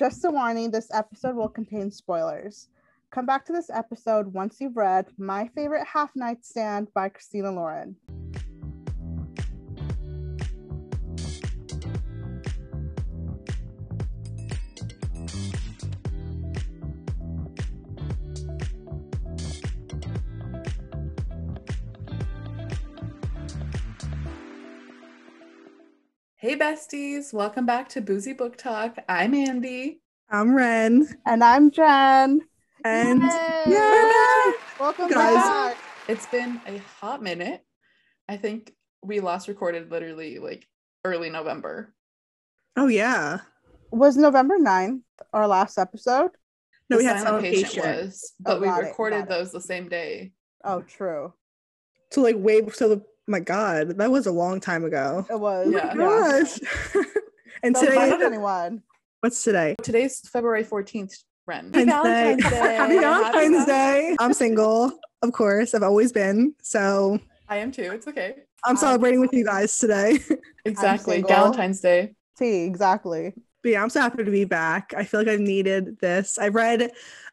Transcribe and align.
Just 0.00 0.24
a 0.24 0.30
warning 0.30 0.70
this 0.70 0.88
episode 0.94 1.36
will 1.36 1.50
contain 1.50 1.90
spoilers. 1.90 2.68
Come 3.10 3.26
back 3.26 3.44
to 3.44 3.52
this 3.52 3.68
episode 3.68 4.32
once 4.32 4.58
you've 4.58 4.78
read 4.78 5.08
My 5.18 5.46
Favorite 5.48 5.86
Half 5.86 6.16
Night 6.16 6.42
Stand 6.42 6.88
by 6.94 7.10
Christina 7.10 7.52
Lauren. 7.52 7.96
Hey 26.40 26.56
besties, 26.56 27.32
welcome 27.34 27.66
back 27.66 27.88
to 27.90 28.00
Boozy 28.00 28.32
Book 28.32 28.56
Talk. 28.56 28.96
I'm 29.08 29.34
Andie. 29.34 30.00
I'm 30.30 30.54
Ren. 30.54 31.06
And 31.26 31.44
I'm 31.44 31.70
Gen. 31.70 32.40
And 32.84 33.22
Yay! 33.22 33.62
yeah, 33.74 34.52
Welcome 34.78 35.08
Guys. 35.10 35.34
back. 35.34 35.76
It's 36.08 36.26
been 36.26 36.58
a 36.66 36.78
hot 37.00 37.22
minute. 37.22 37.62
I 38.28 38.36
think 38.38 38.72
we 39.02 39.20
last 39.20 39.48
recorded 39.48 39.90
literally 39.90 40.38
like 40.38 40.66
early 41.04 41.28
November. 41.30 41.92
oh 42.76 42.86
yeah. 42.86 43.40
Was 43.90 44.16
November 44.16 44.56
9th 44.58 45.02
our 45.34 45.46
last 45.46 45.76
episode? 45.78 46.30
No, 46.88 46.96
The 46.96 46.98
we 46.98 47.04
had 47.04 47.20
Silent 47.20 47.26
Silent 47.28 47.44
Patient 47.44 47.72
Patient. 47.84 48.04
was, 48.06 48.32
but 48.40 48.56
Oh, 48.56 48.60
we 48.60 48.66
got 48.66 48.82
it, 48.82 48.86
recorded 48.86 49.18
it. 49.24 49.28
those 49.28 49.52
the 49.52 49.60
same 49.60 49.88
day. 49.90 50.32
Oh, 50.64 50.80
true. 50.82 51.34
So 52.10 52.22
like 52.22 52.36
way 52.38 52.66
so 52.70 52.88
the 52.88 53.02
my 53.26 53.40
God, 53.40 53.98
that 53.98 54.10
was 54.10 54.26
a 54.26 54.32
long 54.32 54.60
time 54.60 54.84
ago. 54.84 55.26
It 55.30 55.38
was. 55.38 55.66
Oh 55.68 55.70
yeah. 55.70 55.94
Gosh. 55.94 56.58
and 57.62 57.76
So 57.76 57.86
today, 57.86 57.94
2021. 57.94 58.82
what's 59.20 59.42
today? 59.42 59.76
Today's 59.82 60.20
February 60.28 60.64
14th, 60.64 61.14
Ren. 61.46 61.70
Valentine's 61.70 62.42
Day. 62.50 62.74
Happy 62.74 62.98
Valentine's 62.98 63.66
Day. 63.66 64.16
I'm 64.18 64.32
single, 64.32 64.92
of 65.22 65.32
course. 65.32 65.74
I've 65.74 65.82
always 65.82 66.12
been. 66.12 66.54
So 66.62 67.18
I 67.48 67.58
am 67.58 67.72
too. 67.72 67.90
It's 67.92 68.08
okay. 68.08 68.36
I'm 68.64 68.76
celebrating 68.76 69.20
with 69.20 69.32
you 69.32 69.44
guys 69.44 69.76
today. 69.78 70.18
Exactly. 70.66 71.22
Valentine's 71.22 71.80
Day. 71.80 72.14
T, 72.36 72.64
exactly. 72.64 73.32
But 73.62 73.72
yeah, 73.72 73.82
I'm 73.82 73.88
so 73.88 74.00
happy 74.00 74.22
to 74.22 74.30
be 74.30 74.44
back. 74.44 74.92
I 74.94 75.04
feel 75.04 75.20
like 75.20 75.28
I've 75.28 75.40
needed 75.40 75.98
this. 76.00 76.38
I 76.38 76.48
read 76.48 76.90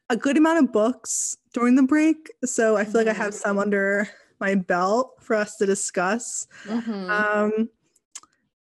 a 0.09 0.15
good 0.15 0.37
amount 0.37 0.63
of 0.63 0.71
books 0.71 1.35
during 1.53 1.75
the 1.75 1.83
break. 1.83 2.31
So 2.45 2.77
I 2.77 2.85
feel 2.85 3.01
like 3.01 3.07
I 3.07 3.13
have 3.13 3.33
mm-hmm. 3.33 3.41
some 3.41 3.59
under 3.59 4.07
my 4.39 4.55
belt 4.55 5.15
for 5.21 5.35
us 5.35 5.57
to 5.57 5.65
discuss. 5.65 6.47
Mhm. 6.65 7.09
Um, 7.09 7.69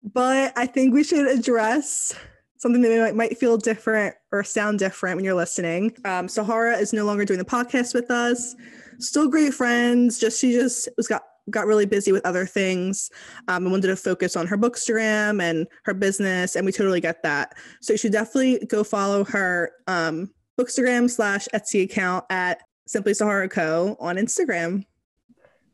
but 0.04 0.54
I 0.56 0.66
think 0.66 0.94
we 0.94 1.04
should 1.04 1.28
address 1.28 2.14
something 2.58 2.82
that 2.82 3.00
might, 3.00 3.16
might 3.16 3.38
feel 3.38 3.58
different 3.58 4.16
or 4.32 4.44
sound 4.44 4.80
different 4.80 5.16
when 5.16 5.26
you're 5.26 5.34
listening. 5.34 5.96
Um, 6.06 6.28
Sahara 6.28 6.78
is 6.78 6.94
no 6.94 7.06
longer 7.06 7.26
doing 7.26 7.40
the 7.40 7.46
podcast 7.46 7.94
with 7.94 8.12
us. 8.12 8.56
Still 9.00 9.28
great 9.28 9.54
friends. 9.54 10.20
Just 10.20 10.40
she 10.40 10.54
just 10.54 10.88
was 10.98 11.08
got 11.08 11.24
got 11.50 11.66
really 11.66 11.88
busy 11.88 12.12
with 12.12 12.26
other 12.26 12.46
things 12.46 13.10
um, 13.48 13.64
and 13.64 13.72
wanted 13.72 13.88
to 13.88 13.96
focus 13.96 14.36
on 14.36 14.46
her 14.46 14.58
bookstagram 14.58 15.42
and 15.42 15.68
her 15.86 15.94
business, 15.94 16.56
and 16.56 16.66
we 16.66 16.72
totally 16.72 17.02
get 17.02 17.24
that. 17.24 17.56
So 17.82 17.94
you 17.94 17.98
should 17.98 18.12
definitely 18.12 18.66
go 18.68 18.84
follow 18.84 19.24
her 19.26 19.72
um, 19.88 20.30
bookstagram 20.60 21.10
slash 21.10 21.48
Etsy 21.54 21.84
account 21.84 22.26
at 22.30 22.62
Simply 22.88 23.16
Sahara 23.16 23.50
Co 23.50 23.98
on 24.00 24.18
Instagram. 24.18 24.84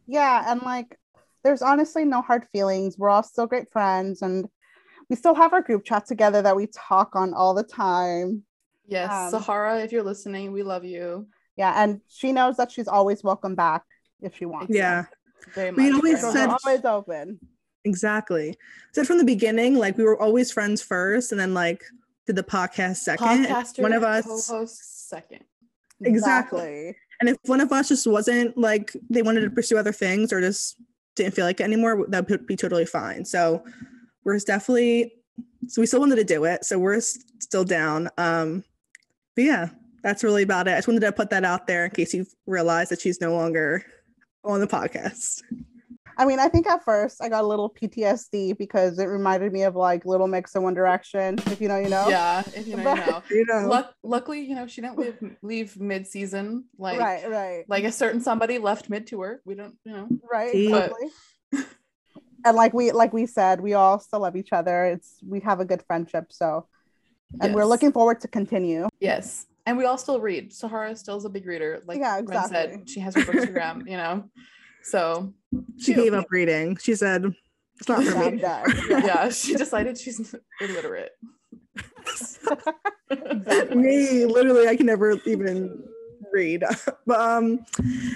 Yeah, 0.08 0.44
and 0.52 0.62
like 0.62 0.98
there's 1.44 1.62
honestly 1.62 2.06
no 2.06 2.22
hard 2.22 2.46
feelings. 2.52 2.98
We're 2.98 3.10
all 3.10 3.24
still 3.24 3.48
great 3.48 3.72
friends 3.72 4.22
and 4.22 4.48
we 5.10 5.16
still 5.16 5.36
have 5.36 5.54
our 5.54 5.62
group 5.62 5.86
chat 5.86 6.06
together 6.06 6.42
that 6.42 6.56
we 6.56 6.68
talk 6.68 7.16
on 7.16 7.34
all 7.34 7.54
the 7.54 7.64
time. 7.64 8.44
yes, 8.88 9.12
um, 9.12 9.30
Sahara, 9.32 9.80
if 9.80 9.92
you're 9.92 10.04
listening, 10.04 10.52
we 10.52 10.64
love 10.64 10.84
you. 10.84 11.28
Yeah, 11.56 11.74
and 11.82 12.02
she 12.08 12.32
knows 12.34 12.58
that 12.58 12.72
she's 12.72 12.88
always 12.88 13.24
welcome 13.24 13.56
back 13.56 13.84
if 14.22 14.36
she 14.38 14.46
wants. 14.46 14.74
Yeah. 14.76 15.06
Very 15.54 15.72
We 15.72 15.92
much. 15.92 15.94
always 15.96 16.20
So 16.22 16.28
we're 16.28 16.34
said- 16.34 16.50
always 16.66 16.86
open. 16.86 17.40
Exactly. 17.86 18.58
Said 18.92 19.08
from 19.08 19.18
the 19.18 19.24
beginning, 19.24 19.76
like 19.76 19.98
we 19.98 20.04
were 20.04 20.22
always 20.22 20.52
friends 20.52 20.82
first, 20.82 21.32
and 21.32 21.40
then 21.40 21.54
like 21.54 21.84
did 22.26 22.36
the 22.36 22.44
podcast 22.44 22.98
second. 22.98 23.28
and 23.28 23.48
podcaster, 23.48 23.82
one 23.82 23.94
of 23.94 24.04
us, 24.04 24.26
co-host 24.26 25.08
second. 25.10 25.46
Exactly. 26.04 26.96
And 27.20 27.30
if 27.30 27.38
one 27.46 27.62
of 27.62 27.72
us 27.72 27.90
just 27.90 28.08
wasn't 28.08 28.58
like 28.58 28.96
they 29.10 29.22
wanted 29.22 29.42
to 29.42 29.50
pursue 29.50 29.78
other 29.78 29.92
things 29.92 30.32
or 30.32 30.42
just 30.42 30.78
didn't 31.16 31.34
feel 31.34 31.46
like 31.46 31.60
it 31.60 31.64
anymore, 31.64 32.06
that 32.10 32.30
would 32.30 32.46
be 32.46 32.56
totally 32.56 32.86
fine. 32.86 33.26
So 33.26 33.64
we're 34.24 34.40
definitely. 34.40 35.14
So 35.68 35.82
we 35.82 35.86
still 35.88 36.00
wanted 36.00 36.16
to 36.18 36.24
do 36.24 36.46
it, 36.46 36.64
so 36.64 36.80
we're 36.80 37.02
still 37.02 37.66
down. 37.66 38.10
Um, 38.18 38.64
but 39.36 39.44
yeah, 39.44 39.70
that's 40.02 40.24
really 40.24 40.44
about 40.44 40.68
it. 40.68 40.72
I 40.72 40.78
just 40.78 40.88
wanted 40.88 41.02
to 41.02 41.12
put 41.12 41.30
that 41.32 41.44
out 41.44 41.68
there 41.68 41.86
in 41.86 41.92
case 41.92 42.14
you 42.14 42.26
realize 42.46 42.90
that 42.90 43.02
she's 43.02 43.20
no 43.20 43.34
longer 43.34 43.84
on 44.46 44.62
the 44.62 44.68
podcast. 44.68 45.42
I 46.20 46.26
mean, 46.26 46.40
I 46.40 46.48
think 46.48 46.68
at 46.68 46.84
first 46.84 47.22
I 47.22 47.30
got 47.30 47.44
a 47.44 47.48
little 47.48 47.70
PTSD 47.70 48.58
because 48.58 48.98
it 48.98 49.06
reminded 49.06 49.54
me 49.54 49.64
of 49.64 49.76
like 49.76 50.04
Little 50.06 50.28
Mix 50.28 50.56
and 50.56 50.64
One 50.64 50.74
Direction. 50.74 51.36
If 51.46 51.62
you 51.62 51.68
know, 51.68 51.78
you 51.78 51.90
know. 51.90 52.10
Yeah, 52.10 52.42
if 52.56 52.68
you 52.68 52.76
know, 52.76 52.94
you 52.96 53.00
know. 53.06 53.24
You 53.30 53.46
know, 53.46 53.68
Luck- 53.68 53.94
luckily, 54.04 54.42
you 54.42 54.56
know, 54.56 54.66
she 54.68 54.82
didn't 54.82 54.98
leave, 54.98 55.36
leave 55.44 55.80
mid-season. 55.80 56.66
Like, 56.78 57.00
right, 57.00 57.30
right, 57.30 57.66
like 57.68 57.84
a 57.84 57.92
certain 57.92 58.20
somebody 58.22 58.58
left 58.58 58.90
mid-tour. 58.90 59.42
We 59.46 59.54
don't, 59.56 59.76
you 59.86 59.92
know. 59.94 60.08
right. 60.30 60.52
See? 60.52 60.72
But- 60.72 60.94
and 62.46 62.56
like 62.56 62.74
we 62.74 62.92
like 62.92 63.14
we 63.14 63.26
said, 63.26 63.62
we 63.62 63.74
all 63.74 64.00
still 64.00 64.22
love 64.22 64.36
each 64.36 64.54
other. 64.54 64.86
It's 64.86 65.18
we 65.28 65.40
have 65.42 65.60
a 65.60 65.66
good 65.66 65.84
friendship, 65.88 66.32
so 66.32 66.68
and 67.42 67.54
we're 67.54 67.66
looking 67.66 67.92
forward 67.92 68.22
to 68.22 68.28
continue. 68.28 68.88
Yes, 69.00 69.46
and 69.66 69.78
we 69.78 69.86
all 69.86 69.98
still 69.98 70.20
read. 70.20 70.54
Sahara 70.54 70.96
still 70.96 71.18
is 71.18 71.26
a 71.26 71.30
big 71.30 71.46
reader. 71.46 71.82
Like 71.86 72.00
Yeah, 72.00 72.14
Ren 72.16 72.24
exactly. 72.24 72.54
said, 72.78 72.90
she 72.90 73.00
has 73.02 73.16
her 73.16 73.22
bookstagram. 73.22 73.90
you 73.90 73.98
know, 73.98 74.30
so 74.88 75.34
she 75.78 75.94
gave 75.94 76.14
up 76.14 76.28
reading. 76.30 76.78
She 76.78 76.96
said, 76.96 77.26
"It's 77.80 77.90
not 77.90 78.04
for 78.04 78.32
me." 78.32 78.40
yeah, 78.90 79.30
she 79.30 79.56
decided 79.56 79.98
she's 79.98 80.36
illiterate. 80.62 81.12
Exactly. 83.10 83.78
me 83.78 84.26
literally 84.26 84.68
i 84.68 84.76
can 84.76 84.86
never 84.86 85.16
even 85.26 85.82
read 86.34 86.62
but 87.06 87.20
um 87.22 87.66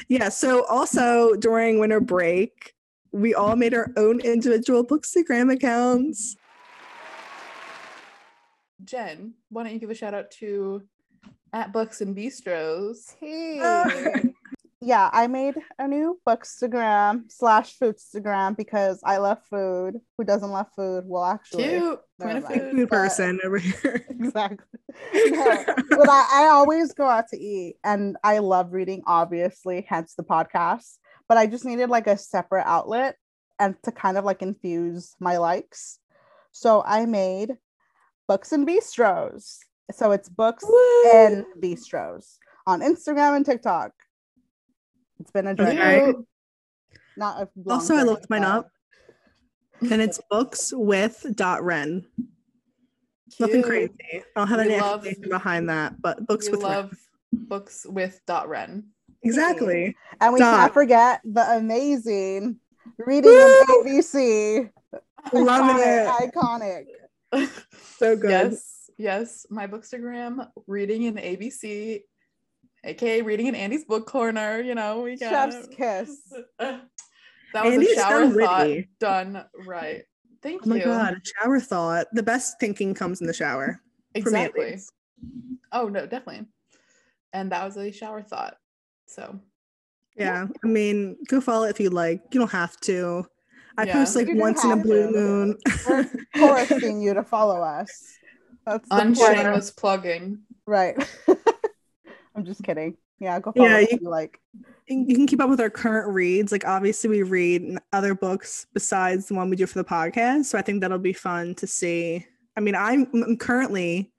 yeah 0.09 0.27
so 0.27 0.65
also 0.65 1.33
during 1.35 1.79
winter 1.79 2.01
break 2.01 2.73
we 3.13 3.33
all 3.33 3.55
made 3.55 3.73
our 3.73 3.88
own 3.95 4.19
individual 4.19 4.85
bookstagram 4.85 5.53
accounts 5.53 6.35
Gen, 8.83 9.35
why 9.49 9.63
don't 9.63 9.73
you 9.73 9.79
give 9.79 9.91
a 9.91 9.95
shout 9.95 10.13
out 10.13 10.31
to 10.39 10.81
at 11.53 11.71
Books 11.71 12.01
and 12.01 12.15
Bistros? 12.15 13.15
Hey. 13.19 14.33
Yeah, 14.84 15.12
I 15.14 15.28
made 15.28 15.56
a 15.78 15.88
new 15.88 16.19
bookstagram 16.28 17.31
slash 17.31 17.78
foodstagram 17.78 18.58
because 18.58 19.00
I 19.03 19.18
love 19.18 19.38
food. 19.47 20.00
Who 20.18 20.24
doesn't 20.24 20.50
love 20.50 20.68
food? 20.75 21.03
Well, 21.06 21.24
actually, 21.24 21.64
Cute, 21.69 22.00
never 22.19 22.42
queen 22.42 22.59
of 22.59 22.64
food. 22.64 22.72
food 22.72 22.90
but- 22.90 22.96
person 22.96 23.40
over 23.46 23.58
here 23.59 24.06
exactly. 24.09 24.66
No, 25.14 25.64
but 25.90 26.09
I, 26.09 26.28
I 26.34 26.50
always 26.52 26.94
go 26.94 27.06
out 27.06 27.28
to 27.30 27.38
eat 27.40 27.75
and 27.84 28.18
I 28.24 28.40
love 28.40 28.74
reading, 28.74 29.03
obviously, 29.06 29.86
hence 29.88 30.16
the 30.16 30.24
podcast. 30.24 30.98
But 31.30 31.38
I 31.38 31.48
just 31.48 31.63
needed 31.63 31.90
like 31.90 32.08
a 32.08 32.18
separate 32.18 32.66
outlet 32.68 33.16
and 33.59 33.75
to 33.84 33.92
kind 33.92 34.18
of 34.18 34.25
like 34.25 34.42
infuse 34.42 35.16
my 35.19 35.38
likes. 35.38 36.00
So 36.52 36.84
I 36.86 37.06
made 37.06 37.56
books 38.28 38.52
and 38.52 38.68
bistros. 38.68 39.59
So 39.94 40.12
it's 40.12 40.28
books 40.28 40.66
and 41.13 41.46
bistros 41.62 42.38
on 42.66 42.81
Instagram 42.81 43.36
and 43.38 43.46
TikTok. 43.46 43.92
It's 45.21 45.31
been 45.31 45.47
a 45.47 45.55
journey. 45.55 45.79
Okay. 45.79 46.13
Not 47.17 47.41
a 47.43 47.49
long 47.55 47.77
also 47.79 47.95
i 47.95 48.03
looked 48.03 48.29
mine 48.29 48.41
but- 48.41 48.47
up 48.49 48.69
and 49.81 50.01
it's 50.01 50.19
books 50.29 50.73
with 50.75 51.25
dot 51.35 51.63
ren 51.63 52.05
nothing 53.39 53.61
crazy 53.61 53.91
i 54.13 54.21
don't 54.35 54.47
have 54.47 54.59
We 54.59 54.73
any 54.73 54.81
love- 54.81 55.05
explanation 55.05 55.29
behind 55.29 55.69
that 55.69 56.01
but 56.01 56.25
books 56.25 56.47
We 56.47 56.51
with 56.53 56.62
Ren. 56.63 56.71
love 56.71 56.97
books 57.33 57.85
with 57.89 58.19
dot 58.25 58.47
Ren. 58.50 58.83
exactly 59.23 59.95
And 60.19 60.33
we 60.33 60.39
Dot. 60.39 60.56
can't 60.59 60.73
forget 60.73 61.21
the 61.25 61.41
amazing 61.57 62.59
reading 62.97 63.31
in 63.31 63.65
ABC. 63.69 64.69
love 65.33 65.75
Iconic, 65.75 66.24
it 66.25 66.33
iconic. 67.33 67.50
so 67.97 68.15
good 68.15 68.29
Yes, 68.31 68.89
yes. 68.97 69.45
My 69.50 69.67
bookstagram, 69.67 70.47
reading 70.67 71.03
in 71.03 71.15
ABC, 71.15 72.01
aka 72.83 73.22
reading 73.22 73.48
in 73.48 73.56
Andie's 73.56 73.86
book 73.86 74.07
corner. 74.07 74.62
You 74.62 74.75
know, 74.75 75.01
we 75.01 75.18
got 75.18 75.51
Chef's 75.51 75.68
kiss. 75.68 76.18
that 76.60 76.81
was 77.54 77.74
Andie's 77.74 77.92
a 77.92 77.95
shower 77.95 78.31
so 78.31 78.39
thought 78.39 78.68
witty. 78.68 78.89
done 79.00 79.44
right. 79.66 80.04
Thank 80.42 80.66
you. 80.66 80.72
oh 80.72 80.75
my 80.78 80.83
god 80.83 81.13
a 81.13 81.22
shower 81.44 81.60
thought 81.60 82.07
the 82.13 82.24
best 82.24 82.60
thinking 82.60 82.95
comes 82.95 83.22
in 83.22 83.28
the 83.28 83.33
shower 83.33 83.80
for 84.13 84.18
me 84.18 84.19
exactly. 84.22 84.80
Oh 85.72 85.88
no, 85.88 86.06
definitely. 86.07 86.48
And 87.33 87.51
that 87.51 87.63
was 87.63 87.78
a 87.78 87.92
shower 87.92 88.22
thought. 88.24 88.57
So 89.07 89.39
Yeah, 90.18 90.48
I 90.63 90.68
mean, 90.68 91.18
go 91.27 91.39
follow 91.42 91.66
it 91.66 91.69
if 91.72 91.80
you 91.80 91.89
like. 91.92 92.22
You 92.31 92.39
don't 92.39 92.51
have 92.51 92.75
to. 92.81 93.25
I 93.77 93.84
Yeah. 93.86 93.94
post 93.94 94.16
like 94.16 94.27
You 94.27 94.38
once 94.38 94.63
in 94.63 94.72
a 94.72 94.77
blue 94.77 95.12
to. 95.12 95.18
moon. 95.18 95.57
We're 95.88 96.10
forcing 96.38 97.01
you 97.01 97.13
to 97.13 97.24
follow 97.24 97.62
us. 97.62 97.89
That's 98.66 98.89
the. 98.89 98.98
Unshameless 98.98 99.72
plugging. 99.72 100.39
Right. 100.66 100.95
I'm 102.36 102.45
just 102.45 102.63
kidding. 102.63 102.98
Yeah, 103.19 103.39
go 103.39 103.51
follow 103.51 103.68
Yeah, 103.68 103.80
you- 103.80 103.88
if 103.92 104.01
you 104.01 104.10
like. 104.10 104.39
You 104.88 105.16
can 105.16 105.28
keep 105.28 105.39
up 105.39 105.50
with 105.50 105.62
our 105.62 105.69
current 105.69 106.13
reads. 106.13 106.51
Like 106.51 106.66
obviously 106.66 107.10
we 107.10 107.24
read 107.24 107.78
other 107.94 108.13
books 108.13 108.66
besides 108.74 109.28
the 109.28 109.36
one 109.36 109.50
we 109.50 109.56
do 109.56 109.66
for 109.66 109.78
the 109.80 109.86
podcast. 109.86 110.45
So 110.45 110.57
I 110.57 110.62
think 110.62 110.81
that'll 110.81 110.98
be 110.98 111.13
fun 111.13 111.56
to 111.56 111.68
see. 111.68 112.25
I 112.57 112.60
mean, 112.60 112.75
I'm, 112.75 113.07
I'm 113.13 113.38
currently 113.38 114.12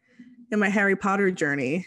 in 0.50 0.58
my 0.58 0.68
Harry 0.70 0.96
Potter 0.96 1.30
journey 1.30 1.86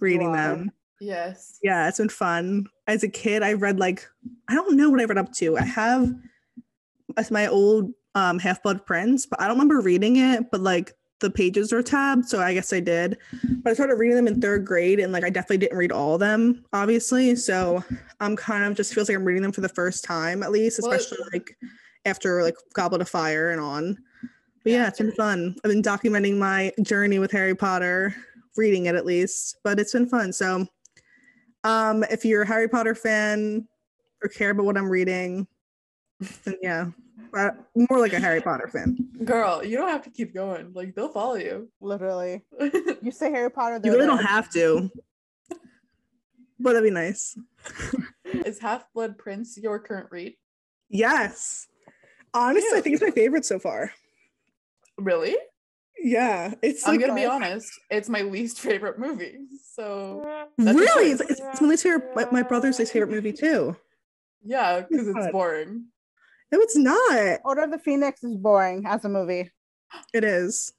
reading 0.00 0.28
are. 0.28 0.36
them. 0.36 0.72
Yes. 1.00 1.58
Yeah, 1.62 1.86
it's 1.88 1.98
been 1.98 2.08
fun. 2.08 2.66
As 2.86 3.02
a 3.02 3.08
kid, 3.08 3.42
I 3.42 3.54
read 3.54 3.78
like 3.78 4.06
I 4.48 4.54
don't 4.54 4.76
know 4.76 4.88
what 4.90 5.00
I 5.00 5.04
read 5.04 5.18
up 5.18 5.32
to. 5.34 5.58
I 5.58 5.64
have 5.64 6.08
as 7.16 7.30
my 7.30 7.46
old 7.46 7.92
um 8.14 8.38
Half 8.38 8.62
Blood 8.62 8.86
Prince, 8.86 9.26
but 9.26 9.40
I 9.40 9.48
don't 9.48 9.56
remember 9.56 9.80
reading 9.80 10.16
it. 10.16 10.50
But 10.50 10.60
like 10.62 10.94
the 11.20 11.30
pages 11.30 11.72
were 11.72 11.82
tabbed, 11.82 12.26
so 12.28 12.40
I 12.40 12.52
guess 12.54 12.72
I 12.72 12.80
did. 12.80 13.16
But 13.62 13.70
I 13.70 13.74
started 13.74 13.94
reading 13.96 14.16
them 14.16 14.26
in 14.26 14.40
third 14.40 14.64
grade, 14.66 15.00
and 15.00 15.12
like 15.12 15.24
I 15.24 15.30
definitely 15.30 15.58
didn't 15.58 15.78
read 15.78 15.92
all 15.92 16.14
of 16.14 16.20
them, 16.20 16.64
obviously. 16.72 17.34
So 17.36 17.82
I'm 18.20 18.36
kind 18.36 18.64
of 18.64 18.74
just 18.76 18.92
feels 18.94 19.08
like 19.08 19.16
I'm 19.16 19.24
reading 19.24 19.42
them 19.42 19.52
for 19.52 19.60
the 19.62 19.68
first 19.68 20.04
time 20.04 20.42
at 20.42 20.50
least, 20.50 20.78
especially 20.78 21.18
like 21.32 21.56
after 22.04 22.42
like 22.42 22.56
Goblet 22.74 23.00
of 23.00 23.08
Fire 23.08 23.50
and 23.50 23.60
on. 23.60 23.96
But 24.62 24.72
yeah, 24.72 24.78
Yeah. 24.82 24.88
it's 24.88 24.98
been 24.98 25.12
fun. 25.12 25.56
I've 25.64 25.70
been 25.70 25.82
documenting 25.82 26.36
my 26.36 26.72
journey 26.82 27.18
with 27.18 27.30
Harry 27.32 27.54
Potter, 27.54 28.14
reading 28.56 28.86
it 28.86 28.94
at 28.94 29.06
least, 29.06 29.56
but 29.64 29.78
it's 29.78 29.92
been 29.92 30.08
fun. 30.08 30.32
So 30.32 30.66
um, 31.64 32.04
if 32.10 32.24
you're 32.24 32.42
a 32.42 32.46
Harry 32.46 32.68
Potter 32.68 32.94
fan 32.94 33.66
or 34.22 34.28
care 34.28 34.50
about 34.50 34.66
what 34.66 34.76
I'm 34.76 34.88
reading, 34.90 35.46
then 36.44 36.56
yeah, 36.62 36.86
uh, 37.32 37.50
more 37.74 37.98
like 38.00 38.12
a 38.12 38.20
Harry 38.20 38.40
Potter 38.40 38.68
fan. 38.68 38.96
Girl, 39.24 39.64
you 39.64 39.76
don't 39.76 39.88
have 39.88 40.02
to 40.02 40.10
keep 40.10 40.34
going. 40.34 40.72
Like 40.72 40.94
they'll 40.94 41.08
follow 41.08 41.34
you. 41.36 41.68
Literally. 41.80 42.42
You 43.02 43.10
say 43.12 43.30
Harry 43.30 43.50
Potter. 43.50 43.74
You 43.74 43.80
they're 43.80 43.92
really 43.92 44.06
there. 44.06 44.16
don't 44.16 44.24
have 44.24 44.50
to, 44.52 44.90
but 46.58 46.72
that'd 46.72 46.82
be 46.82 46.90
nice. 46.90 47.38
Is 48.24 48.58
Half 48.58 48.86
Blood 48.94 49.18
Prince 49.18 49.58
your 49.58 49.78
current 49.78 50.08
read? 50.10 50.36
Yes, 50.88 51.66
honestly, 52.32 52.78
I 52.78 52.80
think 52.80 52.94
it's 52.94 53.02
my 53.02 53.10
favorite 53.10 53.44
so 53.44 53.58
far. 53.58 53.92
Really? 54.96 55.36
Yeah, 55.98 56.54
it's 56.62 56.86
I'm 56.86 56.94
like 56.94 57.00
gonna 57.06 57.14
be 57.14 57.26
honest. 57.26 57.70
It's 57.90 58.08
my 58.08 58.22
least 58.22 58.60
favorite 58.60 58.98
movie. 58.98 59.38
So 59.74 60.46
really, 60.58 61.10
choice. 61.12 61.20
it's, 61.20 61.40
it's 61.40 61.60
my 61.60 61.68
least 61.68 61.82
favorite. 61.82 62.14
My, 62.16 62.26
my 62.30 62.42
brother's 62.42 62.78
least 62.78 62.92
favorite 62.92 63.10
movie 63.10 63.32
too. 63.32 63.76
yeah, 64.42 64.80
because 64.80 65.08
it's 65.08 65.30
boring. 65.30 65.86
No, 66.54 66.60
it's 66.60 66.76
not. 66.76 67.40
Order 67.44 67.62
of 67.62 67.72
the 67.72 67.78
Phoenix 67.80 68.22
is 68.22 68.36
boring 68.36 68.84
as 68.86 69.04
a 69.04 69.08
movie. 69.08 69.50
It 70.12 70.22
is. 70.22 70.72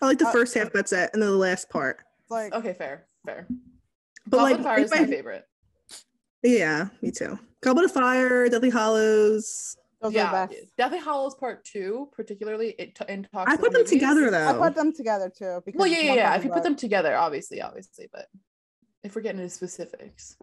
I 0.00 0.06
like 0.06 0.18
the 0.18 0.26
Uh, 0.28 0.32
first 0.32 0.54
half. 0.54 0.72
That's 0.72 0.92
it, 0.92 1.10
and 1.12 1.22
then 1.22 1.28
the 1.28 1.36
last 1.36 1.68
part. 1.68 2.00
Like 2.30 2.54
Okay, 2.54 2.72
fair, 2.72 3.06
fair. 3.26 3.46
But, 4.26 4.38
Goblet 4.38 4.50
like, 4.52 4.58
of 4.60 4.64
Fire 4.64 4.78
is 4.80 4.90
my 4.90 4.96
I- 5.00 5.06
favorite. 5.06 5.44
Yeah, 6.42 6.88
me 7.02 7.10
too. 7.10 7.38
Goblet 7.60 7.84
of 7.84 7.92
Fire, 7.92 8.48
Deathly 8.48 8.70
Hallows. 8.70 9.76
those 10.00 10.14
yeah, 10.14 10.28
are 10.32 10.48
the 10.48 10.54
best. 10.54 10.66
Deathly 10.78 10.98
Hallows 11.00 11.34
Part 11.34 11.66
Two, 11.66 12.08
particularly 12.16 12.74
it 12.78 12.94
t- 12.94 13.04
in 13.10 13.24
talks. 13.24 13.50
I 13.50 13.56
with 13.56 13.60
put 13.60 13.72
them 13.72 13.80
movies. 13.82 13.90
together 13.92 14.30
though. 14.30 14.48
I 14.48 14.52
put 14.68 14.74
them 14.74 14.94
together 14.94 15.28
too. 15.36 15.60
Because 15.66 15.78
Well, 15.78 15.86
yeah, 15.88 15.98
yeah, 16.00 16.14
yeah. 16.14 16.34
If 16.36 16.44
you 16.44 16.50
put 16.50 16.62
them 16.62 16.76
together, 16.76 17.14
obviously, 17.14 17.60
obviously, 17.60 18.08
but 18.10 18.26
if 19.04 19.14
we're 19.14 19.20
getting 19.22 19.42
into 19.42 19.54
specifics, 19.54 20.38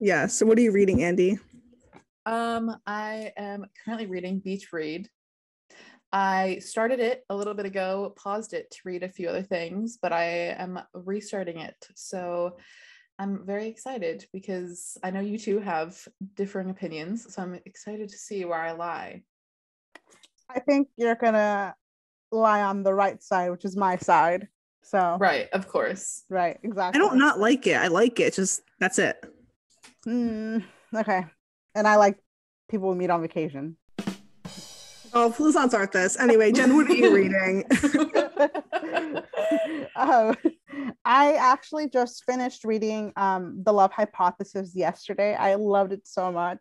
Yeah. 0.00 0.28
So 0.28 0.46
what 0.46 0.56
are 0.56 0.62
you 0.62 0.72
reading, 0.72 1.02
Andie? 1.04 1.38
Um, 2.26 2.76
I 2.86 3.32
am 3.36 3.66
currently 3.84 4.06
reading 4.06 4.40
Beach 4.40 4.72
Read. 4.72 5.08
I 6.12 6.58
started 6.58 7.00
it 7.00 7.24
a 7.30 7.36
little 7.36 7.54
bit 7.54 7.66
ago, 7.66 8.14
paused 8.16 8.52
it 8.52 8.70
to 8.72 8.78
read 8.84 9.02
a 9.02 9.08
few 9.08 9.28
other 9.28 9.42
things, 9.42 9.98
but 10.00 10.12
I 10.12 10.24
am 10.58 10.80
restarting 10.92 11.60
it. 11.60 11.76
So 11.94 12.56
I'm 13.18 13.46
very 13.46 13.68
excited 13.68 14.26
because 14.32 14.98
I 15.02 15.10
know 15.10 15.20
you 15.20 15.38
two 15.38 15.58
have 15.60 15.96
differing 16.34 16.70
opinions. 16.70 17.32
So 17.34 17.42
I'm 17.42 17.58
excited 17.64 18.08
to 18.08 18.18
see 18.18 18.44
where 18.44 18.60
I 18.60 18.72
lie. 18.72 19.22
I 20.50 20.60
think 20.60 20.88
you're 20.96 21.14
gonna 21.14 21.74
lie 22.30 22.62
on 22.62 22.82
the 22.82 22.94
right 22.94 23.22
side, 23.22 23.50
which 23.50 23.64
is 23.64 23.76
my 23.76 23.96
side. 23.96 24.48
So 24.82 25.16
Right, 25.18 25.48
of 25.52 25.66
course. 25.68 26.24
right, 26.28 26.58
exactly. 26.62 27.00
I 27.00 27.04
don't 27.04 27.18
not 27.18 27.38
like 27.40 27.66
it. 27.66 27.76
I 27.76 27.88
like 27.88 28.20
it. 28.20 28.34
Just 28.34 28.62
that's 28.78 28.98
it. 28.98 29.16
Mm, 30.06 30.62
okay, 30.94 31.24
and 31.76 31.86
I 31.86 31.96
like 31.96 32.18
people 32.68 32.88
we 32.88 32.96
meet 32.96 33.10
on 33.10 33.20
vacation. 33.22 33.76
Oh, 35.12 35.32
let's 35.38 35.54
not 35.54 35.70
this. 35.92 36.18
Anyway, 36.18 36.50
Gen, 36.52 36.74
what 36.76 36.90
are 36.90 36.94
you 36.94 37.14
reading? 37.14 37.64
um, 39.96 40.36
I 41.04 41.34
actually 41.34 41.88
just 41.88 42.24
finished 42.24 42.64
reading 42.64 43.12
um, 43.16 43.62
The 43.62 43.72
Love 43.72 43.92
Hypothesis 43.92 44.72
yesterday. 44.74 45.34
I 45.34 45.54
loved 45.54 45.92
it 45.92 46.06
so 46.06 46.32
much. 46.32 46.58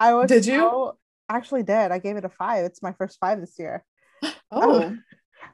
I 0.00 0.14
was 0.14 0.28
Did 0.28 0.46
you? 0.46 0.58
so- 0.60 0.98
actually 1.28 1.62
did. 1.62 1.90
I 1.92 1.98
gave 1.98 2.16
it 2.16 2.24
a 2.24 2.28
five. 2.28 2.64
It's 2.64 2.82
my 2.82 2.92
first 2.92 3.18
five 3.20 3.40
this 3.40 3.58
year. 3.58 3.84
Oh, 4.50 4.96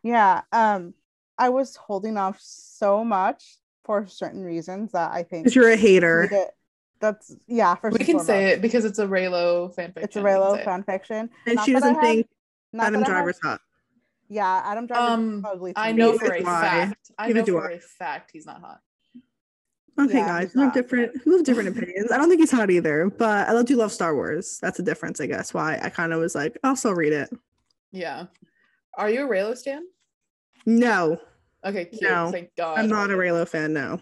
Yeah. 0.02 0.43
Um, 0.52 0.94
I 1.38 1.50
was 1.50 1.76
holding 1.76 2.16
off 2.16 2.38
so 2.40 3.04
much 3.04 3.44
for 3.84 4.06
certain 4.06 4.43
reasons 4.43 4.93
that 4.93 5.12
I 5.12 5.22
think 5.22 5.54
you're 5.54 5.70
a 5.70 5.76
hater. 5.76 6.28
It- 6.99 7.00
that's 7.00 7.37
yeah. 7.47 7.75
First 7.77 7.95
we 7.95 8.00
and 8.00 8.06
can 8.06 8.19
say 8.21 8.49
it 8.49 8.61
because 8.62 8.85
it's 8.85 8.99
a 8.99 9.06
Reylo 9.06 9.75
fanfiction. 9.75 9.93
It's 10.05 10.17
a 10.17 10.21
Reylo 10.21 10.55
say 10.56 10.61
it. 10.62 10.65
fan 10.65 10.83
fiction. 10.83 11.31
And 11.47 11.56
Not 11.56 11.65
she 11.67 11.73
doesn't 11.73 11.95
have- 11.95 12.03
think 12.03 12.27
Adam 12.75 12.93
that 12.95 12.99
have- 12.99 13.06
Driver's 13.06 13.39
hot. 13.43 13.61
Yeah, 14.29 14.62
Adam 14.65 14.87
Driver. 14.87 15.12
Um, 15.12 15.47
ugly 15.49 15.73
to 15.73 15.81
I 15.81 15.93
know 15.93 16.12
Neither 16.12 16.27
for 16.27 16.33
a 16.35 16.39
do 16.41 16.45
fact. 16.45 17.11
I 17.19 17.27
Neither 17.29 17.53
know 17.53 17.61
for 17.61 17.71
I. 17.71 17.75
a 17.75 17.79
fact 17.81 18.31
he's 18.33 18.45
not 18.47 18.61
hot. 18.61 18.81
Okay, 19.99 20.19
Yeah, 20.19 20.27
guys, 20.27 20.49
he's 20.49 20.55
we 20.56 20.62
have 20.62 20.75
different 20.75 21.27
we 21.27 21.33
have 21.35 21.45
different 21.45 21.71
opinions. 21.71 22.12
I 22.12 22.19
don't 22.19 22.29
think 22.29 22.41
he's 22.41 22.50
hot 22.53 22.71
either, 22.71 23.11
but 23.11 23.49
I 23.49 23.62
do 23.62 23.77
love 23.77 23.91
Star 23.93 24.15
Wars. 24.15 24.59
That's 24.61 24.79
a 24.79 24.83
difference, 24.83 25.21
I 25.21 25.27
guess. 25.27 25.55
Why 25.55 25.79
I 25.83 25.89
kind 25.91 26.12
of 26.12 26.21
was 26.21 26.35
like, 26.35 26.56
I'll 26.62 26.77
still 26.77 26.95
read 26.95 27.12
it. 27.12 27.31
Yeah. 27.91 28.27
Are 28.97 29.09
you 29.11 29.25
a 29.25 29.29
Reylo 29.29 29.56
stan? 29.56 29.85
No, 30.67 31.21
Okay, 31.65 31.87
cute. 31.87 32.03
No, 32.03 32.31
Thank 32.31 32.55
God. 32.56 32.79
I'm 32.79 32.89
not 32.89 33.11
a 33.11 33.15
Reylo 33.15 33.47
fan. 33.49 33.73
No. 33.73 34.00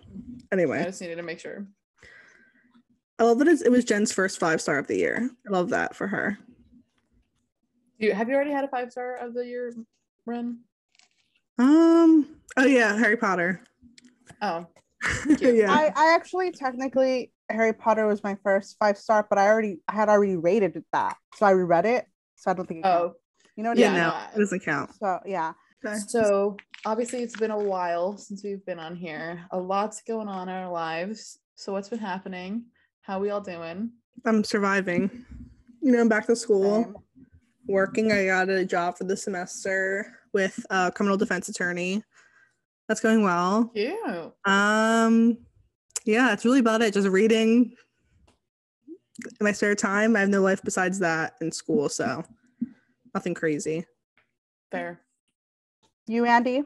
Anyway, 0.53 0.81
I 0.81 0.85
just 0.85 1.01
needed 1.01 1.17
to 1.17 1.23
make 1.23 1.39
sure. 1.41 1.67
I 3.19 3.25
love 3.25 3.39
that 3.39 3.49
it's, 3.49 3.63
it 3.63 3.71
was 3.71 3.85
Gen's 3.85 4.13
first 4.13 4.39
five 4.39 4.61
star 4.61 4.79
of 4.79 4.87
the 4.87 4.97
year. 4.97 5.31
I 5.47 5.51
love 5.51 5.71
that 5.71 5.95
for 5.95 6.07
her. 6.07 6.39
Do 7.99 8.07
you 8.07 8.13
have 8.13 8.29
you 8.29 8.35
already 8.35 8.53
had 8.53 8.65
a 8.65 8.69
five 8.69 8.93
star 8.93 9.17
of 9.17 9.35
the 9.35 9.47
year 9.47 9.73
run? 10.27 10.59
Um. 11.59 12.29
Oh 12.57 12.67
yeah, 12.67 12.97
Harry 12.97 13.17
Potter. 13.17 13.63
Oh, 14.43 14.67
yeah. 15.41 15.73
I, 15.73 15.93
I 15.97 16.14
actually 16.14 16.50
technically 16.50 17.33
Harry 17.49 17.73
Potter 17.73 18.07
was 18.07 18.23
my 18.23 18.37
first 18.43 18.76
five 18.79 18.99
star, 18.99 19.26
but 19.29 19.38
I 19.38 19.47
already 19.47 19.79
I 19.88 19.95
had 19.95 20.09
already 20.09 20.37
rated 20.37 20.76
it 20.76 20.85
that, 20.93 21.17
so 21.37 21.47
I 21.47 21.50
reread 21.50 21.87
it. 21.87 22.07
So 22.35 22.50
I 22.50 22.55
don't 22.55 22.67
think 22.67 22.81
it 22.81 22.83
counts. 22.83 23.14
oh. 23.14 23.45
you 23.57 23.62
know 23.62 23.71
what 23.71 23.79
yeah. 23.79 23.87
I 23.87 23.90
mean? 23.90 24.00
no, 24.00 24.09
No, 24.09 24.26
it 24.35 24.38
doesn't 24.38 24.64
count. 24.64 24.95
So 24.95 25.21
yeah, 25.25 25.52
Okay. 25.85 25.99
So 26.07 26.57
obviously 26.85 27.23
it's 27.23 27.37
been 27.37 27.50
a 27.50 27.59
while 27.59 28.17
since 28.17 28.43
we've 28.43 28.64
been 28.64 28.79
on 28.79 28.97
here. 28.97 29.47
A 29.50 29.59
lot's 29.59 30.02
going 30.02 30.29
on 30.29 30.49
in 30.49 30.55
our 30.55 30.71
lives. 30.71 31.38
So 31.55 31.73
what's 31.73 31.88
been 31.88 31.99
happening? 31.99 32.64
How 33.07 33.21
we 33.21 33.31
all 33.31 33.41
doing? 33.41 33.93
I'm 34.25 34.43
surviving. 34.43 35.25
You 35.81 35.93
know, 35.93 36.01
I'm 36.01 36.09
back 36.09 36.27
to 36.27 36.35
school, 36.35 36.83
same. 36.83 36.97
working. 37.69 38.11
I 38.11 38.27
got 38.27 38.49
a 38.49 38.65
job 38.65 38.99
for 38.99 39.05
the 39.05 39.17
semester 39.17 40.19
with 40.33 40.59
a 40.71 40.91
criminal 40.91 41.17
defense 41.17 41.49
attorney. 41.49 42.03
That's 42.89 43.01
going 43.01 43.23
well. 43.23 43.71
Cute. 43.77 44.33
Um, 44.45 45.39
yeah, 46.05 46.33
it's 46.33 46.45
really 46.45 46.59
about 46.59 46.83
it. 46.83 46.95
Just 46.95 47.07
reading 47.07 47.77
in 48.59 49.37
my 49.41 49.53
spare 49.53 49.77
time. 49.77 50.17
I 50.17 50.21
have 50.21 50.29
no 50.29 50.43
life 50.43 50.63
besides 50.65 50.99
that 50.99 51.35
in 51.41 51.53
school, 51.53 51.89
so 51.89 52.25
nothing 53.15 53.35
crazy. 53.35 53.87
Fair. 54.73 55.01
you 56.09 56.27
Andie. 56.27 56.65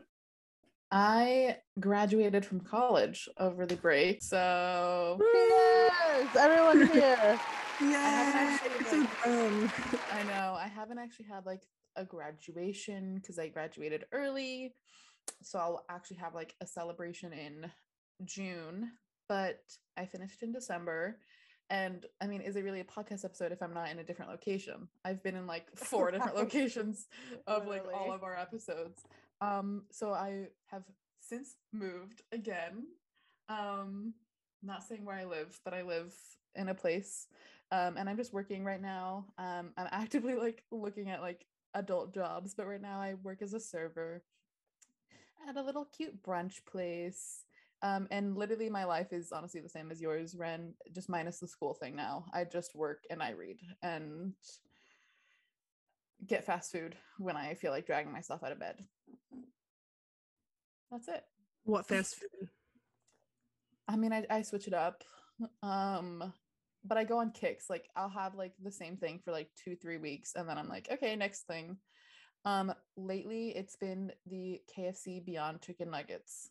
I 0.91 1.59
graduated 1.81 2.45
from 2.45 2.61
college 2.61 3.29
over 3.39 3.67
the 3.67 3.77
break. 3.77 4.23
So 4.23 5.19
Cheers, 5.21 6.37
everyone 6.37 6.87
here. 6.93 7.41
Yeah, 7.81 8.33
actually, 8.35 8.71
it's 8.81 8.93
like- 8.93 10.13
I 10.15 10.23
know 10.25 10.55
I 10.59 10.69
haven't 10.73 10.99
actually 10.99 11.27
had 11.27 11.47
like 11.47 11.63
a 11.97 12.05
graduation 12.05 13.17
because 13.17 13.39
I 13.39 13.49
graduated 13.49 14.05
early. 14.13 14.75
So 15.43 15.59
I'll 15.59 15.85
actually 15.91 16.19
have 16.19 16.35
like 16.35 16.55
a 16.61 16.67
celebration 16.67 17.33
in 17.33 17.71
June, 18.25 18.91
but 19.29 19.61
I 19.97 20.07
finished 20.07 20.43
in 20.43 20.53
December. 20.53 21.19
And 21.71 22.05
I 22.21 22.27
mean, 22.27 22.41
is 22.41 22.57
it 22.57 22.65
really 22.65 22.81
a 22.81 22.85
podcast 22.85 23.25
episode 23.25 23.53
if 23.53 23.63
I'm 23.63 23.73
not 23.73 23.91
in 23.91 24.01
a 24.01 24.05
different 24.05 24.31
location? 24.31 24.89
I've 25.05 25.23
been 25.23 25.37
in 25.37 25.47
like 25.47 25.67
four 25.77 26.11
different 26.11 26.37
locations 26.43 27.07
of 27.47 27.67
like 27.67 27.85
all 27.95 28.13
of 28.13 28.25
our 28.25 28.37
episodes. 28.37 29.01
Um, 29.41 29.85
so 29.93 30.13
I 30.13 30.49
have 30.67 30.83
since 31.31 31.57
moved 31.73 32.23
again. 32.33 32.87
Um, 33.49 34.15
not 34.63 34.85
saying 34.85 35.05
where 35.05 35.17
I 35.17 35.25
live, 35.25 35.59
but 35.65 35.75
I 35.75 35.83
live 35.83 36.15
in 36.55 36.69
a 36.69 36.75
place 36.75 37.29
um, 37.73 37.97
and 37.97 38.09
I'm 38.09 38.17
just 38.17 38.33
working 38.33 38.65
right 38.65 38.83
now. 38.83 39.27
Um, 39.39 39.71
I'm 39.77 39.89
actively 39.93 40.35
like 40.35 40.65
looking 40.71 41.09
at 41.11 41.23
like 41.23 41.47
adult 41.75 42.13
jobs, 42.15 42.55
but 42.55 42.67
right 42.67 42.83
now 42.83 43.01
I 43.01 43.15
work 43.23 43.43
as 43.43 43.55
a 43.55 43.61
server. 43.61 44.23
at 45.49 45.57
a 45.57 45.63
little 45.63 45.87
cute 45.97 46.23
brunch 46.23 46.65
place. 46.67 47.45
Um, 47.83 48.09
and 48.11 48.37
literally 48.37 48.69
my 48.69 48.85
life 48.85 49.13
is 49.13 49.33
honestly 49.33 49.61
the 49.61 49.69
same 49.69 49.91
as 49.91 50.03
yours, 50.03 50.37
Ren, 50.37 50.75
just 50.95 51.09
minus 51.09 51.39
the 51.39 51.49
school 51.49 51.73
thing 51.75 51.97
now. 51.97 52.27
I 52.35 52.45
just 52.45 52.75
work 52.75 53.05
and 53.11 53.23
I 53.23 53.31
read 53.31 53.61
and 53.83 54.35
get 56.27 56.45
fast 56.45 56.73
food 56.73 56.97
when 57.19 57.37
I 57.37 57.55
feel 57.55 57.71
like 57.71 57.87
dragging 57.87 58.13
myself 58.13 58.45
out 58.45 58.53
of 58.53 58.61
bed. 58.61 58.85
That's 60.91 61.09
it. 61.09 61.25
What 61.65 61.87
fast 61.89 62.17
food? 62.17 62.49
I 63.89 63.97
mean, 63.97 64.13
I, 64.13 64.25
I 64.31 64.43
switch 64.43 64.67
it 64.69 64.75
up. 64.75 65.03
Um, 65.63 66.33
but 66.85 66.99
I 66.99 67.05
go 67.05 67.19
on 67.19 67.31
kicks. 67.33 67.69
Like 67.69 67.89
I'll 67.97 68.09
have 68.09 68.35
like 68.35 68.53
the 68.63 68.73
same 68.73 68.97
thing 68.97 69.21
for 69.25 69.33
like 69.33 69.49
two, 69.63 69.77
three 69.77 69.99
weeks, 69.99 70.33
and 70.35 70.49
then 70.49 70.59
I'm 70.59 70.69
like, 70.69 70.89
okay, 70.93 71.17
next 71.17 71.47
thing. 71.47 71.77
Um, 72.45 72.73
lately 72.97 73.51
it's 73.51 73.77
been 73.77 74.13
the 74.27 74.61
KFC 74.75 75.25
Beyond 75.25 75.61
Chicken 75.61 75.91
Nuggets. 75.91 76.51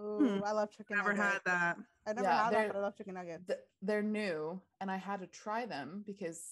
Ooh, 0.00 0.42
I 0.44 0.52
love 0.52 0.70
chicken 0.70 0.96
nuggets. 0.96 1.06
Never 1.06 1.16
nuggets. 1.16 1.34
had 1.46 1.52
that. 1.52 1.76
I 2.06 2.12
never 2.14 2.28
Yeah, 2.28 2.44
had 2.44 2.54
that, 2.54 2.68
but 2.68 2.76
I 2.76 2.80
love 2.80 2.96
chicken 2.96 3.14
nuggets. 3.14 3.46
Th- 3.46 3.58
they're 3.82 4.02
new, 4.02 4.60
and 4.80 4.90
I 4.90 4.96
had 4.96 5.20
to 5.20 5.26
try 5.28 5.66
them 5.66 6.02
because, 6.06 6.42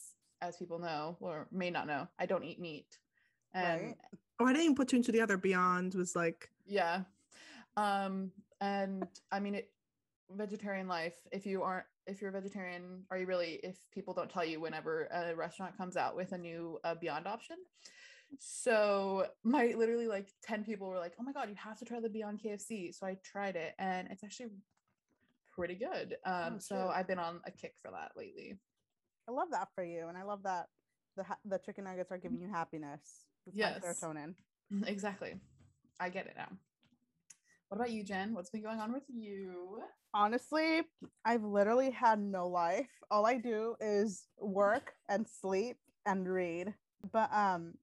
as 0.41 0.57
people 0.57 0.79
know 0.79 1.17
or 1.21 1.49
may 1.51 1.71
not 1.71 1.87
know, 1.89 2.07
I 2.19 2.27
don't 2.27 2.45
eat 2.45 2.61
meat. 2.61 2.87
And 3.55 3.83
Right. 3.83 3.97
Oh, 4.39 4.47
I 4.47 4.53
didn't 4.53 4.77
put 4.77 4.89
two 4.89 4.97
and 4.97 5.05
two 5.05 5.13
together. 5.13 5.37
Beyond 5.37 5.95
was 5.95 6.15
like, 6.15 6.49
yeah. 6.71 7.03
Um 7.77 8.31
and 8.61 9.09
i 9.33 9.41
mean 9.41 9.55
it 9.55 9.73
vegetarian 10.37 10.87
life 10.87 11.17
if 11.33 11.47
you 11.47 11.63
aren't 11.63 11.87
if 12.07 12.21
you're 12.21 12.31
a 12.31 12.33
vegetarian 12.33 13.03
are 13.11 13.19
you 13.19 13.27
really 13.27 13.59
if 13.63 13.77
people 13.91 14.15
don't 14.15 14.31
tell 14.31 14.45
you 14.45 14.61
whenever 14.61 15.05
a 15.13 15.35
restaurant 15.35 15.77
comes 15.77 15.97
out 15.97 16.15
with 16.15 16.33
a 16.33 16.39
new 16.39 16.79
uh, 16.85 16.95
beyond 16.95 17.27
option? 17.27 17.57
So 18.39 19.27
my 19.43 19.75
literally 19.77 20.07
like 20.07 20.29
10 20.43 20.65
people 20.65 20.89
were 20.89 20.99
like 20.99 21.15
oh 21.19 21.23
my 21.25 21.33
god 21.33 21.49
you 21.49 21.57
have 21.57 21.79
to 21.79 21.85
try 21.85 22.01
the 22.01 22.09
beyond 22.09 22.41
kfc 22.41 22.95
so 22.95 23.07
i 23.07 23.17
tried 23.25 23.57
it 23.57 23.75
and 23.79 24.09
it's 24.11 24.23
actually 24.23 24.51
pretty 25.55 25.75
good. 25.75 26.17
Um 26.25 26.55
Oh, 26.55 26.59
so 26.59 26.93
i've 26.95 27.09
been 27.09 27.19
on 27.19 27.41
a 27.47 27.51
kick 27.51 27.75
for 27.83 27.91
that 27.91 28.13
lately. 28.17 28.59
I 29.29 29.33
love 29.33 29.49
that 29.53 29.69
for 29.75 29.85
you, 29.85 30.09
and 30.09 30.17
I 30.17 30.23
love 30.23 30.43
that 30.45 30.67
the 31.17 31.25
ha- 31.25 31.39
the 31.45 31.59
chicken 31.59 31.85
nuggets 31.85 32.13
are 32.13 32.19
giving 32.19 32.41
you 32.41 32.49
happiness. 32.49 33.27
It's 33.47 33.57
Yes. 33.57 33.83
serotonin. 33.83 34.35
exactly 34.87 35.35
i 36.01 36.09
get 36.09 36.27
it 36.27 36.35
now 36.37 36.49
what 37.69 37.77
about 37.77 37.91
you 37.91 38.03
gen 38.03 38.35
what's 38.35 38.51
been 38.51 38.63
going 38.63 38.81
on 38.81 38.93
with 38.93 39.05
you 39.09 39.81
Honestly, 40.13 40.83
I've 41.25 41.45
literally 41.45 41.91
had 41.91 42.19
no 42.19 42.49
life. 42.49 42.91
All 43.11 43.27
I 43.27 43.39
do 43.39 43.77
is 43.81 44.27
work 44.41 44.95
and 45.09 45.27
sleep 45.27 45.77
and 46.05 46.29
read. 46.29 46.75
But 47.13 47.33
um, 47.33 47.75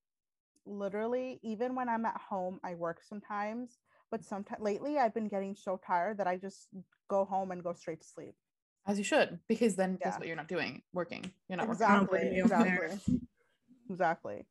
literally, 0.65 1.39
even 1.41 1.73
when 1.73 1.87
I'm 1.87 2.05
at 2.05 2.17
home, 2.17 2.59
I 2.63 2.75
work 2.75 2.99
sometimes. 3.07 3.77
But 4.11 4.25
sometimes 4.25 4.61
lately, 4.61 4.97
I've 4.97 5.13
been 5.13 5.29
getting 5.29 5.55
so 5.55 5.79
tired 5.85 6.17
that 6.17 6.27
I 6.27 6.35
just 6.35 6.67
go 7.09 7.23
home 7.23 7.51
and 7.51 7.63
go 7.63 7.73
straight 7.73 8.01
to 8.01 8.07
sleep. 8.07 8.35
As 8.85 8.97
you 8.97 9.03
should, 9.03 9.39
because 9.47 9.75
then 9.75 9.97
guess 10.01 10.17
what 10.17 10.27
you're 10.27 10.37
not 10.37 10.47
doing? 10.47 10.81
Working. 10.93 11.31
You're 11.49 11.57
not 11.57 11.69
Exactly. 11.69 12.19
working. 12.19 12.39
Exactly. 12.39 13.17
Exactly. 13.89 14.45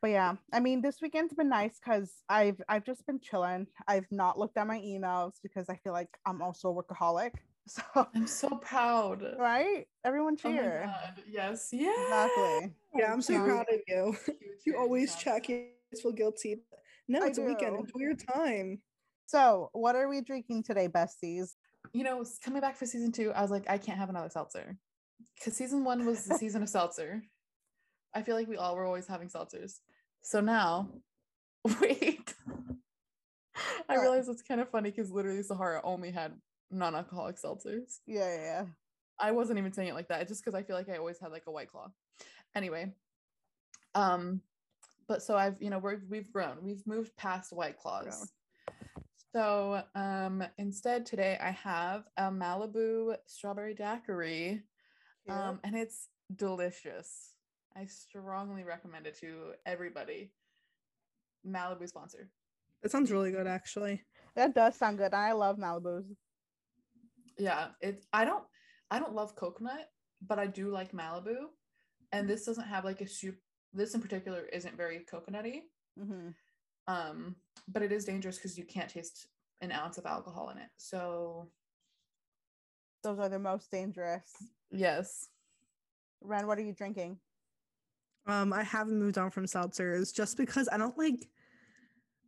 But 0.00 0.10
yeah, 0.10 0.36
I 0.52 0.60
mean, 0.60 0.80
this 0.80 1.00
weekend's 1.02 1.34
been 1.34 1.48
nice 1.48 1.78
because 1.82 2.12
I've 2.28 2.60
I've 2.68 2.84
just 2.84 3.04
been 3.06 3.18
chilling. 3.20 3.66
I've 3.88 4.06
not 4.12 4.38
looked 4.38 4.56
at 4.56 4.66
my 4.66 4.78
emails 4.78 5.32
because 5.42 5.68
I 5.68 5.76
feel 5.76 5.92
like 5.92 6.08
I'm 6.24 6.40
also 6.40 6.70
a 6.70 6.74
workaholic. 6.82 7.32
So 7.68 7.82
I'm 8.14 8.26
so 8.26 8.48
proud. 8.48 9.22
right, 9.38 9.86
everyone 10.02 10.38
Oh 10.42 10.50
cheer. 10.50 10.84
God. 10.86 11.22
Yes. 11.30 11.68
Yeah. 11.70 11.92
exactly. 12.00 12.72
yeah, 12.96 13.12
I'm 13.12 13.20
so 13.20 13.34
Yeah. 13.34 13.44
proud 13.44 13.66
of 13.70 13.80
you. 13.86 14.16
You 14.64 14.78
always 14.78 15.14
check. 15.16 15.50
You 15.50 15.68
always 15.92 16.02
feel 16.02 16.12
guilty. 16.12 16.62
No, 17.08 17.22
it's 17.24 17.36
a 17.36 17.42
weekend. 17.42 17.76
Enjoy 17.76 17.98
your 18.00 18.14
time. 18.14 18.80
So, 19.26 19.68
what 19.72 19.96
are 19.96 20.08
we 20.08 20.22
drinking 20.22 20.62
today, 20.62 20.88
besties? 20.88 21.56
You 21.92 22.04
know, 22.04 22.24
coming 22.42 22.62
back 22.62 22.76
for 22.78 22.86
season 22.86 23.12
two, 23.12 23.32
I 23.32 23.42
was 23.42 23.50
like, 23.50 23.68
I 23.68 23.76
can't 23.76 23.98
have 23.98 24.08
another 24.08 24.30
seltzer. 24.30 24.78
Because 25.34 25.54
season 25.54 25.84
one 25.84 26.06
was 26.06 26.24
the 26.24 26.38
season 26.38 26.62
of 26.62 26.68
seltzer. 26.78 27.22
I 28.14 28.22
feel 28.22 28.34
like 28.34 28.48
we 28.48 28.56
all 28.56 28.76
were 28.76 28.84
always 28.86 29.06
having 29.06 29.28
seltzers. 29.28 29.80
So 30.22 30.40
now, 30.40 30.88
wait. 31.80 32.34
I 33.88 33.96
realize 33.96 34.28
it's 34.28 34.42
kind 34.42 34.60
of 34.60 34.68
funny 34.68 34.90
because 34.90 35.10
literally 35.10 35.42
Sahara 35.42 35.80
only 35.82 36.10
had 36.10 36.32
non-alcoholic 36.70 37.36
seltzers. 37.36 37.98
Yeah, 38.06 38.28
yeah, 38.28 38.42
yeah. 38.42 38.64
I 39.20 39.32
wasn't 39.32 39.58
even 39.58 39.72
saying 39.72 39.88
it 39.88 39.94
like 39.94 40.08
that 40.08 40.28
just 40.28 40.44
because 40.44 40.54
I 40.54 40.62
feel 40.62 40.76
like 40.76 40.88
I 40.88 40.96
always 40.96 41.18
had 41.18 41.32
like 41.32 41.44
a 41.46 41.50
white 41.50 41.68
claw. 41.68 41.88
Anyway, 42.54 42.92
um, 43.94 44.40
but 45.08 45.22
so 45.22 45.36
I've 45.36 45.60
you 45.60 45.70
know 45.70 45.78
we've 45.78 46.04
we've 46.08 46.32
grown, 46.32 46.58
we've 46.62 46.86
moved 46.86 47.16
past 47.16 47.52
white 47.52 47.78
claws. 47.78 48.30
So 49.34 49.82
um, 49.94 50.44
instead 50.56 51.04
today 51.04 51.38
I 51.40 51.50
have 51.50 52.04
a 52.16 52.30
Malibu 52.30 53.16
strawberry 53.26 53.74
daiquiri, 53.74 54.62
um, 55.28 55.60
and 55.64 55.76
it's 55.76 56.08
delicious. 56.34 57.34
I 57.78 57.86
strongly 57.86 58.64
recommend 58.64 59.06
it 59.06 59.18
to 59.20 59.52
everybody. 59.64 60.32
Malibu 61.46 61.86
sponsor. 61.86 62.28
That 62.82 62.90
sounds 62.90 63.12
really 63.12 63.30
good, 63.30 63.46
actually. 63.46 64.02
that 64.34 64.54
does 64.54 64.74
sound 64.74 64.98
good. 64.98 65.14
I 65.14 65.32
love 65.32 65.58
Malibu's. 65.58 66.06
Yeah, 67.38 67.68
it. 67.80 68.04
I 68.12 68.24
don't. 68.24 68.44
I 68.90 68.98
don't 68.98 69.14
love 69.14 69.36
coconut, 69.36 69.90
but 70.26 70.38
I 70.38 70.46
do 70.46 70.70
like 70.70 70.92
Malibu, 70.92 71.36
and 72.10 72.28
this 72.28 72.44
doesn't 72.46 72.66
have 72.66 72.84
like 72.84 73.00
a 73.00 73.06
soup. 73.06 73.36
This 73.72 73.94
in 73.94 74.00
particular 74.00 74.46
isn't 74.52 74.76
very 74.76 75.04
coconutty. 75.12 75.60
Mm-hmm. 76.00 76.30
Um, 76.88 77.36
but 77.68 77.82
it 77.82 77.92
is 77.92 78.06
dangerous 78.06 78.36
because 78.38 78.56
you 78.58 78.64
can't 78.64 78.88
taste 78.88 79.28
an 79.60 79.70
ounce 79.70 79.98
of 79.98 80.06
alcohol 80.06 80.48
in 80.50 80.58
it. 80.58 80.70
So 80.78 81.50
Those 83.04 83.18
are 83.18 83.28
the 83.28 83.38
most 83.38 83.70
dangerous. 83.70 84.22
yes, 84.72 85.28
Ren, 86.20 86.46
what 86.46 86.58
are 86.58 86.62
you 86.62 86.72
drinking? 86.72 87.18
Um, 88.26 88.52
I 88.52 88.62
haven't 88.62 88.98
moved 88.98 89.16
on 89.18 89.30
from 89.30 89.46
seltzers 89.46 90.14
just 90.14 90.36
because 90.36 90.68
I 90.70 90.76
don't 90.76 90.96
like. 90.98 91.28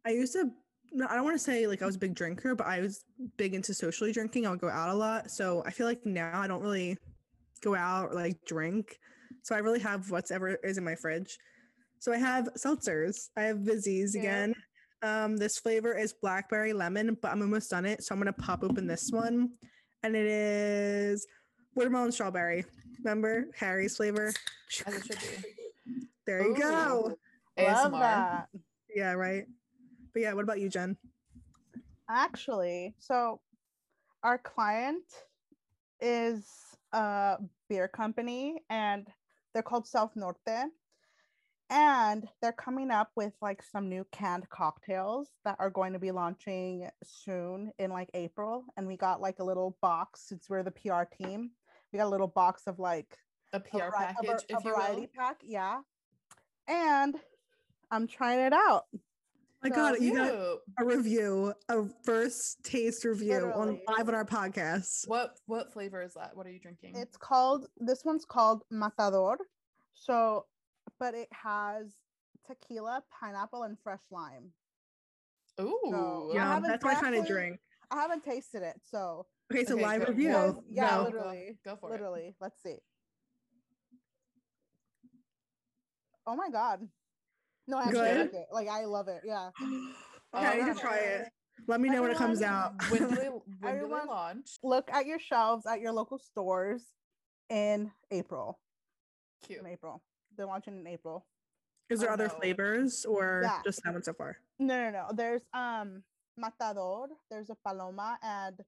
I 0.06 0.10
used 0.10 0.32
to. 0.32 0.50
no, 0.92 1.06
I 1.08 1.14
don't 1.14 1.24
want 1.24 1.34
to 1.36 1.44
say 1.44 1.66
like 1.66 1.82
I 1.82 1.86
was 1.86 1.96
a 1.96 1.98
big 1.98 2.14
drinker, 2.14 2.54
but 2.54 2.66
I 2.66 2.80
was 2.80 3.04
big 3.36 3.54
into 3.54 3.74
socially 3.74 4.12
drinking. 4.12 4.46
I 4.46 4.50
would 4.50 4.60
go 4.60 4.70
out 4.70 4.88
a 4.88 4.94
lot, 4.94 5.30
so 5.30 5.62
I 5.66 5.70
feel 5.70 5.86
like 5.86 6.04
now 6.06 6.40
I 6.40 6.46
don't 6.46 6.62
really 6.62 6.96
go 7.62 7.74
out 7.74 8.10
or 8.10 8.14
like 8.14 8.42
drink. 8.46 8.98
So 9.42 9.54
I 9.54 9.58
really 9.58 9.80
have 9.80 10.10
whatever 10.10 10.48
is 10.64 10.78
in 10.78 10.84
my 10.84 10.94
fridge. 10.94 11.36
So 11.98 12.12
I 12.12 12.16
have 12.16 12.48
seltzers. 12.56 13.28
I 13.36 13.42
have 13.42 13.58
Vizzies 13.58 14.14
Yeah. 14.14 14.20
again. 14.20 14.54
Um, 15.02 15.36
this 15.36 15.58
flavor 15.58 15.96
is 15.96 16.12
blackberry 16.14 16.72
lemon, 16.72 17.16
but 17.20 17.30
I'm 17.30 17.40
almost 17.42 17.70
done 17.70 17.84
it, 17.86 18.02
so 18.02 18.14
I'm 18.14 18.18
gonna 18.20 18.32
pop 18.34 18.62
open 18.62 18.86
this 18.86 19.10
one, 19.10 19.50
and 20.02 20.14
it 20.16 20.26
is 20.26 21.26
watermelon 21.74 22.12
strawberry. 22.12 22.64
Remember 22.98 23.46
Harry's 23.56 23.96
flavor? 23.96 24.32
as 24.86 24.94
it 24.94 25.04
should 25.06 25.18
be. 25.20 25.48
There 26.30 26.46
you 26.46 26.54
go. 26.56 27.16
Ooh, 27.58 27.62
Love 27.64 27.92
ASMR. 27.92 28.00
that. 28.00 28.48
Yeah, 28.94 29.12
right. 29.14 29.46
But 30.12 30.22
yeah, 30.22 30.32
what 30.32 30.44
about 30.44 30.60
you, 30.60 30.68
Gen? 30.68 30.96
Actually, 32.08 32.94
so 33.00 33.40
our 34.22 34.38
client 34.38 35.02
is 36.00 36.46
a 36.92 37.38
beer 37.68 37.88
company 37.88 38.62
and 38.70 39.08
they're 39.52 39.62
called 39.64 39.88
South 39.88 40.12
Norte. 40.14 40.70
And 41.68 42.28
they're 42.42 42.52
coming 42.52 42.90
up 42.92 43.10
with 43.16 43.32
like 43.42 43.60
some 43.62 43.88
new 43.88 44.04
canned 44.12 44.48
cocktails 44.50 45.28
that 45.44 45.56
are 45.58 45.70
going 45.70 45.92
to 45.94 45.98
be 46.00 46.10
launching 46.12 46.88
soon 47.04 47.72
in 47.78 47.90
like 47.90 48.10
April. 48.14 48.64
And 48.76 48.86
we 48.86 48.96
got 48.96 49.20
like 49.20 49.40
a 49.40 49.44
little 49.44 49.76
box 49.82 50.22
since 50.28 50.48
we're 50.48 50.62
the 50.62 50.70
PR 50.72 51.02
team. 51.04 51.50
We 51.92 51.98
got 51.98 52.06
a 52.06 52.08
little 52.08 52.28
box 52.28 52.68
of 52.68 52.78
like 52.78 53.16
A 53.52 53.56
a 53.58 53.60
PR 53.60 53.78
a 53.84 53.92
package, 53.92 54.30
a 54.30 54.56
if 54.56 54.64
you 54.64 54.70
variety 54.72 55.00
will. 55.02 55.08
pack. 55.16 55.36
Yeah. 55.44 55.80
And 56.70 57.16
I'm 57.90 58.06
trying 58.06 58.38
it 58.40 58.52
out. 58.52 58.84
Oh 58.92 58.98
I 59.64 59.68
So 59.68 59.74
God, 59.74 59.96
you 60.00 60.14
got 60.14 60.32
a 60.78 60.84
review, 60.84 61.52
a 61.68 61.82
first 62.04 62.62
taste 62.64 63.04
review 63.04 63.52
on 63.54 63.78
live 63.88 64.08
on 64.08 64.14
our 64.14 64.24
podcast. 64.24 65.06
What 65.06 65.36
what 65.46 65.72
flavor 65.72 66.00
is 66.00 66.14
that? 66.14 66.34
What 66.34 66.46
are 66.46 66.50
you 66.50 66.60
drinking? 66.60 66.96
It's 66.96 67.16
called 67.18 67.66
this 67.76 68.02
one's 68.04 68.24
called 68.24 68.62
Matador. 68.70 69.36
So, 69.92 70.46
but 70.98 71.14
it 71.14 71.28
has 71.32 71.92
tequila, 72.46 73.02
pineapple, 73.20 73.64
and 73.64 73.76
fresh 73.82 74.00
lime. 74.10 74.52
Ooh. 75.60 75.78
So, 75.90 76.30
I 76.32 76.34
Yeah, 76.36 76.54
haven't 76.54 76.70
that's 76.70 76.84
my 76.84 76.94
kind 76.94 77.14
of 77.14 77.20
actually- 77.22 77.34
drink. 77.34 77.60
I 77.90 77.96
haven't 77.96 78.22
tasted 78.24 78.62
it, 78.62 78.80
so 78.88 79.26
Okay, 79.52 79.64
so 79.64 79.74
Okay, 79.74 79.82
live 79.82 80.02
go- 80.02 80.12
review. 80.12 80.28
Yes, 80.28 80.54
yeah, 80.70 80.96
go, 80.96 81.02
literally, 81.02 81.58
Go, 81.64 81.72
go 81.72 81.76
for 81.80 81.88
it. 81.88 81.92
literally. 81.92 82.36
Let's 82.40 82.62
see. 82.62 82.76
Oh 86.30 86.36
my 86.36 86.48
god! 86.48 86.86
No, 87.66 87.76
I 87.76 87.86
actually 87.86 88.02
Good? 88.02 88.18
like 88.18 88.34
it. 88.34 88.46
Like 88.52 88.68
I 88.68 88.84
love 88.84 89.08
it. 89.08 89.22
Yeah. 89.26 89.48
okay, 89.60 89.82
Oh, 90.32 90.38
I 90.38 90.64
need 90.64 90.72
to 90.74 90.80
try 90.80 90.98
it. 90.98 91.28
Let 91.66 91.80
me 91.80 91.88
know 91.88 92.02
when 92.02 92.12
it 92.12 92.18
comes 92.18 92.40
out. 92.40 92.72
when 92.88 93.00
do 93.08 93.16
they 93.16 93.26
when 93.60 93.80
do 93.80 93.88
they 93.88 94.06
launch? 94.06 94.58
Look 94.62 94.88
at 94.92 95.06
your 95.06 95.18
shelves 95.18 95.66
at 95.66 95.80
your 95.80 95.90
local 95.90 96.18
stores 96.18 96.84
in 97.48 97.90
April. 98.12 98.60
Cute. 99.44 99.58
In 99.58 99.66
April, 99.66 100.04
they're 100.36 100.46
launching 100.46 100.78
in 100.78 100.86
April. 100.86 101.26
Is 101.88 101.98
there 101.98 102.10
Oh, 102.10 102.14
other 102.14 102.28
no. 102.28 102.34
flavors 102.36 103.04
or 103.04 103.40
Yeah. 103.42 103.58
just 103.64 103.82
that 103.82 103.92
one 103.92 104.04
so 104.04 104.12
far? 104.12 104.36
No, 104.60 104.84
no, 104.84 104.90
no. 104.90 105.06
There's 105.12 105.42
um 105.52 106.04
matador, 106.36 107.08
there's 107.28 107.50
a 107.50 107.56
paloma, 107.66 108.18
and 108.22 108.60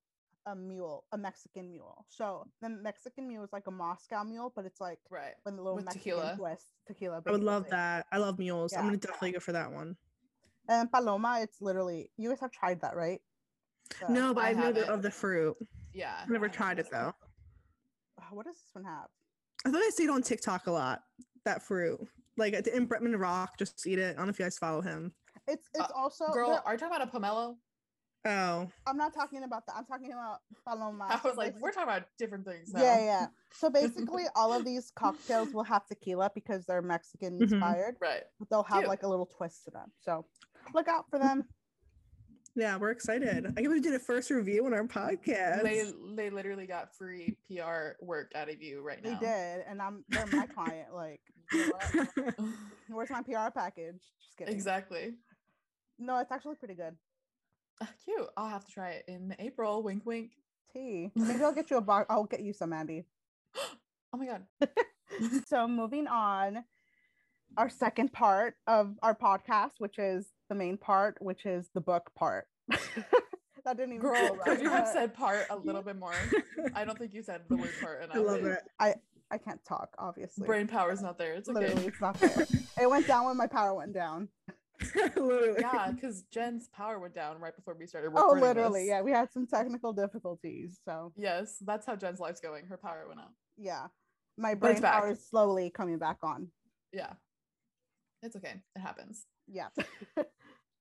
a 0.47 0.55
mule, 0.57 1.05
a 1.13 1.19
Mexican 1.19 1.71
mule. 1.71 2.05
So 2.09 2.47
the 2.61 2.69
Mexican 2.69 3.29
mule 3.29 3.45
is 3.45 3.53
like 3.53 3.67
a 3.69 3.71
Moscow 3.71 4.25
mule, 4.25 4.53
but 4.55 4.65
it's 4.65 4.81
like 4.81 4.99
Right. 5.11 5.35
when 5.45 5.57
the 5.57 5.63
little 5.63 5.77
With 5.77 5.85
Mexican 5.85 6.13
tequila. 6.19 6.37
twist 6.37 6.67
tequila. 6.87 7.23
I 7.27 7.31
would 7.31 7.45
love 7.45 7.69
that. 7.71 8.07
I 8.11 8.19
love 8.19 8.39
mules. 8.39 8.73
I'm 8.75 8.85
gonna 8.85 8.97
definitely 8.97 9.33
go 9.33 9.41
for 9.41 9.53
that 9.53 9.71
one. 9.71 9.97
And 10.69 10.91
paloma, 10.91 11.41
it's 11.41 11.61
literally 11.61 12.11
you 12.17 12.29
guys 12.29 12.41
have 12.41 12.51
tried 12.53 12.81
that, 12.81 12.97
right? 12.97 13.21
The- 14.01 14.09
No, 14.13 14.35
but 14.35 14.45
I 14.45 14.49
I 14.49 14.53
know 14.53 14.73
the, 14.73 14.81
haven't. 14.81 14.95
of 14.95 15.03
the 15.03 15.11
fruit. 15.11 15.57
Yeah. 15.93 16.19
I've 16.23 16.31
never 16.31 16.47
I 16.47 16.49
tried 16.49 16.79
it 16.79 16.89
though. 16.91 17.15
uh, 18.19 18.23
What 18.31 18.47
does 18.47 18.57
this 18.57 18.71
one 18.73 18.85
have? 18.85 19.09
I 19.65 19.71
thought 19.71 19.83
I 19.83 19.91
see 19.91 20.05
it 20.05 20.11
on 20.11 20.23
TikTok 20.23 20.67
a 20.67 20.73
lot. 20.73 21.03
That 21.45 21.63
fruit, 21.63 22.01
like 22.37 22.55
in 22.55 22.89
Bretman 22.89 23.19
Rock, 23.21 23.59
just 23.59 23.87
eat 23.87 23.99
it. 23.99 24.15
I 24.15 24.17
don't 24.17 24.27
know 24.27 24.31
if 24.31 24.39
you 24.39 24.45
guys 24.45 24.59
follow 24.59 24.81
him. 24.81 25.15
It's 25.47 25.69
it's 25.75 25.91
Uh, 25.91 25.93
also 25.95 26.27
Girl, 26.33 26.51
there- 26.51 26.67
are 26.67 26.73
you 26.75 26.79
talking 26.79 26.97
about 26.97 27.09
a 27.09 27.11
pomelo? 27.19 27.59
Oh, 28.25 28.69
I'm 28.87 28.97
not 28.97 29.13
talking 29.13 29.43
about 29.43 29.67
that. 29.67 29.75
I'm 29.77 29.85
talking 29.85 30.13
about 30.13 30.39
paloma. 30.65 31.07
I 31.11 31.21
was 31.27 31.37
like, 31.37 31.59
we're 31.61 31.73
talking 31.73 31.89
about 31.89 32.05
different 32.19 32.45
things 32.47 32.73
now. 32.73 32.81
Yeah, 32.81 32.99
yeah. 33.05 33.27
So 33.53 33.69
basically, 33.81 34.25
all 34.37 34.53
of 34.53 34.65
these 34.65 34.93
cocktails 34.95 35.53
will 35.53 35.65
have 35.65 35.87
tequila 35.87 36.31
because 36.35 36.65
they're 36.67 36.83
Mexican 36.83 37.39
Mhm. 37.39 37.43
inspired, 37.53 37.97
Right. 38.01 38.23
but 38.39 38.49
they'll 38.49 38.63
have 38.63 38.79
Cute. 38.81 38.89
like 38.89 39.03
a 39.03 39.09
little 39.09 39.27
twist 39.27 39.65
to 39.65 39.71
them. 39.73 39.91
So 40.01 40.25
look 40.73 40.87
out 40.87 41.11
for 41.11 41.19
them. 41.19 41.49
yeah, 42.55 42.77
we're 42.77 42.91
excited. 42.91 43.45
I 43.47 43.51
think 43.51 43.69
we 43.69 43.81
did 43.81 43.95
a 43.95 43.99
first 43.99 44.31
review 44.31 44.67
on 44.67 44.73
our 44.75 44.85
podcast. 44.87 45.63
They 45.65 45.91
they 46.15 46.31
literally 46.31 46.67
got 46.67 46.95
free 46.95 47.37
PR 47.49 47.97
work 48.01 48.31
out 48.37 48.49
of 48.49 48.63
you 48.63 48.83
right 48.83 49.03
now. 49.03 49.19
They 49.19 49.27
did, 49.27 49.65
and 49.67 49.83
I'm 49.83 50.05
they're 50.11 50.27
my 50.27 50.47
client. 50.47 50.95
Like, 50.95 51.21
you 51.53 51.67
know 51.67 51.73
what? 51.73 52.39
where's 52.89 53.11
my 53.11 53.23
PR 53.23 53.51
package? 53.53 54.01
Just 54.23 54.37
kidding. 54.39 54.55
exactly. 54.55 55.15
No, 55.99 56.19
it's 56.19 56.31
actually 56.31 56.55
pretty 56.57 56.75
good. 56.75 56.97
Cute. 58.05 58.29
I'll 58.37 58.49
have 58.49 58.65
to 58.65 58.73
try 58.73 58.91
it 58.91 59.05
in 59.09 59.35
April. 59.39 59.83
Wink, 59.83 60.05
wink. 60.05 60.33
Tea. 60.73 61.11
Maybe 61.17 61.43
I'll 61.43 61.55
get 61.55 61.71
you 61.71 61.77
a 61.77 61.81
box. 61.81 62.07
I'll 62.09 62.25
get 62.25 62.41
you 62.41 62.53
some, 62.53 62.73
Andie. 62.73 63.05
Oh 64.15 64.19
my 64.19 64.27
god. 64.27 64.43
So 65.47 65.67
moving 65.69 66.07
on, 66.07 66.65
our 67.57 67.69
second 67.69 68.13
part 68.13 68.55
of 68.67 68.97
our 69.03 69.15
podcast, 69.15 69.73
which 69.79 69.99
is 69.99 70.27
the 70.49 70.55
main 70.55 70.77
part, 70.79 71.17
which 71.21 71.45
is 71.45 71.69
the 71.75 71.81
book 71.81 72.11
part. 72.15 72.47
that 72.69 73.77
didn't 73.77 73.95
even 73.95 74.01
Girl, 74.01 74.39
could 74.45 74.61
you 74.61 74.71
have 74.71 74.89
said 74.89 75.15
part 75.15 75.47
a 75.51 75.57
little 75.57 75.83
bit 75.83 75.97
more? 75.97 76.15
I 76.75 76.85
don't 76.85 76.99
think 76.99 77.13
you 77.13 77.23
said 77.23 77.43
the 77.49 77.57
word 77.57 77.71
part 77.81 78.09
I 78.13 78.19
love 78.19 78.45
it. 78.45 78.61
I 78.79 78.95
I 79.31 79.39
can't 79.39 79.65
talk, 79.65 79.95
obviously. 79.99 80.47
Brain 80.47 80.67
power's 80.67 81.01
not 81.01 81.17
there. 81.17 81.35
It's 81.35 81.49
okay. 81.49 81.61
Literally, 81.61 81.87
it's 81.87 82.01
not 82.01 82.19
there. 82.21 82.47
it 82.81 82.91
went 82.91 83.07
down 83.07 83.25
when 83.25 83.37
my 83.37 83.47
power 83.47 83.75
went 83.75 83.95
down. 83.95 84.29
Literally. 85.17 85.55
yeah, 85.61 85.91
because 85.93 86.23
Gen's 86.33 86.69
power 86.69 86.99
went 86.99 87.15
down 87.15 87.39
right 87.41 87.55
before 87.55 87.75
we 87.79 87.87
started 87.87 88.13
Oh, 88.17 88.37
literally. 88.39 88.81
this. 88.83 88.89
Yeah, 88.89 89.03
we 89.03 89.11
had 89.13 89.33
some 89.33 89.47
technical 89.47 89.93
difficulties. 89.93 90.79
So, 90.85 91.13
Yes, 91.17 91.57
that's 91.61 91.87
how 91.87 91.97
Gen's 91.97 92.21
life's 92.21 92.41
going. 92.41 92.67
Her 92.67 92.77
power 92.77 93.05
went 93.09 93.21
out. 93.21 93.31
yeah, 93.57 93.87
my 94.39 94.55
brain 94.55 94.81
power 94.81 95.11
is 95.11 95.27
slowly 95.29 95.71
coming 95.71 95.99
back 95.99 96.19
on. 96.23 96.49
Yeah. 96.93 97.13
It's 98.23 98.37
okay. 98.37 98.55
It 98.77 98.81
happens. 98.81 99.27
Yeah. 99.49 99.69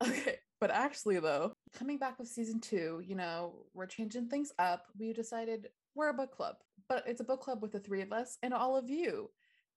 Okay. 0.03 0.37
But 0.59 0.71
actually, 0.71 1.19
though, 1.19 1.53
coming 1.77 1.99
back 1.99 2.17
with 2.17 2.27
season 2.27 2.59
two, 2.59 3.03
you 3.05 3.15
know, 3.15 3.65
we're 3.75 3.85
changing 3.85 4.29
things 4.29 4.51
up. 4.57 4.85
We 4.97 5.13
decided 5.13 5.69
we're 5.95 6.09
a 6.09 6.13
book 6.13 6.35
club, 6.35 6.55
but 6.89 7.03
it's 7.07 7.21
a 7.21 7.23
book 7.23 7.41
club 7.41 7.61
with 7.61 7.71
the 7.71 7.79
three 7.79 8.01
of 8.01 8.11
us 8.11 8.37
and 8.41 8.51
all 8.53 8.75
of 8.75 8.89
you. 8.89 9.29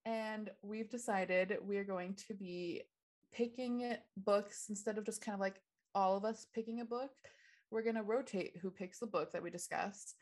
And 0.05 0.49
we've 0.63 0.89
decided 0.89 1.57
we're 1.61 1.83
going 1.83 2.15
to 2.27 2.33
be 2.33 2.81
picking 3.35 3.95
books 4.17 4.67
instead 4.69 4.97
of 4.97 5.05
just 5.05 5.21
kind 5.21 5.33
of 5.33 5.39
like 5.39 5.61
all 5.93 6.15
of 6.17 6.25
us 6.25 6.47
picking 6.53 6.81
a 6.81 6.85
book. 6.85 7.11
We're 7.71 7.83
going 7.83 7.95
to 7.95 8.03
rotate 8.03 8.57
who 8.61 8.69
picks 8.69 8.99
the 8.99 9.07
book 9.07 9.33
that 9.33 9.43
we 9.43 9.49
discussed 9.49 10.15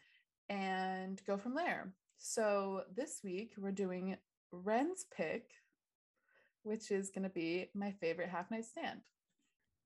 and 0.49 1.21
go 1.27 1.37
from 1.37 1.55
there. 1.55 1.93
So 2.17 2.81
this 2.95 3.19
week 3.23 3.53
we're 3.57 3.71
doing 3.71 4.17
Ren's 4.51 5.05
pick, 5.15 5.51
which 6.63 6.89
is 6.89 7.09
going 7.09 7.23
to 7.23 7.29
be 7.29 7.69
my 7.75 7.91
favorite 7.99 8.29
half 8.29 8.49
night 8.49 8.65
stand. 8.65 9.01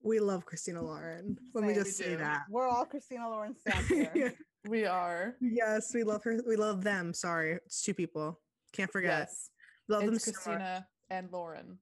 We 0.03 0.19
love 0.19 0.45
Christina 0.45 0.81
Lauren. 0.81 1.37
Let 1.53 1.63
me 1.63 1.73
just 1.73 1.97
say 1.97 2.11
do. 2.11 2.17
that. 2.17 2.43
We're 2.49 2.67
all 2.67 2.85
Christina 2.85 3.27
Lauren 3.29 3.55
fans 3.55 3.87
here. 3.87 4.33
We 4.67 4.85
are. 4.85 5.35
yes, 5.39 5.93
we 5.93 6.03
love 6.03 6.25
her. 6.25 6.41
We 6.45 6.57
love 6.57 6.83
them. 6.83 7.13
Sorry, 7.13 7.53
it's 7.53 7.81
two 7.83 7.93
people. 7.93 8.41
Can't 8.73 8.91
forget. 8.91 9.27
Yes. 9.29 9.49
Love 9.87 10.03
them 10.03 10.15
It's 10.15 10.25
so 10.25 10.31
much. 10.31 10.43
Christina 10.43 10.87
and 11.09 11.31
Lauren. 11.31 11.77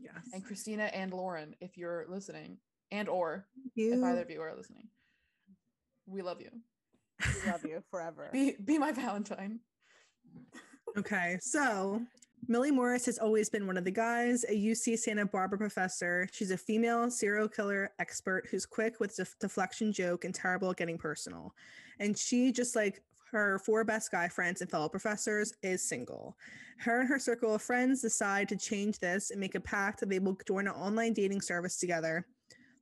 Yes. 0.00 0.30
And 0.32 0.44
Christina 0.44 0.84
and 0.84 1.12
Lauren, 1.12 1.54
if 1.60 1.76
you're 1.76 2.06
listening, 2.08 2.58
and 2.90 3.08
or 3.08 3.46
you. 3.74 3.94
if 3.94 4.04
either 4.04 4.22
of 4.22 4.30
you 4.30 4.40
are 4.40 4.54
listening. 4.56 4.88
We 6.06 6.22
love 6.22 6.40
you. 6.40 6.50
we 7.44 7.50
love 7.50 7.64
you 7.64 7.82
forever. 7.90 8.30
Be 8.32 8.56
be 8.64 8.78
my 8.78 8.92
Valentine. 8.92 9.60
Okay, 10.96 11.38
so 11.40 12.02
Millie 12.48 12.70
Morris 12.70 13.06
has 13.06 13.18
always 13.18 13.48
been 13.48 13.66
one 13.66 13.76
of 13.76 13.84
the 13.84 13.90
guys, 13.90 14.44
a 14.48 14.52
UC 14.52 14.98
Santa 14.98 15.26
Barbara 15.26 15.58
professor. 15.58 16.28
She's 16.32 16.50
a 16.50 16.56
female 16.56 17.10
serial 17.10 17.48
killer 17.48 17.90
expert 17.98 18.48
who's 18.50 18.66
quick 18.66 18.98
with 18.98 19.14
def- 19.14 19.38
deflection 19.38 19.92
joke 19.92 20.24
and 20.24 20.34
terrible 20.34 20.70
at 20.70 20.76
getting 20.76 20.98
personal. 20.98 21.54
And 22.00 22.18
she, 22.18 22.50
just 22.50 22.74
like 22.74 23.02
her 23.30 23.58
four 23.60 23.84
best 23.84 24.10
guy 24.10 24.28
friends 24.28 24.60
and 24.60 24.70
fellow 24.70 24.88
professors, 24.88 25.52
is 25.62 25.86
single. 25.86 26.36
Her 26.78 27.00
and 27.00 27.08
her 27.08 27.18
circle 27.18 27.54
of 27.54 27.62
friends 27.62 28.02
decide 28.02 28.48
to 28.48 28.56
change 28.56 28.98
this 28.98 29.30
and 29.30 29.40
make 29.40 29.54
a 29.54 29.60
pact 29.60 30.00
that 30.00 30.08
they 30.08 30.18
will 30.18 30.38
join 30.46 30.66
an 30.66 30.74
online 30.74 31.12
dating 31.12 31.40
service 31.40 31.78
together. 31.78 32.26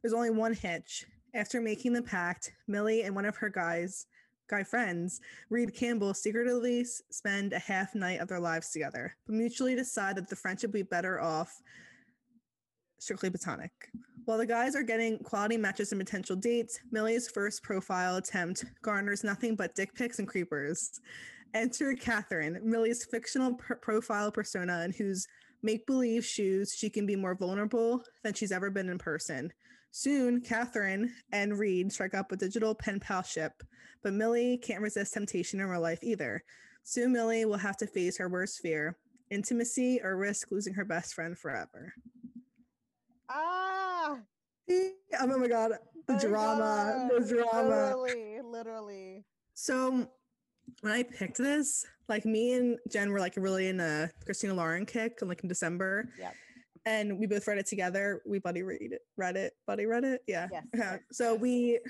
There's 0.03 0.15
only 0.15 0.31
one 0.31 0.55
hitch. 0.55 1.05
After 1.35 1.61
making 1.61 1.93
the 1.93 2.03
pact, 2.03 2.53
Millie 2.67 3.03
and 3.03 3.15
one 3.15 3.27
of 3.27 3.37
her 3.37 3.51
guys, 3.51 4.07
guy 4.49 4.63
friends, 4.63 5.21
Reed 5.51 5.75
Campbell 5.75 6.15
secretly 6.15 6.85
spend 7.11 7.53
a 7.53 7.59
half 7.59 7.95
night 7.95 8.21
of 8.21 8.29
their 8.29 8.41
lives 8.41 8.71
together, 8.71 9.15
but 9.27 9.35
mutually 9.35 9.75
decide 9.75 10.17
that 10.17 10.29
the 10.29 10.37
friendship 10.37 10.69
would 10.69 10.79
be 10.79 10.83
better 10.83 11.21
off 11.21 11.61
strictly 12.99 13.31
platonic. 13.31 13.73
While 14.29 14.37
the 14.37 14.45
guys 14.45 14.77
are 14.77 14.83
getting 14.83 15.21
quality 15.21 15.57
matches 15.57 15.91
and 15.91 15.99
potential 15.99 16.37
dates, 16.37 16.81
Millie's 16.91 17.31
first 17.31 17.63
profile 17.63 18.17
attempt 18.17 18.67
garners 18.83 19.25
nothing 19.25 19.57
but 19.57 19.75
dick 19.75 19.95
pics 19.95 20.19
and 20.19 20.29
creepers. 20.29 21.01
Enter 21.55 21.95
Catherine, 21.95 22.61
Millie's 22.63 23.07
fictional 23.07 23.55
profile 23.55 24.31
persona 24.31 24.83
in 24.85 24.93
whose 24.93 25.27
make 25.63 25.87
believe 25.87 26.27
shoes 26.27 26.75
she 26.77 26.91
can 26.91 27.07
be 27.07 27.17
more 27.17 27.35
vulnerable 27.35 28.03
than 28.23 28.35
she's 28.35 28.53
ever 28.53 28.69
been 28.69 28.91
in 28.91 28.99
person. 28.99 29.51
Soon, 29.93 30.43
Catherine 30.43 31.11
and 31.33 31.59
Reed 31.59 31.91
strike 31.91 32.13
up 32.13 32.31
a 32.31 32.37
digital 32.37 32.75
pen 32.75 33.01
pal 33.01 33.23
ship, 33.23 33.63
but 34.03 34.13
Millie 34.13 34.59
can't 34.59 34.83
resist 34.83 35.15
temptation 35.15 35.59
in 35.59 35.69
real 35.69 35.81
life 35.81 36.01
either. 36.03 36.45
Soon, 36.83 37.15
Millie 37.15 37.47
will 37.47 37.57
have 37.57 37.79
to 37.79 37.87
face 37.87 38.19
her 38.19 38.29
worst 38.29 38.61
fear 38.61 38.99
intimacy 39.31 40.01
or 40.03 40.17
risk 40.17 40.51
losing 40.51 40.75
her 40.75 40.85
best 40.85 41.15
friend 41.15 41.39
forever. 41.39 41.95
Ah, 43.29 44.19
Oh 45.21 45.39
my 45.39 45.49
god, 45.49 45.73
the 46.07 46.13
my 46.15 46.19
drama, 46.19 47.09
the 47.19 47.25
drama. 47.27 47.97
Literally, 47.97 48.41
literally. 48.43 49.25
So 49.55 50.07
when 50.83 50.93
I 50.93 51.03
picked 51.03 51.39
this, 51.39 51.87
like 52.09 52.25
me 52.25 52.55
and 52.55 52.79
Gen 52.91 53.11
were 53.11 53.21
like 53.21 53.35
really 53.37 53.69
in 53.69 53.81
a 53.81 54.11
Christina 54.25 54.55
Lauren 54.55 54.85
kick, 54.87 55.19
like 55.23 55.43
in 55.43 55.49
December. 55.49 56.11
Yep. 56.19 56.35
And 56.87 57.19
we 57.19 57.27
both 57.27 57.47
read 57.47 57.59
it 57.59 57.67
together. 57.67 58.23
We 58.27 58.39
buddy 58.39 58.63
read 58.63 58.93
it, 58.93 59.03
read 59.17 59.37
it, 59.37 59.55
buddy 59.67 59.87
read 59.87 60.05
it. 60.05 60.23
Yeah. 60.27 60.49
Yes. 60.53 60.65
Yeah. 60.75 60.97
So 61.13 61.35
we 61.35 61.81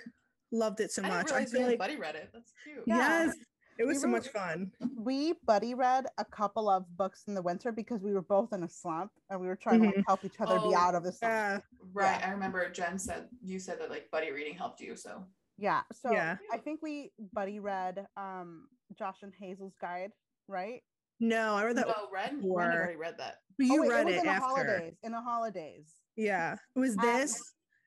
loved 0.51 0.81
it 0.81 0.90
so 0.92 1.03
I 1.03 1.09
much. 1.09 1.27
didn't 1.27 1.33
I 1.33 1.35
realize 1.38 1.53
you 1.53 1.59
feel 1.59 1.68
like 1.68 1.79
Buddy 1.79 1.96
read 1.96 2.14
it. 2.14 2.31
That's 2.33 2.53
cute. 2.64 2.85
Yes, 2.87 3.35
it 3.35 3.40
was 3.88 3.96
We 3.96 4.01
so 4.03 4.09
much 4.09 4.29
fun. 4.29 4.70
We 4.96 5.35
buddy 5.46 5.74
read 5.74 6.07
a 6.18 6.24
couple 6.24 6.68
of 6.68 6.85
books 6.96 7.24
in 7.27 7.35
the 7.35 7.42
winter 7.42 7.72
because 7.72 8.03
we 8.03 8.12
were 8.12 8.22
both 8.22 8.53
in 8.53 8.62
a 8.62 8.68
slump 8.68 9.11
and 9.31 9.40
we 9.40 9.46
were 9.46 9.57
trying 9.57 9.81
to 9.83 9.87
like, 9.88 10.05
help 10.07 10.24
each 10.24 10.40
other 10.40 10.59
Oh, 10.61 10.68
be 10.68 10.74
out 10.74 10.94
of 10.94 11.03
the 11.03 11.12
slump. 11.12 11.33
Yeah. 11.33 11.59
Right. 11.92 12.18
Yeah. 12.20 12.29
I 12.29 12.31
remember 12.33 12.68
Gen 12.70 12.98
said 12.98 13.29
you 13.42 13.59
said 13.59 13.81
that 13.81 13.90
like 13.90 14.11
buddy 14.11 14.31
reading 14.31 14.55
helped 14.55 14.81
you. 14.81 14.94
So 14.96 15.24
Yeah. 15.57 15.83
So 15.92 16.12
Yeah. 16.12 16.37
I 16.53 16.59
think 16.59 16.81
we 16.83 17.12
buddy 17.33 17.59
read 17.61 18.07
um 18.16 18.68
Josh 18.98 19.18
and 19.22 19.33
Hazel's 19.38 19.74
guide, 19.81 20.12
right? 20.46 20.83
No, 21.20 21.55
I 21.57 21.64
read 21.64 21.77
that. 21.77 21.88
no, 21.88 21.94
Ren, 22.12 22.31
Ren 22.35 22.40
before. 22.40 22.62
had 22.62 22.74
already 22.77 22.96
read 22.96 23.14
that. 23.18 23.38
but 23.59 23.66
you 23.66 23.79
oh, 23.79 23.81
wait, 23.83 23.90
read 23.90 24.01
it 24.03 24.05
was 24.07 24.14
it, 24.14 24.18
in 24.18 24.24
the 24.24 24.31
after. 24.31 24.46
holidays. 24.46 24.94
In 25.03 25.12
the 25.12 25.20
holidays. 25.20 25.94
Yeah. 26.16 26.57
It 26.77 26.79
was 26.79 26.96
Um, 26.96 27.05
this 27.05 27.42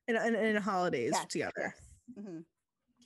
and, 0.07 0.17
and, 0.17 0.35
and 0.35 0.57
holidays 0.59 1.11
Yes, 1.13 1.25
together. 1.27 1.73
Yes. 2.17 2.25
Mhm. 2.25 2.43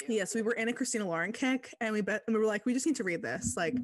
Yes, 0.08 0.36
we 0.36 0.42
were 0.42 0.54
in 0.54 0.68
a 0.70 0.74
Christina 0.74 1.06
Lauren 1.06 1.32
kick, 1.32 1.74
and 1.82 1.94
we 1.94 2.02
bet 2.02 2.24
and 2.28 2.36
we 2.36 2.40
were 2.40 2.46
like, 2.48 2.66
we 2.66 2.74
just 2.74 2.86
need 2.86 2.96
to 2.98 3.04
read 3.04 3.22
this. 3.22 3.56
Like, 3.58 3.76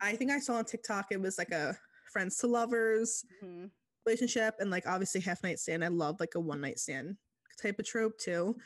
I 0.00 0.14
think 0.16 0.30
I 0.30 0.38
saw 0.38 0.54
on 0.54 0.64
TikTok 0.64 1.06
it 1.10 1.20
was 1.20 1.38
like 1.38 1.50
a 1.52 1.76
friends 2.12 2.36
to 2.38 2.46
lovers 2.46 3.24
Mhm. 3.42 3.70
relationship, 4.06 4.56
and 4.60 4.70
like 4.70 4.86
obviously 4.86 5.20
half 5.20 5.42
night 5.42 5.58
stand. 5.58 5.84
I 5.84 5.88
love 5.88 6.20
like 6.20 6.34
a 6.34 6.40
one 6.40 6.60
night 6.60 6.78
stand 6.78 7.16
type 7.60 7.78
of 7.78 7.86
trope 7.86 8.18
too. 8.18 8.56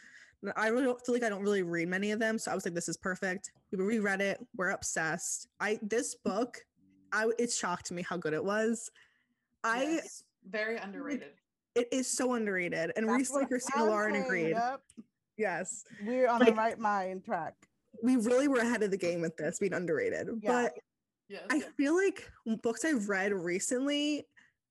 And 0.42 0.52
I 0.56 0.68
really 0.68 0.84
don't 0.84 1.04
feel 1.04 1.14
like 1.14 1.22
I 1.24 1.28
don't 1.28 1.42
really 1.42 1.62
read 1.62 1.88
many 1.88 2.10
of 2.12 2.18
them, 2.20 2.38
so 2.38 2.50
I 2.50 2.54
was 2.54 2.64
like, 2.64 2.74
this 2.74 2.88
is 2.88 2.96
perfect. 2.96 3.50
We 3.70 3.78
reread 3.78 4.20
it. 4.20 4.38
We're 4.56 4.70
obsessed. 4.70 5.48
I 5.60 5.78
this 5.82 6.14
book, 6.14 6.64
I 7.12 7.30
it 7.38 7.50
shocked 7.52 7.90
me 7.92 8.02
how 8.02 8.16
good 8.16 8.32
it 8.32 8.44
was. 8.44 8.90
I 9.64 10.00
very 10.48 10.76
underrated. 10.78 11.34
it 11.74 11.88
is 11.92 12.06
so 12.08 12.34
underrated, 12.34 12.92
and 12.96 13.06
That's 13.08 13.18
recently 13.18 13.46
Christina 13.46 13.84
Lauren 13.84 14.16
agreed. 14.16 14.50
yep. 14.50 14.80
Yes. 15.38 15.84
We're 16.04 16.28
on 16.28 16.40
Like- 16.40 16.50
the 16.50 16.54
right 16.54 16.78
mind 16.78 17.24
track. 17.24 17.54
We 18.02 18.16
really 18.16 18.48
were 18.48 18.58
ahead 18.58 18.82
of 18.82 18.90
the 18.90 18.96
game 18.98 19.20
with 19.20 19.36
this 19.36 19.58
being 19.58 19.72
underrated. 19.72 20.28
Yeah. 20.42 20.52
But 20.52 20.78
Yes. 21.28 21.44
I 21.50 21.60
feel 21.60 21.94
like 21.94 22.30
books 22.62 22.84
I've 22.84 23.08
read 23.08 23.32
recently 23.32 24.26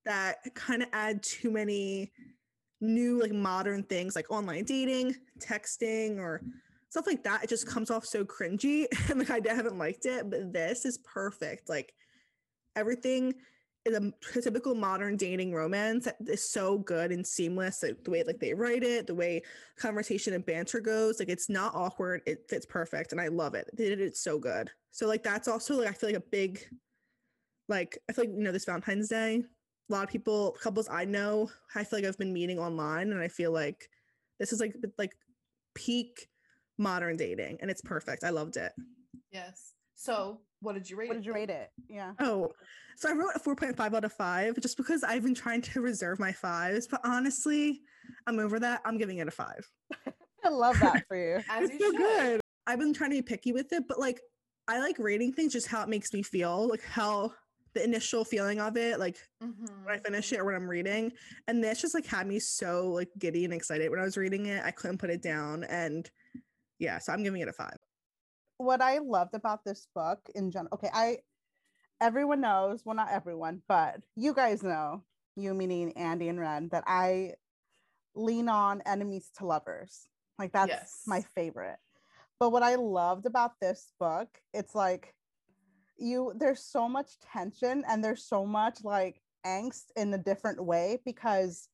that 0.05 0.37
kind 0.55 0.81
of 0.81 0.89
add 0.91 1.21
too 1.21 1.51
many 1.51 2.11
new 2.81 3.19
like 3.21 3.31
modern 3.31 3.83
things 3.83 4.15
like 4.15 4.29
online 4.31 4.63
dating, 4.63 5.15
texting, 5.39 6.17
or 6.17 6.41
stuff 6.89 7.05
like 7.05 7.23
that. 7.23 7.43
It 7.43 7.49
just 7.49 7.67
comes 7.67 7.91
off 7.91 8.05
so 8.05 8.23
cringy. 8.25 8.85
And 9.11 9.27
like 9.29 9.47
I 9.47 9.53
haven't 9.53 9.77
liked 9.77 10.05
it, 10.05 10.29
but 10.29 10.51
this 10.51 10.83
is 10.85 10.97
perfect. 10.99 11.69
Like 11.69 11.93
everything 12.75 13.33
a 13.93 14.41
typical 14.41 14.75
modern 14.75 15.17
dating 15.17 15.53
romance 15.53 16.07
is 16.25 16.47
so 16.49 16.79
good 16.79 17.11
and 17.11 17.25
seamless. 17.25 17.83
Like 17.83 18.03
the 18.03 18.11
way 18.11 18.23
like 18.23 18.39
they 18.39 18.53
write 18.53 18.83
it, 18.83 19.07
the 19.07 19.15
way 19.15 19.41
conversation 19.77 20.33
and 20.33 20.45
banter 20.45 20.79
goes, 20.79 21.19
like 21.19 21.29
it's 21.29 21.49
not 21.49 21.75
awkward. 21.75 22.21
It 22.25 22.49
fits 22.49 22.65
perfect, 22.65 23.11
and 23.11 23.21
I 23.21 23.27
love 23.27 23.55
it. 23.55 23.69
They 23.73 23.89
did 23.89 24.01
it 24.01 24.17
so 24.17 24.39
good. 24.39 24.69
So 24.91 25.07
like 25.07 25.23
that's 25.23 25.47
also 25.47 25.79
like 25.79 25.89
I 25.89 25.93
feel 25.93 26.09
like 26.09 26.17
a 26.17 26.29
big, 26.31 26.67
like 27.67 27.97
I 28.09 28.13
feel 28.13 28.25
like 28.25 28.33
you 28.33 28.43
know 28.43 28.51
this 28.51 28.65
Valentine's 28.65 29.09
Day, 29.09 29.43
a 29.89 29.93
lot 29.93 30.03
of 30.03 30.09
people, 30.09 30.55
couples 30.61 30.89
I 30.89 31.05
know, 31.05 31.49
I 31.75 31.83
feel 31.83 31.99
like 31.99 32.07
I've 32.07 32.17
been 32.17 32.33
meeting 32.33 32.59
online, 32.59 33.11
and 33.11 33.21
I 33.21 33.27
feel 33.27 33.51
like 33.51 33.89
this 34.39 34.53
is 34.53 34.59
like 34.59 34.75
like 34.97 35.11
peak 35.75 36.29
modern 36.77 37.17
dating, 37.17 37.59
and 37.61 37.71
it's 37.71 37.81
perfect. 37.81 38.23
I 38.23 38.29
loved 38.29 38.57
it. 38.57 38.71
yes. 39.31 39.73
So 39.95 40.41
what 40.61 40.73
did 40.73 40.89
you 40.89 40.97
rate 40.97 41.09
What 41.09 41.17
it? 41.17 41.19
did 41.19 41.25
you 41.25 41.33
rate 41.33 41.49
it? 41.49 41.69
Yeah. 41.89 42.13
Oh, 42.19 42.51
so 42.95 43.09
I 43.09 43.13
wrote 43.13 43.31
a 43.35 43.39
4.5 43.39 43.93
out 43.93 44.03
of 44.03 44.13
5 44.13 44.59
just 44.59 44.77
because 44.77 45.03
I've 45.03 45.23
been 45.23 45.35
trying 45.35 45.61
to 45.61 45.81
reserve 45.81 46.19
my 46.19 46.31
fives, 46.31 46.87
but 46.87 47.01
honestly, 47.03 47.81
I'm 48.25 48.39
over 48.39 48.59
that. 48.59 48.81
I'm 48.85 48.97
giving 48.97 49.19
it 49.19 49.27
a 49.27 49.31
5. 49.31 49.47
I 50.43 50.49
love 50.49 50.79
that 50.79 51.03
for 51.07 51.17
you. 51.17 51.43
As 51.49 51.69
it's 51.69 51.79
you 51.79 51.79
so 51.79 51.91
should. 51.91 51.97
good. 51.97 52.41
I've 52.65 52.79
been 52.79 52.93
trying 52.93 53.11
to 53.11 53.17
be 53.17 53.21
picky 53.21 53.53
with 53.53 53.71
it, 53.71 53.83
but 53.87 53.99
like 53.99 54.19
I 54.67 54.79
like 54.79 54.97
rating 54.99 55.31
things 55.31 55.53
just 55.53 55.67
how 55.67 55.81
it 55.83 55.89
makes 55.89 56.13
me 56.13 56.21
feel, 56.21 56.67
like 56.67 56.83
how 56.83 57.31
the 57.73 57.83
initial 57.83 58.25
feeling 58.25 58.59
of 58.59 58.75
it, 58.75 58.99
like 58.99 59.17
when 59.39 59.53
I 59.87 59.97
finish 59.99 60.27
mm-hmm. 60.27 60.35
it 60.35 60.41
or 60.41 60.45
when 60.45 60.55
I'm 60.55 60.67
reading. 60.67 61.11
And 61.47 61.63
this 61.63 61.81
just 61.81 61.93
like 61.93 62.05
had 62.05 62.27
me 62.27 62.39
so 62.39 62.89
like 62.89 63.09
giddy 63.19 63.45
and 63.45 63.53
excited 63.53 63.89
when 63.89 63.99
I 63.99 64.03
was 64.03 64.17
reading 64.17 64.47
it. 64.47 64.63
I 64.65 64.71
couldn't 64.71 64.97
put 64.97 65.09
it 65.09 65.21
down. 65.21 65.63
And 65.65 66.09
yeah, 66.79 66.97
so 66.97 67.13
I'm 67.13 67.23
giving 67.23 67.41
it 67.41 67.47
a 67.47 67.53
five. 67.53 67.77
What 68.57 68.81
I 68.81 68.99
loved 68.99 69.35
about 69.35 69.63
this 69.63 69.87
book 69.93 70.19
in 70.35 70.51
general, 70.51 70.73
okay, 70.75 70.89
I 70.93 71.19
everyone 72.01 72.41
knows, 72.41 72.81
well, 72.85 72.95
not 72.95 73.11
everyone, 73.11 73.61
but 73.67 74.01
you 74.15 74.33
guys 74.33 74.63
know, 74.63 75.03
you 75.35 75.53
meaning 75.53 75.93
Andie 75.97 76.29
and 76.29 76.39
Ren, 76.39 76.69
that 76.71 76.83
I 76.87 77.33
lean 78.15 78.49
on 78.49 78.81
enemies 78.85 79.29
to 79.37 79.45
lovers. 79.45 80.07
Like 80.39 80.51
that's 80.53 80.69
Yes. 80.69 81.03
my 81.05 81.21
favorite. 81.35 81.77
But 82.39 82.51
what 82.51 82.63
I 82.63 82.75
loved 82.75 83.25
about 83.25 83.53
this 83.59 83.91
book, 83.99 84.29
it's 84.53 84.75
like 84.75 85.13
you 85.97 86.33
there's 86.35 86.63
so 86.63 86.87
much 86.87 87.19
tension 87.19 87.83
and 87.87 88.03
there's 88.03 88.23
so 88.23 88.45
much 88.45 88.83
like 88.83 89.21
angst 89.45 89.85
in 89.95 90.13
a 90.13 90.17
different 90.17 90.63
way 90.63 90.99
because 91.05 91.69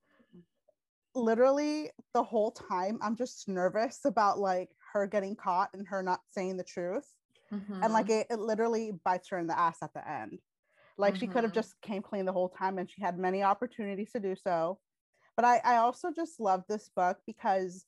literally 1.15 1.89
the 2.13 2.23
whole 2.23 2.51
time 2.51 2.99
I'm 3.01 3.15
just 3.15 3.47
nervous 3.47 3.99
about 4.05 4.39
like 4.39 4.69
her 4.93 5.07
getting 5.07 5.35
caught 5.35 5.71
and 5.73 5.87
her 5.87 6.03
not 6.03 6.21
saying 6.29 6.57
the 6.57 6.63
truth. 6.63 7.13
And 7.81 7.93
like 7.93 8.09
Mhm. 8.09 8.09
it, 8.09 8.27
it 8.29 8.39
literally 8.39 8.91
bites 8.91 9.29
her 9.29 9.39
in 9.39 9.47
the 9.47 9.57
ass 9.59 9.83
at 9.83 9.93
the 9.93 10.07
end. 10.09 10.41
Like 10.97 11.15
she 11.15 11.27
could 11.27 11.43
have 11.43 11.53
just 11.53 11.81
came 11.81 12.01
clean 12.01 12.25
the 12.25 12.33
whole 12.33 12.49
time 12.49 12.77
and 12.77 12.89
she 12.89 13.01
had 13.01 13.17
many 13.17 13.43
opportunities 13.43 14.11
to 14.13 14.19
do 14.19 14.35
so. 14.35 14.79
But 15.35 15.45
i 15.45 15.57
i 15.65 15.75
also 15.77 16.11
just 16.11 16.39
love 16.39 16.63
this 16.67 16.89
book 16.89 17.19
because 17.25 17.85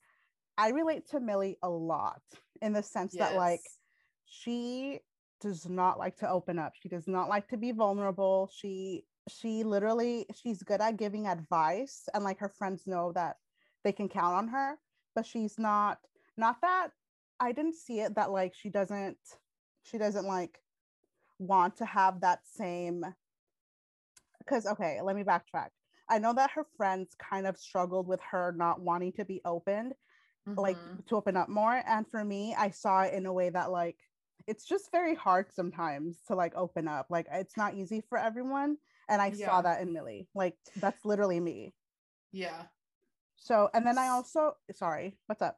i 0.58 0.70
relate 0.70 1.08
to 1.10 1.20
millie 1.20 1.58
a 1.64 1.70
lot 1.70 2.22
in 2.62 2.74
the 2.74 2.84
sense 2.84 3.18
that 3.18 3.36
like 3.36 3.72
she 4.26 5.02
does 5.42 5.68
not 5.68 6.00
like 6.00 6.18
to 6.18 6.30
open 6.30 6.58
up. 6.60 6.74
She 6.76 6.90
does 6.90 7.08
not 7.08 7.30
like 7.30 7.48
to 7.50 7.58
be 7.58 7.72
vulnerable. 7.72 8.50
She 8.54 9.08
she 9.30 9.64
literally 9.64 10.28
she's 10.36 10.64
good 10.64 10.82
at 10.82 10.98
giving 10.98 11.28
advice 11.28 12.08
and 12.14 12.24
like 12.24 12.40
her 12.40 12.50
friends 12.50 12.88
know 12.88 13.12
that 13.14 13.38
they 13.84 13.92
can 13.92 14.08
count 14.10 14.36
on 14.36 14.48
her 14.50 14.80
but 15.16 15.26
she's 15.26 15.58
not 15.58 16.00
not 16.38 16.62
that 16.62 16.90
i 17.40 17.52
didn't 17.52 17.76
see 17.76 18.00
it 18.00 18.16
that 18.16 18.32
like 18.32 18.54
she 18.54 18.70
doesn't 18.70 19.18
she 19.84 19.98
doesn't 19.98 20.26
like 20.26 20.62
want 21.40 21.76
to 21.78 21.86
have 21.86 22.22
that 22.22 22.40
same 22.46 23.04
because 24.40 24.66
okay 24.66 25.00
let 25.02 25.16
me 25.16 25.24
backtrack 25.24 25.70
i 26.10 26.18
know 26.18 26.34
that 26.34 26.52
her 26.52 26.66
friends 26.78 27.16
kind 27.18 27.46
of 27.48 27.58
struggled 27.58 28.08
with 28.08 28.22
her 28.22 28.54
not 28.58 28.80
wanting 28.82 29.12
to 29.12 29.26
be 29.26 29.42
opened 29.46 29.94
like 30.58 30.78
Mhm. 30.78 31.06
to 31.08 31.16
open 31.16 31.36
up 31.36 31.50
more 31.50 31.82
and 31.88 32.08
for 32.08 32.24
me 32.24 32.56
i 32.58 32.70
saw 32.70 33.02
it 33.02 33.14
in 33.14 33.26
a 33.26 33.34
way 33.34 33.50
that 33.50 33.72
like 33.72 33.98
it's 34.48 34.66
just 34.66 34.92
very 34.92 35.16
hard 35.16 35.52
sometimes 35.52 36.22
to 36.28 36.36
like 36.36 36.54
open 36.56 36.88
up 36.88 37.08
like 37.10 37.28
it's 37.32 37.58
not 37.58 37.74
easy 37.74 38.02
for 38.08 38.18
everyone 38.18 38.78
and 39.10 39.22
i 39.22 39.32
Yeah. 39.32 39.48
saw 39.48 39.62
that 39.62 39.82
in 39.82 39.92
millie 39.92 40.28
like 40.36 40.56
that's 40.78 41.04
literally 41.04 41.40
me 41.40 41.74
yeah. 42.32 42.68
so 43.38 43.70
and 43.74 43.86
then 43.86 43.98
i 43.98 44.08
also 44.08 44.56
sorry 44.72 45.18
what's 45.28 45.42
up 45.42 45.58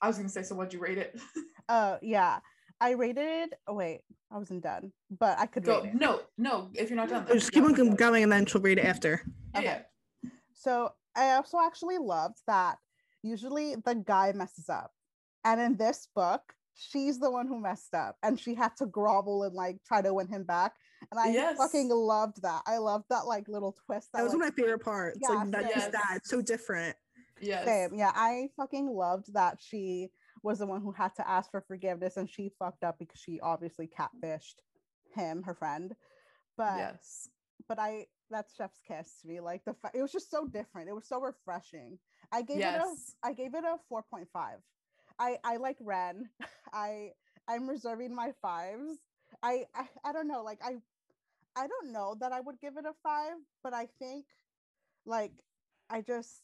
I 0.00 0.06
was 0.08 0.16
gonna 0.16 0.28
say, 0.28 0.42
so 0.42 0.54
what'd 0.54 0.72
you 0.72 0.80
rate 0.80 0.98
it? 0.98 1.18
uh 1.68 1.96
yeah 2.02 2.38
i 2.80 2.92
rated 2.92 3.54
oh 3.66 3.74
wait 3.74 4.00
i 4.30 4.38
wasn't 4.38 4.62
done 4.62 4.92
but 5.10 5.38
i 5.38 5.46
could 5.46 5.64
Go. 5.64 5.82
rate 5.82 5.90
it 5.90 5.94
No, 5.94 6.20
no. 6.38 6.70
If 6.74 6.88
you're 6.90 6.96
not 6.96 7.08
done, 7.08 7.26
just 7.26 7.52
keep 7.52 7.64
on 7.64 7.74
going 7.96 8.22
and 8.22 8.30
then 8.32 8.46
she'll 8.46 8.60
read 8.60 8.78
it 8.78 8.84
after. 8.84 9.22
Okay. 9.56 9.64
yeah. 9.64 10.30
So 10.54 10.92
I 11.16 11.30
also 11.32 11.58
actually 11.60 11.98
loved 11.98 12.38
that 12.46 12.78
usually 13.22 13.74
the 13.76 13.94
guy 13.96 14.32
messes 14.32 14.68
up. 14.68 14.92
And 15.44 15.60
in 15.60 15.76
this 15.76 16.08
book, 16.14 16.42
she's 16.74 17.18
the 17.18 17.30
one 17.30 17.48
who 17.48 17.60
messed 17.60 17.94
up 17.94 18.16
and 18.22 18.38
she 18.38 18.54
had 18.54 18.76
to 18.76 18.86
grovel 18.86 19.42
and 19.42 19.54
like 19.54 19.78
try 19.86 20.00
to 20.02 20.14
win 20.14 20.28
him 20.28 20.44
back. 20.44 20.72
And 21.10 21.18
I 21.18 21.30
Yes. 21.32 21.56
fucking 21.58 21.88
loved 21.90 22.42
that. 22.42 22.62
I 22.66 22.78
loved 22.78 23.06
that 23.10 23.26
like 23.26 23.48
little 23.48 23.76
twist. 23.86 24.10
That 24.12 24.22
was 24.22 24.32
one 24.32 24.40
like, 24.40 24.50
of 24.52 24.58
my 24.58 24.62
favorite 24.62 24.84
parts. 24.84 25.18
Yeah, 25.20 25.30
like 25.30 25.50
that's 25.50 25.66
same. 25.66 25.74
just 25.74 25.92
that. 25.92 26.12
It's 26.16 26.30
so 26.30 26.40
different. 26.40 26.96
Yes. 27.40 27.64
same. 27.64 27.94
Yeah, 27.94 28.12
I 28.14 28.48
fucking 28.56 28.88
loved 28.88 29.32
that 29.34 29.58
she 29.60 30.10
was 30.42 30.58
the 30.58 30.66
one 30.66 30.82
who 30.82 30.92
had 30.92 31.14
to 31.16 31.28
ask 31.28 31.50
for 31.50 31.60
forgiveness 31.60 32.16
and 32.16 32.28
she 32.28 32.50
fucked 32.58 32.84
up 32.84 32.98
because 32.98 33.20
she 33.20 33.40
obviously 33.40 33.88
catfished 33.88 34.60
him, 35.14 35.42
her 35.44 35.54
friend. 35.54 35.94
But 36.56 36.74
Yes. 36.76 37.28
but 37.68 37.78
I 37.78 38.06
that's 38.30 38.54
chef's 38.54 38.80
kiss 38.86 39.20
to 39.22 39.28
me. 39.28 39.40
Like 39.40 39.64
the 39.64 39.74
fa- 39.74 39.90
it 39.94 40.02
was 40.02 40.12
just 40.12 40.30
so 40.30 40.46
different. 40.46 40.88
It 40.88 40.94
was 40.94 41.08
so 41.08 41.20
refreshing. 41.20 41.98
I 42.32 42.42
gave 42.42 42.66
it 42.66 42.74
a 42.74 42.94
Yes. 42.94 43.14
I 43.22 43.32
gave 43.32 43.54
it 43.54 43.64
a 43.64 43.78
4.5. 43.90 44.26
I 45.18 45.38
I 45.44 45.56
like 45.56 45.78
Ren. 45.80 46.30
I 46.72 47.12
I'm 47.48 47.68
reserving 47.68 48.14
my 48.14 48.32
fives. 48.42 48.98
I, 49.42 49.66
I 49.74 49.88
I 50.04 50.12
don't 50.12 50.28
know. 50.28 50.42
Like 50.42 50.60
I 50.62 50.76
I 51.56 51.66
don't 51.66 51.92
know 51.92 52.14
that 52.20 52.32
I 52.32 52.40
would 52.40 52.60
give 52.60 52.76
it 52.76 52.84
a 52.86 52.92
5, 53.02 53.32
but 53.62 53.74
I 53.74 53.86
think 53.98 54.26
like 55.06 55.32
I 55.90 56.02
just 56.02 56.42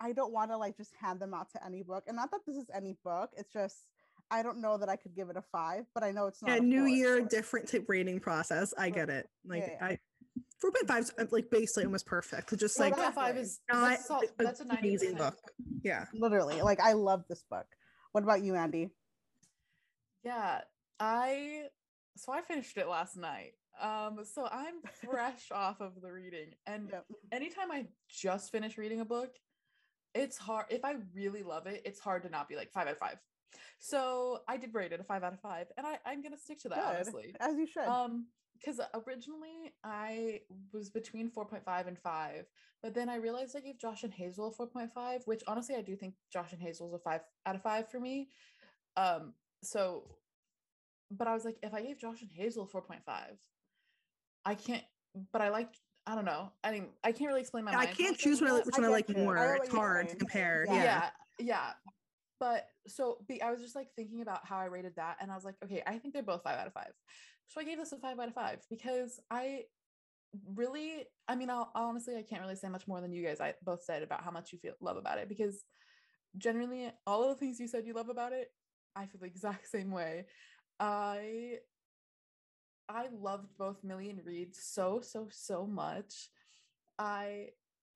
I 0.00 0.12
don't 0.12 0.32
want 0.32 0.50
to 0.50 0.56
like 0.56 0.76
just 0.76 0.92
hand 1.00 1.20
them 1.20 1.34
out 1.34 1.50
to 1.52 1.64
any 1.64 1.82
book. 1.82 2.04
And 2.06 2.16
not 2.16 2.30
that 2.30 2.40
this 2.46 2.56
is 2.56 2.70
any 2.74 2.96
book. 3.04 3.30
It's 3.36 3.52
just 3.52 3.76
I 4.30 4.42
don't 4.42 4.60
know 4.60 4.76
that 4.78 4.88
I 4.88 4.96
could 4.96 5.14
give 5.14 5.30
it 5.30 5.36
a 5.36 5.42
5, 5.42 5.84
but 5.94 6.02
I 6.02 6.10
know 6.10 6.26
it's 6.26 6.42
not 6.42 6.50
Yeah, 6.50 6.56
a 6.56 6.60
new 6.60 6.80
four. 6.80 6.88
year, 6.88 7.20
different 7.20 7.68
type 7.68 7.84
rating 7.88 8.18
process. 8.20 8.74
I 8.76 8.90
get 8.90 9.08
it. 9.08 9.28
Like 9.46 9.62
Yeah, 9.66 9.76
yeah. 9.80 9.86
I 9.86 9.98
4.5 10.64 10.98
is 11.00 11.12
uh, 11.18 11.24
like 11.30 11.48
basically 11.50 11.84
almost 11.84 12.06
perfect. 12.06 12.56
Just 12.58 12.78
Well, 12.78 12.88
like 12.90 12.96
that- 12.98 13.14
five 13.14 13.36
is 13.36 13.60
not 13.70 13.90
that's, 13.90 14.06
sol- 14.08 14.22
a 14.38 14.42
that's 14.42 14.60
an 14.60 14.70
amazing 14.70 15.14
book. 15.14 15.36
Yeah. 15.82 16.06
Literally. 16.12 16.60
Like 16.62 16.80
I 16.80 16.92
love 16.92 17.24
this 17.28 17.44
book. 17.50 17.66
What 18.12 18.24
about 18.24 18.42
you, 18.42 18.54
Andie? 18.54 18.90
Yeah, 20.24 20.62
I 20.98 21.66
so 22.16 22.32
I 22.32 22.40
finished 22.42 22.76
it 22.78 22.88
last 22.88 23.16
night. 23.16 23.52
Um, 23.80 24.20
so 24.24 24.48
I'm 24.50 24.76
fresh 25.04 25.50
off 25.52 25.80
of 25.80 26.00
the 26.02 26.10
reading, 26.10 26.54
and 26.66 26.88
Yep. 26.90 27.04
anytime 27.30 27.70
I 27.70 27.86
just 28.08 28.50
finish 28.50 28.78
reading 28.78 29.00
a 29.02 29.04
book, 29.04 29.36
it's 30.14 30.36
hard. 30.36 30.66
If 30.70 30.84
I 30.84 30.94
really 31.14 31.42
love 31.42 31.66
it, 31.66 31.82
it's 31.84 32.00
hard 32.00 32.22
to 32.22 32.28
not 32.28 32.48
be 32.48 32.56
like 32.56 32.72
five 32.72 32.86
out 32.86 32.92
of 32.92 32.98
five. 32.98 33.18
So 33.78 34.40
I 34.48 34.56
did 34.56 34.74
rate 34.74 34.92
it 34.92 35.00
a 35.00 35.04
five 35.04 35.22
out 35.22 35.32
of 35.32 35.40
five, 35.40 35.66
and 35.76 35.86
I 35.86 35.98
I'm 36.06 36.22
gonna 36.22 36.38
stick 36.38 36.60
to 36.62 36.68
that 36.70 36.78
Good. 36.78 36.96
honestly. 36.96 37.34
As 37.40 37.56
you 37.56 37.66
should. 37.66 37.84
Um, 37.84 38.26
because 38.58 38.80
originally 39.06 39.74
I 39.84 40.40
was 40.72 40.88
between 40.88 41.30
4.5 41.30 41.88
and 41.88 41.98
5, 41.98 42.46
but 42.82 42.94
then 42.94 43.10
I 43.10 43.16
realized 43.16 43.54
I 43.54 43.60
gave 43.60 43.78
Josh 43.78 44.02
and 44.02 44.12
Hazel 44.12 44.48
a 44.58 44.66
4.5, 44.66 45.26
which 45.26 45.42
honestly 45.46 45.74
I 45.76 45.82
do 45.82 45.94
think 45.94 46.14
Josh 46.32 46.52
and 46.52 46.62
Hazel's 46.62 46.94
a 46.94 46.98
5 46.98 47.20
out 47.44 47.54
of 47.54 47.62
5 47.62 47.90
for 47.90 48.00
me. 48.00 48.30
Um, 48.96 49.34
so 49.62 50.04
but 51.10 51.28
I 51.28 51.34
was 51.34 51.44
like, 51.44 51.56
if 51.62 51.72
I 51.72 51.82
gave 51.82 51.98
Josh 51.98 52.22
and 52.22 52.30
Hazel 52.32 52.66
4.5, 52.66 52.98
I 54.44 54.54
can't 54.54 54.84
but 55.32 55.40
I 55.40 55.48
like 55.48 55.70
I 56.06 56.14
don't 56.14 56.24
know. 56.24 56.52
I 56.62 56.70
mean, 56.70 56.86
I 57.02 57.12
can't 57.12 57.28
really 57.28 57.40
explain 57.40 57.64
my 57.64 57.72
I 57.72 57.76
mind 57.86 57.96
can't 57.96 58.16
choose 58.16 58.40
what 58.40 58.50
I, 58.50 58.54
which 58.60 58.76
I 58.76 58.80
one 58.80 58.84
I 58.84 58.92
like 58.92 59.08
you. 59.08 59.16
I 59.16 59.18
know 59.18 59.24
more. 59.24 59.34
what 59.36 59.64
It's 59.64 59.74
hard 59.74 60.08
to 60.10 60.16
compare. 60.16 60.64
Yeah. 60.68 60.74
Yeah. 60.74 60.82
yeah 60.84 61.10
yeah 61.38 61.70
but 62.40 62.66
so 62.86 63.18
be, 63.28 63.42
i 63.42 63.50
was 63.50 63.60
just 63.60 63.76
like 63.76 63.88
thinking 63.94 64.22
about 64.22 64.40
how 64.46 64.56
i 64.56 64.64
rated 64.64 64.96
that 64.96 65.18
and 65.20 65.30
i 65.30 65.34
was 65.34 65.44
like 65.44 65.54
okay 65.62 65.82
i 65.86 65.98
think 65.98 66.14
they're 66.14 66.22
both 66.22 66.42
five 66.42 66.58
out 66.58 66.66
of 66.66 66.72
five 66.72 66.92
so 67.46 67.60
i 67.60 67.64
gave 67.64 67.76
this 67.76 67.92
a 67.92 67.98
five 67.98 68.18
out 68.18 68.26
of 68.26 68.32
five 68.32 68.58
because 68.70 69.20
i 69.30 69.60
really 70.54 71.04
i 71.28 71.34
mean 71.34 71.50
I'll, 71.50 71.70
honestly 71.74 72.16
i 72.16 72.22
can't 72.22 72.40
really 72.40 72.56
say 72.56 72.70
much 72.70 72.88
more 72.88 73.02
than 73.02 73.12
you 73.12 73.22
guys 73.22 73.38
i 73.38 73.52
both 73.62 73.82
said 73.82 74.02
about 74.02 74.24
how 74.24 74.30
much 74.30 74.50
you 74.50 74.58
feel 74.58 74.72
love 74.80 74.96
about 74.96 75.18
it 75.18 75.28
because 75.28 75.62
generally, 76.38 76.90
all 77.06 77.22
of 77.22 77.28
the 77.30 77.34
things 77.34 77.60
you 77.60 77.68
said 77.68 77.86
you 77.86 77.94
love 77.94 78.08
about 78.08 78.32
it, 78.32 78.50
I 78.94 79.06
feel 79.06 79.20
the 79.20 79.26
exact 79.26 79.68
same 79.70 79.90
way. 79.90 80.26
I 80.78 81.58
I 82.88 83.06
loved 83.20 83.48
both 83.58 83.82
Millie 83.82 84.10
and 84.10 84.24
Reed 84.24 84.54
so 84.54 85.00
so 85.02 85.28
so 85.30 85.66
much. 85.66 86.30
I 86.98 87.48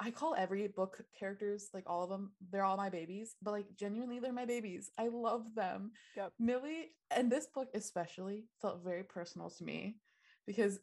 I 0.02 0.10
call 0.10 0.34
every 0.34 0.66
book 0.68 1.02
characters 1.18 1.68
like 1.74 1.84
all 1.86 2.02
of 2.04 2.10
them. 2.10 2.32
They're 2.50 2.64
all 2.64 2.76
my 2.76 2.88
babies, 2.88 3.36
but 3.42 3.50
like 3.52 3.76
genuinely, 3.76 4.18
they're 4.18 4.32
my 4.32 4.46
babies. 4.46 4.90
I 4.98 5.08
love 5.08 5.54
them. 5.54 5.92
Yep. 6.16 6.32
Millie 6.38 6.92
and 7.10 7.30
this 7.30 7.46
book 7.46 7.68
especially 7.74 8.44
felt 8.62 8.82
very 8.82 9.02
personal 9.02 9.50
to 9.50 9.64
me 9.64 9.96
because 10.46 10.80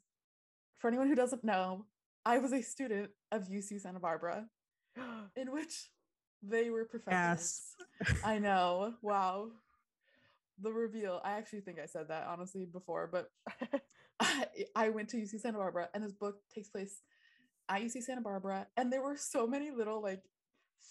for 0.78 0.88
anyone 0.88 1.08
who 1.08 1.16
doesn't 1.16 1.44
know, 1.44 1.86
I 2.26 2.38
was 2.38 2.54
a 2.54 2.62
student 2.62 3.10
of 3.32 3.48
UC 3.48 3.82
Santa 3.82 4.00
Barbara, 4.00 4.46
in 5.36 5.52
which 5.52 5.90
they 6.44 6.70
were 6.70 6.86
professors. 6.86 7.76
Yes. 8.02 8.18
I 8.24 8.40
know. 8.40 8.94
Wow. 9.02 9.50
The 10.60 10.72
reveal. 10.72 11.22
I 11.24 11.34
actually 11.34 11.62
think 11.62 11.80
I 11.80 11.86
said 11.86 12.08
that 12.08 12.26
honestly 12.28 12.66
before, 12.66 13.08
but 13.12 13.30
I, 14.20 14.46
I 14.76 14.90
went 14.90 15.10
to 15.10 15.18
UC 15.18 15.40
Santa 15.40 15.58
Barbara 15.58 15.90
and 15.94 16.04
this 16.04 16.14
book 16.14 16.38
takes 16.54 16.70
place 16.70 17.02
at 17.70 17.82
UC 17.82 18.04
Santa 18.04 18.22
Barbara. 18.22 18.68
And 18.78 18.92
there 18.92 19.02
were 19.02 19.18
so 19.18 19.48
many 19.48 19.72
little 19.72 20.02
like 20.02 20.24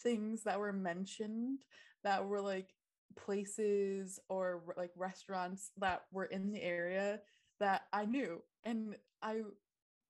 things 0.02 0.42
that 0.44 0.58
were 0.58 0.72
mentioned 0.72 1.60
that 2.04 2.26
were 2.26 2.40
like 2.40 2.68
places 3.16 4.20
or 4.28 4.62
like 4.76 4.90
restaurants 4.96 5.70
that 5.78 6.02
were 6.12 6.26
in 6.26 6.52
the 6.52 6.62
area 6.62 7.20
that 7.60 7.82
I 7.92 8.04
knew. 8.04 8.42
And 8.64 8.96
I 9.22 9.42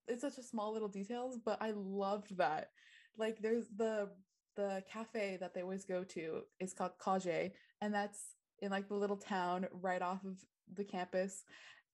it's 0.09 0.23
such 0.23 0.39
a 0.39 0.43
small 0.43 0.73
little 0.73 0.89
details, 0.89 1.39
but 1.45 1.61
I 1.61 1.73
loved 1.75 2.37
that. 2.39 2.71
Like 3.17 3.39
there's 3.41 3.67
the 3.77 4.11
the 4.57 4.83
cafe 4.91 5.37
that 5.41 5.53
they 5.55 5.63
always 5.63 5.85
go 5.85 6.03
to 6.03 6.41
is 6.61 6.73
called 6.73 6.93
Kage, 7.05 7.53
and 7.81 7.95
that's 7.95 8.21
in 8.61 8.71
like 8.71 8.89
the 8.89 8.95
little 8.95 9.17
town 9.17 9.67
right 9.71 10.03
off 10.03 10.25
of 10.25 10.37
the 10.75 10.85
campus. 10.85 11.45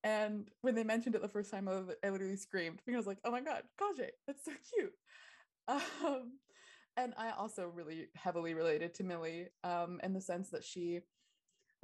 And 0.05 0.49
when 0.63 0.75
they 0.75 0.85
mentioned 0.85 1.15
it 1.15 1.23
the 1.23 1.29
first 1.29 1.51
time, 1.51 1.69
I, 1.69 1.83
I 2.05 2.11
literally 2.11 2.37
screamed 2.37 2.81
because 2.85 2.97
I 2.97 2.99
was 2.99 3.07
like, 3.07 3.21
"Oh 3.25 3.31
my 3.31 3.41
god, 3.41 3.63
Kage! 3.79 4.11
That's 4.27 4.45
so 4.45 4.53
cute." 4.75 4.93
Um, 5.69 6.39
and 6.97 7.15
I 7.17 7.31
also 7.31 7.71
really 7.73 8.09
heavily 8.17 8.53
related 8.53 8.95
to 8.95 9.05
Millie 9.05 9.47
um, 9.63 10.01
in 10.03 10.13
the 10.13 10.21
sense 10.21 10.51
that 10.51 10.65
she 10.65 11.01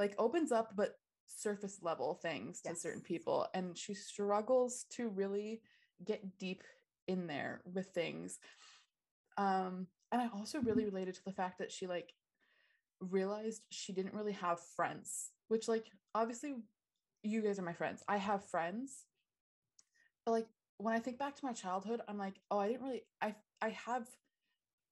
like 0.00 0.16
opens 0.18 0.50
up, 0.50 0.72
but 0.76 0.96
surface 1.28 1.78
level 1.80 2.14
things 2.14 2.60
to 2.62 2.74
certain 2.74 3.02
people, 3.02 3.46
and 3.54 3.78
she 3.78 3.94
struggles 3.94 4.84
to 4.96 5.08
really 5.08 5.62
get 6.04 6.38
deep 6.38 6.64
in 7.06 7.28
there 7.28 7.62
with 7.72 7.86
things. 7.88 8.40
Um, 9.36 9.86
and 10.10 10.20
I 10.20 10.28
also 10.34 10.60
really 10.60 10.84
related 10.84 11.14
to 11.14 11.24
the 11.24 11.32
fact 11.32 11.58
that 11.58 11.70
she 11.70 11.86
like 11.86 12.12
realized 13.00 13.62
she 13.70 13.92
didn't 13.92 14.14
really 14.14 14.32
have 14.32 14.58
friends, 14.76 15.30
which 15.48 15.68
like 15.68 15.86
obviously 16.14 16.56
you 17.28 17.42
guys 17.42 17.58
are 17.58 17.62
my 17.62 17.72
friends. 17.72 18.02
I 18.08 18.16
have 18.16 18.44
friends. 18.44 19.04
But 20.24 20.32
like 20.32 20.46
when 20.78 20.94
I 20.94 20.98
think 20.98 21.18
back 21.18 21.36
to 21.36 21.44
my 21.44 21.52
childhood, 21.52 22.00
I'm 22.08 22.18
like, 22.18 22.34
oh, 22.50 22.58
I 22.58 22.68
didn't 22.68 22.82
really 22.82 23.02
I 23.20 23.34
I 23.60 23.70
have 23.70 24.08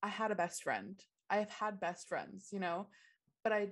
I 0.03 0.09
had 0.09 0.31
a 0.31 0.37
best 0.37 0.62
friend. 0.62 1.01
I 1.31 1.37
have 1.38 1.51
had 1.51 1.81
best 1.81 2.09
friends, 2.09 2.49
you 2.53 2.61
know, 2.61 2.87
but 3.42 3.53
I 3.53 3.68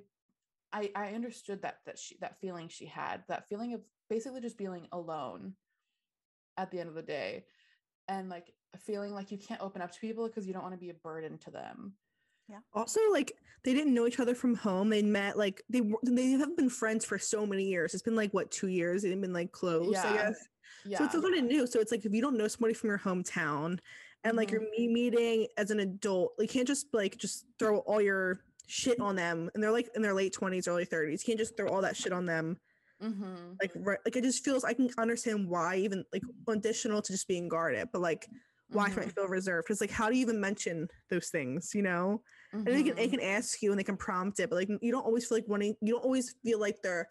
I 0.73 0.91
I 0.95 1.09
understood 1.09 1.63
that 1.63 1.79
that 1.87 1.99
she 1.99 2.17
that 2.21 2.41
feeling 2.41 2.69
she 2.69 2.87
had, 2.87 3.23
that 3.29 3.49
feeling 3.49 3.75
of 3.75 3.83
basically 4.09 4.41
just 4.41 4.59
being 4.59 4.89
alone 4.93 5.55
at 6.57 6.71
the 6.71 6.81
end 6.81 6.89
of 6.89 6.95
the 6.95 7.03
day 7.03 7.45
and 8.09 8.29
like 8.29 8.53
feeling 8.79 9.13
like 9.13 9.31
you 9.31 9.39
can't 9.39 9.61
open 9.61 9.83
up 9.83 9.93
to 9.93 10.01
people 10.01 10.27
because 10.27 10.47
you 10.47 10.53
don't 10.53 10.63
want 10.63 10.75
to 10.75 10.81
be 10.81 10.91
a 10.91 10.95
burden 10.95 11.39
to 11.39 11.51
them. 11.51 11.95
Also, 12.73 13.01
like 13.11 13.33
they 13.65 13.73
didn't 13.75 13.95
know 13.95 14.07
each 14.07 14.21
other 14.21 14.35
from 14.35 14.55
home. 14.55 14.91
They 14.91 15.03
met 15.03 15.39
like 15.39 15.63
they 15.69 15.83
they 16.03 16.31
haven't 16.33 16.57
been 16.57 16.69
friends 16.71 17.05
for 17.05 17.19
so 17.19 17.47
many 17.47 17.65
years. 17.65 17.95
It's 17.95 18.03
been 18.03 18.17
like 18.17 18.33
what 18.33 18.51
two 18.51 18.69
years? 18.69 19.03
They've 19.03 19.21
been 19.21 19.33
like 19.33 19.53
close, 19.53 19.97
I 19.97 20.15
Yeah. 20.15 20.23
guess. 20.23 20.49
Yeah. 20.85 20.99
So 20.99 21.05
it's 21.05 21.15
kind 21.15 21.35
of 21.39 21.45
new. 21.45 21.67
So 21.67 21.81
it's 21.81 21.91
like 21.93 22.05
if 22.05 22.13
you 22.13 22.21
don't 22.21 22.37
know 22.37 22.49
somebody 22.49 22.75
from 22.75 22.89
your 22.89 22.99
hometown, 22.99 23.79
and 24.25 24.37
like 24.37 24.49
Mhm. 24.49 24.53
you're 24.53 24.71
me 24.71 24.89
meeting 24.89 25.49
as 25.57 25.71
an 25.71 25.81
adult, 25.81 26.35
you 26.39 26.49
can't 26.49 26.69
just 26.69 26.93
like 26.93 27.17
just 27.17 27.47
throw 27.59 27.79
all 27.79 28.01
your 28.03 28.41
shit 28.67 29.01
on 29.01 29.17
them. 29.17 29.51
And 29.55 29.63
they're 29.63 29.73
like 29.73 29.89
in 29.95 30.03
their 30.03 30.15
late 30.15 30.33
twenties, 30.33 30.69
early 30.69 30.85
thirties. 30.85 31.23
You 31.23 31.33
can't 31.33 31.39
just 31.39 31.57
throw 31.57 31.69
all 31.69 31.83
that 31.83 31.97
shit 31.97 32.13
on 32.13 32.27
them. 32.27 32.59
mm-hmm. 33.03 33.53
Like 33.61 33.73
right, 33.77 33.99
like 34.05 34.17
it 34.17 34.25
just 34.25 34.45
feels 34.45 34.65
I 34.65 34.73
can 34.73 34.89
understand 34.99 35.49
why 35.49 35.77
even 35.77 36.05
like 36.13 36.23
additional 36.49 37.03
to 37.03 37.13
just 37.13 37.29
being 37.29 37.49
guarded, 37.49 37.89
but 37.93 38.01
like 38.01 38.29
why 38.69 38.89
Mhm. 38.89 38.95
should 38.95 39.03
I 39.05 39.09
feel 39.09 39.29
reserved? 39.29 39.67
Because 39.67 39.81
like 39.81 39.91
how 39.91 40.09
do 40.09 40.17
you 40.17 40.23
even 40.23 40.41
mention 40.41 40.89
those 41.11 41.29
things? 41.31 41.73
You 41.75 41.83
know? 41.83 42.23
and 42.53 42.67
they 42.67 42.83
can, 42.85 42.95
they 42.95 43.09
Mhm. 43.09 43.11
can 43.11 43.21
ask 43.21 43.63
you 43.63 43.71
and 43.73 43.79
they 43.79 43.85
can 43.85 43.97
prompt 43.97 44.39
it 44.39 44.49
but 44.49 44.55
like 44.57 44.69
you 44.81 44.93
don't 44.93 45.05
always 45.05 45.27
feel 45.27 45.37
like 45.39 45.49
wanting 45.49 45.75
you 45.81 45.93
don't 45.93 46.05
always 46.05 46.37
feel 46.45 46.61
like 46.61 46.81
their 46.83 47.09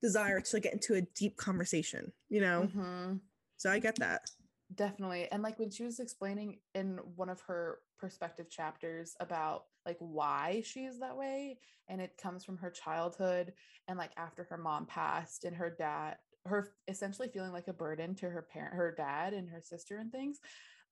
desire 0.00 0.40
to 0.40 0.60
get 0.60 0.72
into 0.72 0.94
a 0.94 1.02
deep 1.14 1.36
conversation 1.36 2.10
you 2.30 2.40
know 2.40 2.66
Mhm. 2.74 3.20
so 3.58 3.70
i 3.70 3.78
get 3.78 3.96
that 3.96 4.22
Definitely. 4.74 5.28
And 5.32 5.42
like 5.42 5.58
when 5.58 5.70
she 5.70 5.82
was 5.82 5.98
explaining 5.98 6.60
in 6.74 6.98
one 7.16 7.30
of 7.30 7.40
her 7.42 7.80
perspective 7.98 8.50
chapters 8.50 9.14
about 9.18 9.64
like 9.86 9.96
why 9.98 10.60
she's 10.62 10.98
that 11.00 11.16
way, 11.16 11.58
and 11.88 12.02
it 12.02 12.18
comes 12.18 12.44
from 12.44 12.58
her 12.58 12.70
childhood 12.70 13.54
and 13.88 13.98
like 13.98 14.12
after 14.18 14.44
her 14.44 14.58
mom 14.58 14.84
passed 14.84 15.44
and 15.44 15.56
her 15.56 15.70
dad, 15.70 16.18
her 16.44 16.74
essentially 16.86 17.28
feeling 17.28 17.52
like 17.52 17.68
a 17.68 17.72
burden 17.72 18.14
to 18.16 18.28
her 18.28 18.42
parent, 18.42 18.74
her 18.74 18.92
dad 18.94 19.32
and 19.32 19.48
her 19.48 19.62
sister 19.62 19.96
and 19.98 20.12
things. 20.12 20.38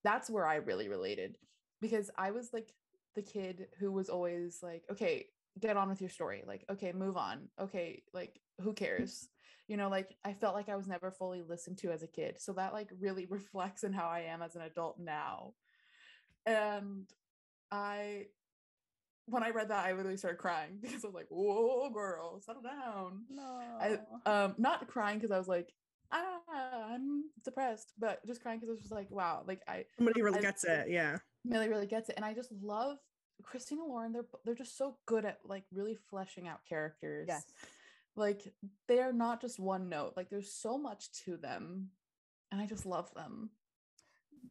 That's 0.07 0.31
where 0.31 0.47
I 0.47 0.57
really 0.57 0.89
related 0.89 1.37
because 1.81 2.11
I 2.17 2.31
was 2.31 2.51
like 2.53 2.73
the 3.17 3.23
kid 3.23 3.67
who 3.81 3.91
was 3.91 4.09
always 4.09 4.61
like, 4.63 4.85
okay, 4.93 5.27
get 5.59 5.77
on 5.77 5.89
with 5.89 6.01
your 6.01 6.11
story. 6.11 6.45
Like, 6.47 6.65
okay, 6.71 6.93
move 6.93 7.17
on. 7.17 7.49
Okay, 7.61 8.03
like 8.15 8.41
who 8.61 8.73
cares? 8.73 9.29
you 9.69 9.77
know 9.77 9.89
like 9.89 10.15
i 10.25 10.33
felt 10.33 10.55
like 10.55 10.69
i 10.69 10.77
was 10.77 10.87
never 10.87 11.11
fully 11.11 11.43
listened 11.43 11.77
to 11.77 11.91
as 11.91 12.05
a 12.05 12.07
kid 12.07 12.37
so 12.39 12.53
that 12.53 12.73
like 12.73 12.89
really 13.01 13.27
reflects 13.39 13.83
in 13.83 13.93
how 13.93 14.07
i 14.07 14.21
am 14.21 14.41
as 14.41 14.55
an 14.55 14.63
adult 14.63 14.97
now 15.01 15.55
and 16.47 17.11
i 17.73 18.27
when 19.27 19.43
i 19.43 19.51
read 19.51 19.69
that 19.71 19.85
i 19.85 19.91
literally 19.93 20.17
started 20.17 20.39
crying 20.39 20.79
because 20.81 21.05
i 21.05 21.09
was 21.09 21.15
like 21.15 21.27
whoa 21.31 21.91
girl 21.91 22.41
settle 22.41 22.63
down 22.63 23.25
No. 23.29 23.61
i 23.81 23.99
um 24.25 24.55
not 24.57 24.87
crying 24.87 25.19
because 25.19 25.33
i 25.33 25.39
was 25.39 25.49
like 25.49 25.73
ah 26.13 26.89
i'm 26.93 27.25
depressed 27.45 27.93
but 27.99 28.25
just 28.27 28.41
crying 28.43 28.59
because 28.59 28.69
it 28.69 28.73
was 28.73 28.81
just 28.81 28.93
like 28.93 29.11
wow 29.11 29.43
like 29.47 29.61
i 29.69 29.85
somebody 29.97 30.23
really 30.23 30.39
I- 30.39 30.43
gets 30.43 30.65
it 30.65 30.89
yeah 30.89 31.19
Millie 31.45 31.69
really 31.69 31.87
gets 31.87 32.09
it 32.09 32.17
and 32.17 32.25
i 32.25 32.35
just 32.35 32.51
love 32.63 32.99
christina 33.43 33.85
lauren 33.85 34.13
they're 34.13 34.27
they're 34.45 34.55
just 34.55 34.77
so 34.79 34.97
good 35.07 35.25
at 35.25 35.39
like 35.45 35.65
really 35.73 35.97
fleshing 36.11 36.49
out 36.49 36.61
characters 36.69 37.27
yes. 37.29 37.45
like 38.17 38.53
they 38.89 39.01
are 39.01 39.13
not 39.13 39.41
just 39.41 39.59
one 39.61 39.89
note 39.89 40.15
like 40.17 40.31
there's 40.31 40.53
so 40.53 40.79
much 40.79 41.13
to 41.25 41.37
them 41.37 41.89
and 42.51 42.61
i 42.61 42.67
just 42.67 42.87
love 42.87 43.13
them 43.15 43.51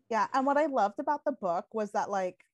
Yeah. 0.09 0.27
And 0.33 0.45
what 0.45 0.57
I 0.57 0.65
loved 0.67 0.99
about 0.99 1.23
the 1.25 1.31
book 1.31 1.65
was 1.73 1.91
that, 1.93 2.09
like, 2.09 2.45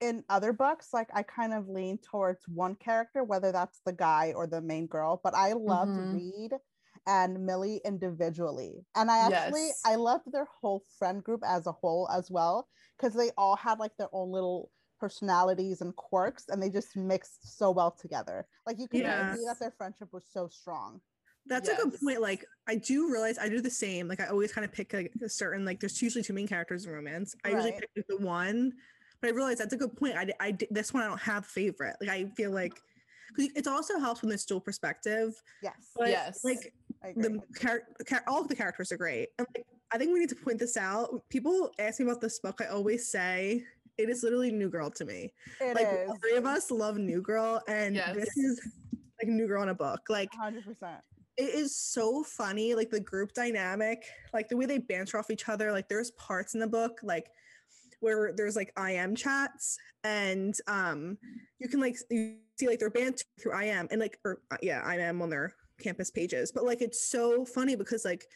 in 0.00 0.22
other 0.28 0.52
books, 0.52 0.88
like, 0.92 1.08
I 1.12 1.22
kind 1.24 1.52
of 1.54 1.68
lean 1.68 1.98
towards 1.98 2.46
one 2.46 2.74
character, 2.76 3.24
whether 3.24 3.50
that's 3.50 3.80
the 3.84 3.92
guy 3.94 4.32
or 4.36 4.46
the 4.46 4.60
main 4.60 4.86
girl, 4.86 5.20
but 5.24 5.34
I 5.34 5.54
loved 5.54 5.92
Mhm. 5.98 6.14
Reed 6.14 6.52
and 7.06 7.44
Millie 7.44 7.80
individually. 7.84 8.84
And 8.94 9.10
I 9.10 9.18
actually, 9.26 9.66
Yes. 9.68 9.80
I 9.84 9.94
loved 9.96 10.30
their 10.32 10.46
whole 10.60 10.84
friend 10.98 11.22
group 11.22 11.42
as 11.46 11.66
a 11.66 11.72
whole 11.72 12.08
as 12.12 12.30
well, 12.30 12.68
because 12.96 13.14
they 13.14 13.30
all 13.36 13.56
had 13.56 13.78
like 13.78 13.96
their 13.98 14.08
own 14.12 14.30
little 14.30 14.70
personalities 15.00 15.80
and 15.80 15.94
quirks 15.96 16.44
and 16.48 16.62
they 16.62 16.70
just 16.70 16.96
mixed 16.96 17.58
so 17.58 17.70
well 17.72 17.90
together. 17.90 18.46
Like, 18.66 18.78
you 18.78 18.86
can 18.88 19.00
Yes. 19.00 19.36
see 19.36 19.44
that 19.46 19.58
their 19.60 19.72
friendship 19.76 20.08
was 20.12 20.24
so 20.32 20.48
strong. 20.48 21.00
that's 21.46 21.68
a 21.68 21.74
good 21.74 21.98
point 22.00 22.20
like 22.20 22.44
i 22.68 22.76
do 22.76 23.10
realize 23.10 23.36
i 23.36 23.48
do 23.48 23.60
the 23.60 23.68
same 23.68 24.06
like 24.06 24.20
i 24.20 24.26
always 24.26 24.52
kind 24.52 24.64
of 24.64 24.70
pick 24.70 24.92
like 24.92 25.10
a 25.24 25.28
certain 25.28 25.64
like 25.64 25.80
there's 25.80 26.00
usually 26.00 26.22
two 26.22 26.32
main 26.32 26.46
characters 26.46 26.86
in 26.86 26.92
romance 26.92 27.34
i 27.44 27.48
usually 27.48 27.72
pick 27.72 27.90
like, 27.96 28.06
the 28.08 28.16
one 28.24 28.72
but 29.20 29.26
i 29.28 29.32
realize 29.32 29.58
that's 29.58 29.72
a 29.74 29.76
good 29.76 29.94
point 29.96 30.14
i, 30.16 30.24
di- 30.24 30.38
I 30.38 30.56
this 30.70 30.94
one 30.94 31.02
i 31.02 31.08
don't 31.08 31.20
have 31.20 31.44
favorite 31.44 31.96
like 32.00 32.10
i 32.10 32.26
feel 32.36 32.52
like 32.52 32.80
it 33.38 33.66
also 33.66 33.98
helps 33.98 34.22
when 34.22 34.28
there's 34.28 34.44
dual 34.44 34.60
perspective 34.60 35.34
Yes. 35.60 35.90
but 35.96 36.10
Yes. 36.10 36.40
like 36.44 36.58
I 36.58 36.60
agree. 36.60 36.70
The 37.16 37.40
char- 37.60 37.82
char- 38.08 38.24
all 38.26 38.40
of 38.40 38.48
the 38.48 38.56
characters 38.56 38.92
are 38.92 38.96
great. 38.96 39.28
And 39.38 39.46
like, 39.54 39.66
I 39.92 39.98
think 39.98 40.12
we 40.12 40.20
need 40.20 40.28
to 40.30 40.36
point 40.36 40.58
this 40.58 40.76
out. 40.76 41.22
People 41.28 41.70
ask 41.78 42.00
me 42.00 42.06
about 42.06 42.20
this 42.20 42.38
book. 42.38 42.60
I 42.60 42.66
always 42.66 43.10
say 43.10 43.64
it 43.98 44.08
is 44.08 44.22
literally 44.22 44.50
New 44.52 44.70
Girl 44.70 44.90
to 44.90 45.04
me. 45.04 45.32
It 45.60 45.74
like 45.76 45.86
is 45.86 46.18
three 46.20 46.36
of 46.36 46.46
us 46.46 46.70
love 46.70 46.96
New 46.96 47.20
Girl, 47.20 47.60
and 47.68 47.94
Yes. 47.94 48.14
this 48.16 48.36
is 48.36 48.60
like 49.22 49.28
New 49.28 49.46
Girl 49.46 49.62
in 49.62 49.68
a 49.68 49.74
book. 49.74 50.00
Like 50.08 50.30
100%. 50.32 51.00
it 51.36 51.42
is 51.54 51.76
so 51.76 52.22
funny. 52.24 52.74
Like 52.74 52.90
the 52.90 53.00
group 53.00 53.32
dynamic, 53.34 54.04
like 54.32 54.48
the 54.48 54.56
way 54.56 54.66
they 54.66 54.78
banter 54.78 55.18
off 55.18 55.30
each 55.30 55.48
other. 55.48 55.70
Like 55.72 55.88
there's 55.88 56.10
parts 56.12 56.54
in 56.54 56.60
the 56.60 56.66
book 56.66 57.00
like 57.02 57.26
where 58.00 58.32
there's 58.36 58.56
like 58.56 58.72
IM 58.78 59.14
chats, 59.14 59.78
and 60.04 60.54
um, 60.66 61.18
you 61.58 61.68
can 61.68 61.80
like 61.80 61.96
you 62.10 62.36
see 62.58 62.66
like 62.66 62.78
their 62.80 62.90
banter 62.90 63.24
through 63.40 63.56
IM 63.60 63.88
and 63.90 64.00
like 64.00 64.18
or 64.24 64.40
uh, 64.50 64.56
yeah 64.62 64.90
IM 64.92 65.20
on 65.22 65.28
their 65.30 65.54
campus 65.82 66.10
pages. 66.10 66.52
But 66.52 66.64
like 66.64 66.82
it's 66.82 67.08
so 67.08 67.44
funny 67.44 67.76
because 67.76 68.04
like 68.04 68.26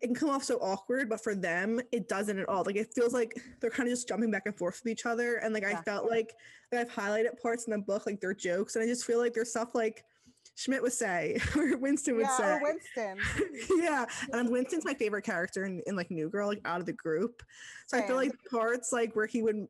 it 0.00 0.06
can 0.08 0.14
come 0.14 0.28
off 0.28 0.44
so 0.44 0.56
awkward, 0.56 1.08
but 1.08 1.22
for 1.22 1.34
them, 1.34 1.80
it 1.90 2.08
doesn't 2.08 2.38
at 2.38 2.48
all. 2.48 2.64
Like 2.64 2.76
it 2.76 2.92
feels 2.94 3.14
like 3.14 3.40
they're 3.60 3.70
kind 3.70 3.88
of 3.88 3.92
just 3.92 4.08
jumping 4.08 4.30
back 4.30 4.42
and 4.44 4.56
forth 4.56 4.80
with 4.84 4.92
each 4.92 5.06
other. 5.06 5.36
And 5.36 5.54
like 5.54 5.64
I 5.64 5.76
felt 5.82 6.08
like, 6.08 6.34
like 6.70 6.82
I've 6.82 6.92
highlighted 6.92 7.40
parts 7.40 7.66
in 7.66 7.70
the 7.70 7.78
book, 7.78 8.06
like 8.06 8.20
their 8.20 8.34
jokes, 8.34 8.76
and 8.76 8.84
I 8.84 8.86
just 8.86 9.04
feel 9.04 9.18
like 9.18 9.32
there's 9.32 9.50
stuff 9.50 9.74
like 9.74 10.04
Schmidt 10.54 10.82
would 10.82 10.92
say 10.92 11.38
or 11.56 11.76
Winston 11.78 12.16
would 12.16 12.26
yeah, 12.26 12.36
say. 12.36 12.52
or 12.52 12.60
Winston. 12.62 13.18
yeah, 13.82 14.04
and 14.32 14.50
Winston's 14.50 14.84
my 14.84 14.94
favorite 14.94 15.22
character 15.22 15.64
in, 15.64 15.82
in 15.86 15.96
like 15.96 16.10
New 16.10 16.28
Girl, 16.28 16.48
like 16.48 16.60
out 16.64 16.80
of 16.80 16.86
the 16.86 16.92
group. 16.92 17.42
So 17.86 17.96
I 17.98 18.02
feel 18.06 18.16
like 18.16 18.32
the 18.32 18.50
parts 18.50 18.92
like 18.92 19.16
where 19.16 19.26
he 19.26 19.42
would 19.42 19.66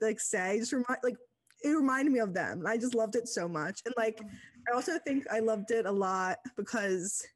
like 0.00 0.20
say 0.20 0.58
just 0.58 0.72
remind 0.72 0.98
like 1.02 1.16
it 1.62 1.68
reminded 1.70 2.12
me 2.12 2.20
of 2.20 2.34
them. 2.34 2.64
I 2.66 2.76
just 2.76 2.94
loved 2.94 3.16
it 3.16 3.28
so 3.28 3.48
much, 3.48 3.80
and 3.84 3.94
like 3.96 4.18
mm-hmm. 4.18 4.34
I 4.70 4.74
also 4.74 4.98
think 4.98 5.24
I 5.30 5.40
loved 5.40 5.70
it 5.70 5.86
a 5.86 5.92
lot 5.92 6.38
because 6.56 7.26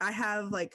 I 0.00 0.10
have 0.10 0.50
like 0.50 0.74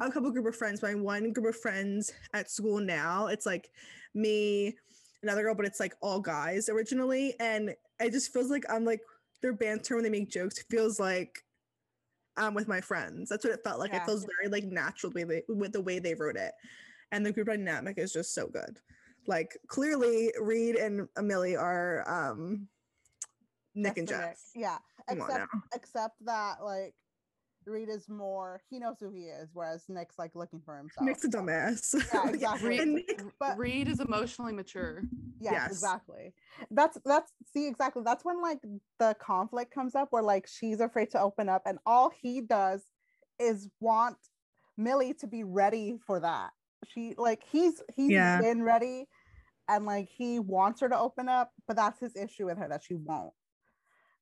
a 0.00 0.10
couple 0.10 0.30
group 0.30 0.46
of 0.46 0.56
friends. 0.56 0.82
My 0.82 0.94
one 0.94 1.32
group 1.32 1.46
of 1.46 1.60
friends 1.60 2.12
at 2.34 2.50
school 2.50 2.80
now, 2.80 3.28
it's 3.28 3.46
like 3.46 3.70
me, 4.14 4.76
another 5.22 5.42
girl, 5.42 5.54
but 5.54 5.66
it's 5.66 5.80
like 5.80 5.94
all 6.00 6.20
guys 6.20 6.68
originally, 6.68 7.34
and 7.38 7.74
it 8.00 8.12
just 8.12 8.32
feels 8.32 8.50
like 8.50 8.64
I'm 8.68 8.84
like 8.84 9.00
their 9.42 9.52
banter 9.52 9.94
when 9.94 10.04
they 10.04 10.10
make 10.10 10.30
jokes 10.30 10.62
feels 10.70 10.98
like 10.98 11.44
I'm 12.36 12.54
with 12.54 12.68
my 12.68 12.80
friends. 12.80 13.28
That's 13.28 13.44
what 13.44 13.54
it 13.54 13.60
felt 13.62 13.78
like. 13.78 13.92
Yeah. 13.92 14.02
It 14.02 14.06
feels 14.06 14.26
very 14.40 14.50
like 14.50 14.64
natural 14.64 15.12
the 15.12 15.24
they, 15.24 15.42
with 15.48 15.72
the 15.72 15.80
way 15.80 15.98
they 15.98 16.14
wrote 16.14 16.36
it, 16.36 16.52
and 17.12 17.24
the 17.24 17.32
group 17.32 17.46
dynamic 17.46 17.98
is 17.98 18.12
just 18.12 18.34
so 18.34 18.48
good. 18.48 18.80
Like 19.28 19.56
clearly, 19.68 20.32
Reed 20.40 20.76
and 20.76 21.08
Amelie 21.16 21.56
are 21.56 22.04
um 22.08 22.68
Nick 23.76 23.98
and 23.98 24.08
That's 24.08 24.20
the 24.20 24.26
Jess. 24.28 24.50
Yeah. 24.54 24.78
Come 25.08 25.18
Except 25.20 25.46
except 25.74 26.14
that 26.26 26.56
like 26.64 26.94
Reed 27.66 27.88
is 27.88 28.08
more 28.08 28.60
he 28.70 28.78
knows 28.78 28.96
who 29.00 29.10
he 29.10 29.24
is, 29.24 29.50
whereas 29.52 29.84
Nick's 29.88 30.18
like 30.18 30.32
looking 30.34 30.60
for 30.64 30.76
himself. 30.76 31.04
Nick's 31.06 31.24
a 31.24 31.28
dumbass. 31.28 31.94
Yeah, 32.14 32.28
exactly. 32.28 32.78
and 32.78 32.94
Nick, 32.94 33.22
But 33.40 33.58
Reed 33.58 33.88
is 33.88 34.00
emotionally 34.00 34.52
mature. 34.52 35.02
yes, 35.40 35.52
Yes. 35.52 35.70
exactly. 35.72 36.32
That's 36.70 36.96
that's 37.04 37.32
see 37.52 37.66
exactly. 37.66 38.02
That's 38.04 38.24
when 38.24 38.40
like 38.40 38.58
the 38.98 39.16
conflict 39.20 39.74
comes 39.74 39.94
up 39.94 40.08
where 40.10 40.22
like 40.22 40.46
she's 40.46 40.80
afraid 40.80 41.10
to 41.10 41.20
open 41.20 41.48
up, 41.48 41.62
and 41.66 41.78
all 41.86 42.10
he 42.22 42.40
does 42.40 42.82
is 43.40 43.68
want 43.80 44.16
Millie 44.78 45.14
to 45.14 45.26
be 45.26 45.42
ready 45.44 45.98
for 46.06 46.20
that. 46.20 46.50
She 46.88 47.14
like 47.18 47.42
he's 47.50 47.82
he's 47.96 48.12
Yeah. 48.12 48.40
been 48.40 48.62
ready 48.62 49.08
and 49.68 49.84
like 49.86 50.08
he 50.08 50.38
wants 50.38 50.80
her 50.82 50.88
to 50.88 50.96
open 50.98 51.28
up, 51.28 51.50
but 51.66 51.74
that's 51.74 51.98
his 51.98 52.14
issue 52.14 52.46
with 52.46 52.58
her 52.58 52.68
that 52.68 52.84
she 52.84 52.94
won't. 52.94 53.32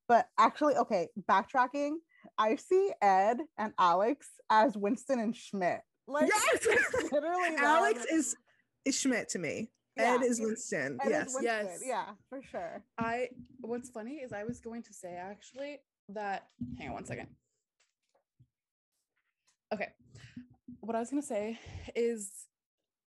But 0.09 0.29
actually, 0.39 0.75
okay, 0.77 1.09
backtracking, 1.29 1.95
I 2.39 2.57
see 2.57 2.91
Ed 3.01 3.39
and 3.59 3.73
Alex 3.79 4.29
as 4.51 4.77
Winston 4.77 5.19
and 5.19 5.35
Schmidt. 5.35 5.81
Like 6.07 6.29
yes, 6.29 6.67
literally 7.13 7.57
Alex 7.59 8.05
is 8.11 8.37
is 8.85 8.99
Schmidt 8.99 9.31
to 9.31 9.39
me. 9.39 9.71
Yeah. 9.97 10.15
Ed 10.15 10.25
is 10.25 10.41
Winston. 10.41 10.99
Ed 11.03 11.07
is 11.07 11.11
yes. 11.13 11.35
Winston. 11.35 11.45
Yes. 11.45 11.83
Yeah, 11.87 12.05
for 12.29 12.43
sure. 12.43 12.85
I 12.99 13.29
what's 13.61 13.91
funny 13.91 14.17
is 14.17 14.33
I 14.33 14.45
was 14.45 14.61
going 14.61 14.83
to 14.83 14.93
say 14.93 15.15
actually 15.15 15.79
that 16.11 16.49
hang 16.79 16.89
on 16.89 16.95
one 16.95 17.05
second. 17.05 17.29
Okay. 19.73 19.89
What 20.81 20.97
I 20.97 21.01
was 21.01 21.11
gonna 21.11 21.23
say 21.23 21.59
is 21.97 22.31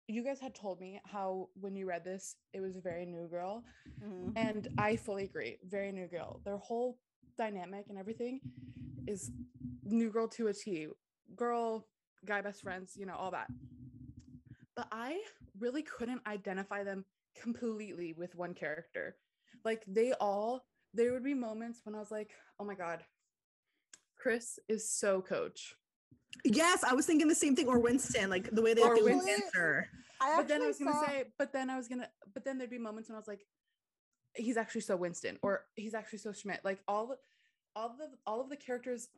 you 0.08 0.24
guys 0.24 0.40
had 0.40 0.54
told 0.54 0.80
me 0.80 1.00
how 1.06 1.50
when 1.60 1.76
you 1.76 1.88
read 1.88 2.04
this, 2.04 2.36
it 2.54 2.62
was 2.62 2.78
very 2.78 3.06
new 3.06 3.28
girl. 3.28 3.64
Mhm. 4.04 4.34
And 4.36 4.68
I 4.78 4.96
fully 4.96 5.24
agree. 5.24 5.58
Very 5.64 5.92
new 5.92 6.08
girl. 6.08 6.42
Their 6.44 6.58
whole 6.58 7.00
dynamic 7.38 7.88
and 7.90 7.98
everything 7.98 8.42
is 9.08 9.32
new 9.84 10.12
girl 10.12 10.28
to 10.30 10.48
a 10.48 10.54
T. 10.54 10.88
Girl, 11.36 11.88
guy 12.24 12.42
best 12.42 12.62
friends, 12.62 12.96
you 12.96 13.06
know, 13.06 13.16
all 13.16 13.32
that. 13.32 13.50
But 14.76 14.88
I 14.92 15.24
really 15.58 15.84
couldn't 15.84 16.22
identify 16.28 16.84
them 16.84 17.06
completely 17.36 18.14
with 18.14 18.36
one 18.36 18.54
character. 18.54 19.18
Like 19.64 19.84
they 19.88 20.14
all, 20.14 20.66
there 20.94 21.14
would 21.14 21.24
be 21.24 21.34
moments 21.34 21.82
when 21.84 21.96
I 21.96 22.00
was 22.00 22.12
like, 22.12 22.32
oh 22.60 22.66
my 22.66 22.76
God, 22.76 23.04
Chris 24.18 24.60
is 24.68 24.90
so 24.90 25.22
coach. 25.22 25.76
Yes, 26.44 26.84
I 26.84 26.94
was 26.94 27.06
thinking 27.06 27.28
the 27.28 27.36
same 27.36 27.56
thing. 27.56 27.68
Or 27.68 27.80
Winston, 27.80 28.30
like 28.30 28.50
the 28.52 28.62
way 28.62 28.74
they 28.74 28.82
Or 28.82 28.96
do 28.96 29.08
answer. 29.08 29.88
I 30.22 30.38
but 30.38 30.48
then 30.48 30.62
I 30.62 30.68
actually 30.68 30.86
was 30.86 30.96
gonna 30.96 31.08
say, 31.08 31.24
but 31.38 31.54
then 31.54 31.70
I 31.70 31.78
was 31.78 31.88
gonna, 31.88 32.10
but 32.34 32.46
then 32.46 32.58
there'd 32.58 32.70
be 32.70 32.78
moments 32.78 33.10
when 33.10 33.16
I 33.16 33.20
was 33.20 33.28
like, 33.28 33.46
he's 34.36 34.58
actually 34.58 34.82
so 34.82 34.96
Winston, 34.96 35.38
or 35.42 35.66
he's 35.76 35.94
actually 35.94 36.20
so 36.20 36.32
Schmidt. 36.32 36.62
Like 36.64 36.80
all 36.88 37.08
the, 37.08 37.18
all 37.76 37.96
the, 37.98 38.10
all 38.26 38.42
of 38.42 38.50
the 38.50 38.56
characters, 38.56 39.10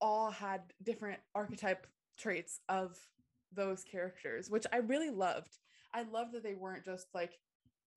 all 0.00 0.30
had 0.30 0.62
different 0.82 1.20
archetype 1.34 1.86
traits 2.18 2.60
of 2.68 2.96
those 3.54 3.84
characters, 3.84 4.50
which 4.50 4.66
I 4.72 4.78
really 4.78 5.10
loved. 5.10 5.56
I 5.92 6.02
loved 6.02 6.32
that 6.32 6.42
they 6.42 6.54
weren't 6.54 6.84
just 6.84 7.06
like 7.14 7.38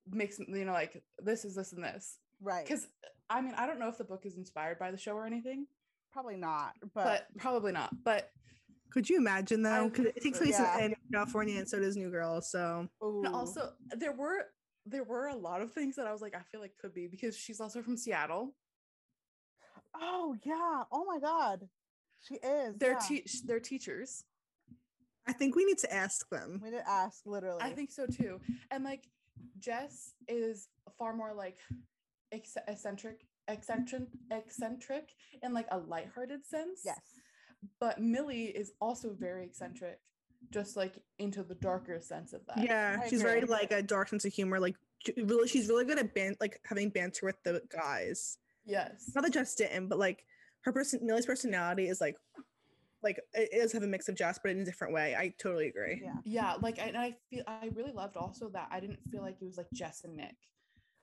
mix, 0.08 0.38
you 0.38 0.64
know, 0.64 0.72
like 0.72 1.02
this 1.18 1.44
is 1.44 1.56
this 1.56 1.72
and 1.72 1.82
this. 1.82 2.18
right. 2.40 2.64
Because 2.64 2.86
I 3.28 3.40
mean, 3.40 3.54
I 3.56 3.66
don't 3.66 3.80
know 3.80 3.88
if 3.88 3.98
the 3.98 4.04
book 4.04 4.24
is 4.24 4.36
inspired 4.36 4.78
by 4.78 4.90
the 4.90 4.96
show 4.96 5.12
or 5.12 5.26
anything, 5.26 5.66
Probably 6.12 6.36
not, 6.36 6.72
but, 6.94 7.04
but 7.04 7.26
probably 7.36 7.72
not. 7.72 7.94
But 8.02 8.30
Could 8.90 9.08
you 9.08 9.16
imagine 9.18 9.62
though? 9.62 9.88
Because 9.88 10.06
it 10.06 10.22
takes 10.22 10.38
place 10.38 10.58
Yeah. 10.58 10.78
in, 10.78 10.84
in 10.92 10.96
California, 11.12 11.58
and 11.58 11.68
so 11.68 11.78
does 11.78 11.96
New 11.96 12.10
Girl. 12.10 12.40
So 12.40 12.88
ooh. 13.02 13.22
And 13.24 13.34
also 13.34 13.72
there 13.96 14.12
were 14.12 14.46
there 14.86 15.04
were 15.04 15.26
a 15.28 15.36
lot 15.36 15.60
of 15.60 15.72
things 15.72 15.96
that 15.96 16.06
I 16.06 16.12
was 16.12 16.22
like, 16.22 16.34
I 16.34 16.40
feel 16.50 16.60
like 16.60 16.72
could 16.80 16.94
be 16.94 17.06
because 17.08 17.36
she's 17.36 17.60
also 17.60 17.82
from 17.82 17.96
Seattle. 17.96 18.54
oh 19.94 20.36
yeah. 20.44 20.84
Oh 20.92 21.04
my 21.04 21.18
god. 21.20 21.68
She 22.20 22.34
is. 22.34 22.76
They're 22.78 22.92
yeah. 22.92 22.98
te- 23.08 23.26
they're 23.44 23.60
teachers. 23.60 24.24
I 25.26 25.32
think 25.32 25.54
we 25.54 25.64
need 25.66 25.78
to 25.78 25.92
ask 25.92 26.28
them. 26.30 26.60
we 26.62 26.70
need 26.70 26.78
to 26.78 26.88
ask 26.88 27.20
literally. 27.26 27.60
I 27.62 27.70
think 27.70 27.90
so 27.90 28.06
too. 28.06 28.40
And 28.70 28.82
like 28.84 29.04
Jess 29.58 30.14
is 30.26 30.68
far 30.98 31.14
more 31.14 31.34
like 31.34 31.58
ex- 32.32 32.56
eccentric, 32.66 33.26
eccentric, 33.46 34.04
eccentric 34.32 35.10
in 35.42 35.52
like 35.52 35.66
a 35.70 35.78
lighthearted 35.78 36.46
sense. 36.46 36.80
yes. 36.84 36.98
But 37.80 38.00
Millie 38.00 38.44
is 38.46 38.72
also 38.80 39.14
very 39.18 39.44
eccentric, 39.44 39.98
just 40.50 40.76
like 40.76 40.94
into 41.18 41.42
the 41.42 41.54
darker 41.56 42.00
sense 42.00 42.32
of 42.32 42.40
that. 42.46 42.58
Yeah, 42.64 43.00
I 43.02 43.08
she's 43.08 43.22
very 43.22 43.42
like 43.42 43.72
a 43.72 43.82
dark 43.82 44.08
sense 44.08 44.24
of 44.24 44.32
humor. 44.32 44.60
Like 44.60 44.76
really, 45.16 45.48
she's 45.48 45.68
really 45.68 45.84
good 45.84 45.98
at 45.98 46.14
ban- 46.14 46.36
like 46.40 46.60
having 46.64 46.90
banter 46.90 47.26
with 47.26 47.42
the 47.44 47.60
guys. 47.68 48.38
Yes. 48.64 49.10
Not 49.14 49.24
that 49.24 49.32
Jess 49.32 49.54
didn't, 49.54 49.88
but 49.88 49.98
like 49.98 50.24
her 50.62 50.72
person, 50.72 51.00
Millie's 51.02 51.26
personality 51.26 51.88
is 51.88 52.00
like, 52.00 52.16
like 53.02 53.18
it 53.32 53.60
does 53.60 53.72
have 53.72 53.82
a 53.82 53.86
mix 53.86 54.08
of 54.08 54.14
Jess, 54.16 54.38
but 54.42 54.50
in 54.52 54.60
a 54.60 54.64
different 54.64 54.92
way. 54.92 55.14
I 55.16 55.32
totally 55.40 55.68
agree. 55.68 56.00
Yeah. 56.02 56.14
Yeah. 56.24 56.54
Like, 56.60 56.78
I- 56.78 56.82
and 56.84 56.96
I 56.96 57.16
feel 57.30 57.42
I 57.46 57.70
really 57.74 57.92
loved 57.92 58.16
also 58.16 58.48
that 58.50 58.68
I 58.70 58.78
didn't 58.80 58.98
feel 59.10 59.22
like 59.22 59.36
it 59.40 59.44
was 59.44 59.56
like 59.56 59.68
Jess 59.72 60.04
and 60.04 60.16
Nick. 60.16 60.36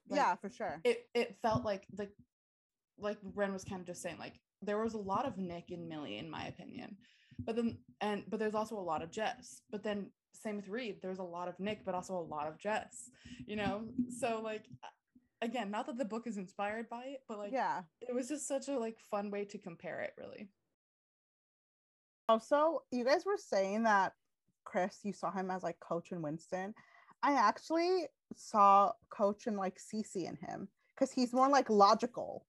Like, 0.08 0.20
yeah, 0.20 0.36
for 0.36 0.50
sure. 0.50 0.80
it 0.84 1.08
it 1.16 1.36
felt 1.42 1.66
like 1.66 1.86
the 1.92 2.08
like 3.00 3.18
Ren 3.34 3.52
was 3.52 3.64
kind 3.64 3.82
of 3.82 3.88
just 3.88 4.02
saying 4.04 4.18
like 4.20 4.40
there 4.66 4.82
was 4.82 4.94
a 4.94 5.00
lot 5.00 5.26
of 5.26 5.38
Nick 5.38 5.72
and 5.72 5.88
Millie 5.88 6.18
in 6.18 6.30
my 6.30 6.46
opinion, 6.46 6.98
but 7.40 7.56
then 7.56 7.78
and 8.02 8.24
but 8.28 8.40
there's 8.40 8.56
also 8.56 8.78
a 8.78 8.82
lot 8.82 9.02
of 9.02 9.12
Jess. 9.12 9.62
But 9.72 9.84
then 9.84 10.08
same 10.34 10.58
with 10.58 10.68
Reed, 10.68 10.98
there's 11.02 11.20
a 11.20 11.24
lot 11.24 11.48
of 11.48 11.60
Nick, 11.60 11.86
but 11.86 11.96
also 11.96 12.18
a 12.18 12.20
lot 12.20 12.48
of 12.48 12.58
Jess. 12.58 13.10
You 13.46 13.56
know, 13.56 13.84
so 14.20 14.42
like 14.44 14.66
again, 15.42 15.72
not 15.72 15.86
that 15.88 15.98
the 15.98 16.06
book 16.06 16.28
is 16.28 16.38
inspired 16.38 16.90
by 16.90 17.04
it, 17.06 17.22
but 17.28 17.38
like 17.38 17.52
yeah. 17.52 17.82
it 18.02 18.14
was 18.14 18.28
just 18.28 18.48
such 18.48 18.68
a 18.68 18.78
like 18.78 18.98
fun 19.00 19.32
way 19.32 19.46
to 19.46 19.58
compare 19.58 20.02
it. 20.02 20.14
Really, 20.18 20.50
Also, 22.28 22.84
you 22.92 23.06
guys 23.06 23.26
were 23.26 23.38
saying 23.38 23.84
that 23.84 24.14
Chris, 24.64 25.00
you 25.04 25.14
saw 25.14 25.32
him 25.32 25.52
as 25.52 25.64
like 25.64 25.80
Coach 25.80 26.12
and 26.12 26.24
Winston. 26.24 26.74
I 27.24 27.34
actually 27.34 28.08
saw 28.36 28.92
Coach 29.10 29.48
and 29.48 29.58
like 29.58 29.78
Cece 29.78 30.16
in 30.28 30.36
him 30.36 30.68
because 30.94 31.12
he's 31.12 31.34
more 31.34 31.50
like 31.50 31.70
logical. 31.70 32.46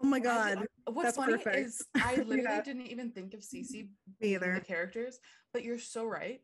Oh 0.00 0.06
my 0.06 0.20
god, 0.20 0.58
did- 0.60 0.68
what's 0.94 1.06
that's 1.08 1.16
funny 1.16 1.32
perfect. 1.34 1.56
is 1.56 1.86
I 1.96 2.16
literally 2.16 2.42
Yeah. 2.42 2.62
didn't 2.62 2.86
even 2.86 3.10
think 3.10 3.34
of 3.34 3.40
Cece 3.40 3.70
me 3.72 3.88
being 4.20 4.34
either. 4.34 4.54
the 4.54 4.60
characters, 4.60 5.18
but 5.52 5.64
you're 5.64 5.78
so 5.78 6.04
right. 6.06 6.40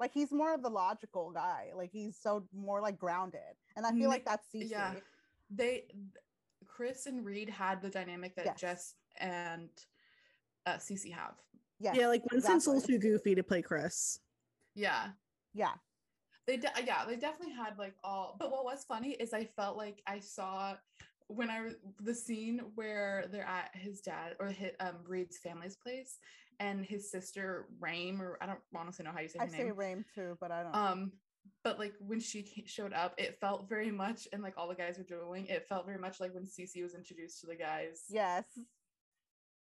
Like 0.00 0.12
he's 0.12 0.32
more 0.32 0.54
of 0.54 0.62
the 0.62 0.68
logical 0.70 1.30
guy. 1.30 1.70
Like 1.74 1.90
he's 1.90 2.18
so 2.20 2.46
more 2.54 2.80
like 2.80 2.98
grounded. 2.98 3.40
And 3.76 3.86
I 3.86 3.92
feel 3.92 4.08
like 4.10 4.24
that's 4.24 4.46
Cece. 4.54 4.70
yeah. 4.70 4.94
they 5.50 5.84
Chris 6.66 7.06
and 7.06 7.24
Reed 7.24 7.48
had 7.48 7.80
the 7.82 7.88
dynamic 7.90 8.34
that 8.36 8.46
Yes. 8.46 8.60
Jess 8.60 8.94
and 9.18 9.68
uh 10.66 10.74
Cece 10.76 11.12
have. 11.12 11.34
Yes, 11.78 11.96
yeah, 11.98 12.08
like 12.08 12.22
Winston's 12.30 12.66
a 12.66 12.70
little 12.70 12.86
too 12.86 12.98
goofy 12.98 13.34
to 13.34 13.42
play 13.42 13.60
Chris. 13.62 14.18
Yeah. 14.74 15.08
Yeah. 15.54 15.72
They 16.46 16.56
de- 16.58 16.70
yeah, 16.84 17.04
they 17.06 17.16
definitely 17.16 17.54
had 17.54 17.78
like 17.78 17.94
all 18.04 18.36
but 18.38 18.50
what 18.50 18.64
was 18.64 18.84
funny 18.84 19.10
is 19.12 19.32
I 19.32 19.44
felt 19.44 19.76
like 19.76 20.02
I 20.06 20.18
saw 20.20 20.74
when 21.28 21.50
I 21.50 21.70
the 22.00 22.14
scene 22.14 22.60
where 22.74 23.26
they're 23.32 23.46
at 23.46 23.70
his 23.74 24.00
dad 24.00 24.36
or 24.38 24.46
hit 24.48 24.76
um 24.80 24.96
Reed's 25.06 25.38
family's 25.38 25.76
place 25.76 26.18
and 26.60 26.84
his 26.84 27.10
sister 27.10 27.66
Rame 27.80 28.22
or 28.22 28.38
I 28.40 28.46
don't 28.46 28.60
honestly 28.74 29.04
know 29.04 29.12
how 29.12 29.20
you 29.20 29.28
say 29.28 29.38
her 29.40 29.44
I 29.44 29.48
say. 29.48 29.70
Rame 29.70 30.04
too, 30.14 30.36
but 30.40 30.50
I 30.50 30.62
don't 30.62 30.74
um 30.74 31.12
but 31.64 31.78
like 31.78 31.94
when 32.00 32.20
she 32.20 32.64
showed 32.66 32.92
up 32.92 33.14
it 33.18 33.38
felt 33.40 33.68
very 33.68 33.90
much 33.90 34.26
and 34.32 34.42
like 34.42 34.54
all 34.56 34.68
the 34.68 34.74
guys 34.74 34.98
were 34.98 35.04
doing 35.04 35.46
it 35.46 35.66
felt 35.68 35.86
very 35.86 35.98
much 35.98 36.20
like 36.20 36.34
when 36.34 36.44
Cece 36.44 36.82
was 36.82 36.94
introduced 36.94 37.40
to 37.40 37.46
the 37.46 37.56
guys 37.56 38.04
Yes. 38.08 38.44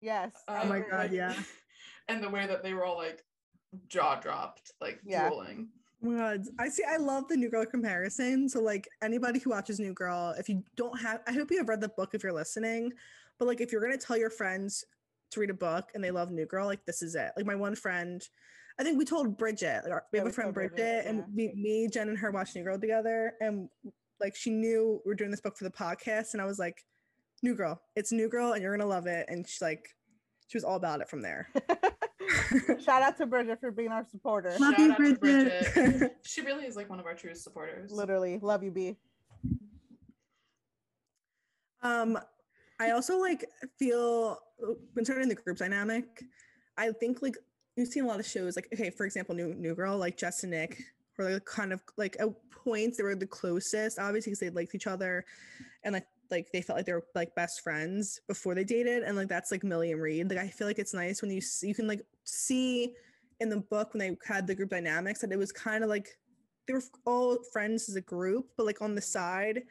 Yes. 0.01 0.33
I 0.49 0.63
Oh 0.63 0.67
my 0.69 0.79
agree. 0.79 0.91
God, 0.91 1.13
yeah. 1.13 1.35
and 2.09 2.23
the 2.23 2.29
way 2.29 2.47
that 2.47 2.63
they 2.65 2.75
were 2.75 2.85
all 2.85 2.97
like 2.97 3.23
jaw 3.89 4.17
dropped, 4.21 4.73
like 4.81 4.99
Yeah. 5.05 5.29
drooling. 5.29 5.69
God. 6.05 6.43
I 6.59 6.69
see. 6.69 6.83
I 6.89 6.97
love 6.97 7.29
the 7.29 7.37
New 7.37 7.51
Girl 7.51 7.65
comparison. 7.67 8.49
So, 8.49 8.61
like, 8.61 8.89
anybody 9.03 9.39
who 9.39 9.51
watches 9.51 9.79
New 9.81 9.93
Girl, 9.95 10.35
if 10.39 10.49
you 10.49 10.63
don't 10.77 10.99
have, 11.01 11.21
I 11.27 11.33
hope 11.33 11.51
you 11.51 11.59
have 11.59 11.69
read 11.69 11.81
the 11.81 11.89
book 11.89 12.11
if 12.15 12.23
you're 12.23 12.33
listening. 12.33 12.93
But, 13.39 13.47
like, 13.49 13.61
if 13.61 13.73
you're 13.73 13.81
going 13.81 13.99
to 13.99 14.05
tell 14.05 14.17
your 14.17 14.31
friends 14.31 14.85
to 15.31 15.41
read 15.41 15.51
a 15.51 15.55
book 15.55 15.91
and 15.95 16.03
they 16.03 16.11
love 16.11 16.31
New 16.31 16.47
Girl, 16.47 16.67
like, 16.67 16.85
this 16.85 17.03
is 17.03 17.15
it. 17.15 17.31
Like, 17.37 17.47
my 17.47 17.55
one 17.55 17.75
friend, 17.75 18.23
I 18.79 18.85
think 18.85 18.99
we 18.99 19.05
told 19.05 19.37
Bridget, 19.39 19.83
like, 19.85 19.93
our- 19.93 20.05
we 20.13 20.19
Yeah, 20.19 20.25
have 20.25 20.33
a 20.33 20.35
friend, 20.35 20.53
Bridget, 20.55 20.77
Bridget, 20.77 21.07
and 21.07 21.19
yeah. 21.19 21.25
we, 21.35 21.53
me, 21.55 21.89
Gen, 21.89 22.09
and 22.09 22.19
her 22.19 22.31
watched 22.31 22.57
New 22.57 22.65
Girl 22.65 22.79
together. 22.79 23.35
And, 23.41 23.69
like, 24.21 24.35
she 24.37 24.51
knew 24.51 25.01
we 25.05 25.13
are 25.13 25.17
doing 25.17 25.31
this 25.31 25.41
book 25.41 25.57
for 25.57 25.65
the 25.65 25.71
podcast. 25.71 26.33
And 26.35 26.43
I 26.43 26.45
was 26.47 26.59
like, 26.59 26.85
New 27.43 27.55
Girl, 27.55 27.81
it's 27.97 28.13
New 28.13 28.29
Girl, 28.29 28.53
and 28.53 28.63
you're 28.63 28.77
going 28.77 28.87
to 28.87 28.93
love 28.95 29.07
it. 29.07 29.27
And 29.29 29.49
she's 29.49 29.63
like, 29.63 29.89
she 30.49 30.57
was 30.57 30.65
all 30.65 30.77
about 30.77 31.01
it 31.01 31.09
from 31.09 31.23
there. 31.23 31.49
Shout 32.85 33.03
out 33.03 33.17
to 33.19 33.27
Bridget 33.27 33.61
for 33.61 33.71
being 33.71 33.91
our 33.91 34.05
supporter. 34.11 34.55
Love 34.59 34.75
Shout 34.75 34.79
you, 34.79 34.93
out 34.93 34.97
to 34.97 35.15
Bridget. 35.15 35.75
Bridget. 35.75 36.17
She 36.25 36.41
really 36.43 36.65
is 36.65 36.77
like 36.77 36.89
one 36.89 37.01
of 37.01 37.07
our 37.07 37.15
truest 37.15 37.43
supporters. 37.43 37.91
Literally, 37.91 38.39
love 38.41 38.63
you, 38.63 38.71
B. 38.71 38.97
Um, 41.83 42.19
I 42.81 42.91
also 42.91 43.19
like 43.19 43.45
feel 43.79 44.39
when 44.95 45.05
starting 45.05 45.29
the 45.29 45.35
group 45.35 45.59
dynamic. 45.59 46.25
I 46.79 46.91
think 46.93 47.23
like 47.23 47.37
you've 47.77 47.89
seen 47.89 48.05
a 48.05 48.09
lot 48.09 48.21
of 48.21 48.27
shows, 48.27 48.57
like 48.57 48.69
okay, 48.73 48.91
for 48.91 49.05
example, 49.05 49.35
New 49.35 49.55
New 49.55 49.75
Girl, 49.75 49.97
like 49.99 50.17
Jess 50.17 50.43
and 50.43 50.53
Nick 50.53 50.83
were 51.19 51.31
like 51.31 51.45
kind 51.45 51.73
of 51.73 51.83
like 51.97 52.17
at 52.19 52.29
points 52.51 52.97
they 52.97 53.03
were 53.03 53.15
the 53.15 53.27
closest, 53.27 53.99
obviously 53.99 54.31
because 54.31 54.41
they 54.41 54.51
liked 54.51 54.75
each 54.75 54.87
other, 54.87 55.25
and 55.85 55.93
like 55.93 56.07
like 56.33 56.51
they 56.53 56.63
felt 56.63 56.79
like 56.79 56.87
they 56.87 56.93
were 56.93 57.07
like 57.15 57.35
best 57.37 57.61
friends 57.61 58.21
before 58.27 58.57
they 58.57 58.65
dated, 58.65 59.05
and 59.05 59.17
like 59.17 59.29
that's 59.29 59.53
like 59.53 59.63
Millie 59.63 59.93
and 59.93 60.03
Reed. 60.03 60.29
Like 60.29 60.39
I 60.39 60.49
feel 60.49 60.67
like 60.67 60.81
it's 60.81 60.95
nice 60.95 61.23
when 61.23 61.31
you 61.31 61.41
see, 61.41 61.69
you 61.69 61.75
can 61.75 61.87
like 61.87 62.03
see 62.25 62.95
in 63.39 63.49
the 63.49 63.59
book 63.59 63.95
when 63.95 64.01
they 64.01 64.17
had 64.27 64.47
the 64.47 64.55
group 64.55 64.71
dynamics 64.71 65.21
that 65.21 65.31
it 65.31 65.39
was 65.39 65.53
kind 65.53 65.85
of 65.85 65.91
like 65.91 66.09
they 66.67 66.75
were 66.75 66.83
all 67.05 67.39
friends 67.53 67.89
as 67.89 67.95
a 67.95 68.01
group, 68.01 68.47
but 68.57 68.67
like 68.67 68.83
on 68.83 68.97
the 68.97 69.01
side 69.01 69.63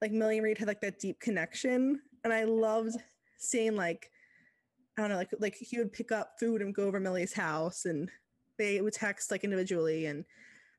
like 0.00 0.12
Millie 0.12 0.38
and 0.38 0.44
Reed 0.44 0.58
had 0.58 0.68
like 0.68 0.80
that 0.80 0.98
deep 0.98 1.20
connection, 1.20 2.00
and 2.24 2.32
I 2.32 2.44
loved 2.44 2.96
seeing 3.38 3.76
like 3.76 4.10
I 4.96 5.02
don't 5.02 5.10
know, 5.10 5.16
like 5.16 5.30
like 5.38 5.56
he 5.56 5.78
would 5.78 5.92
pick 5.92 6.12
up 6.12 6.34
food 6.38 6.62
and 6.62 6.74
go 6.74 6.84
over 6.84 7.00
Millie's 7.00 7.32
house, 7.32 7.84
and 7.84 8.10
they 8.58 8.80
would 8.80 8.92
text 8.92 9.30
like 9.30 9.44
individually, 9.44 10.06
and 10.06 10.24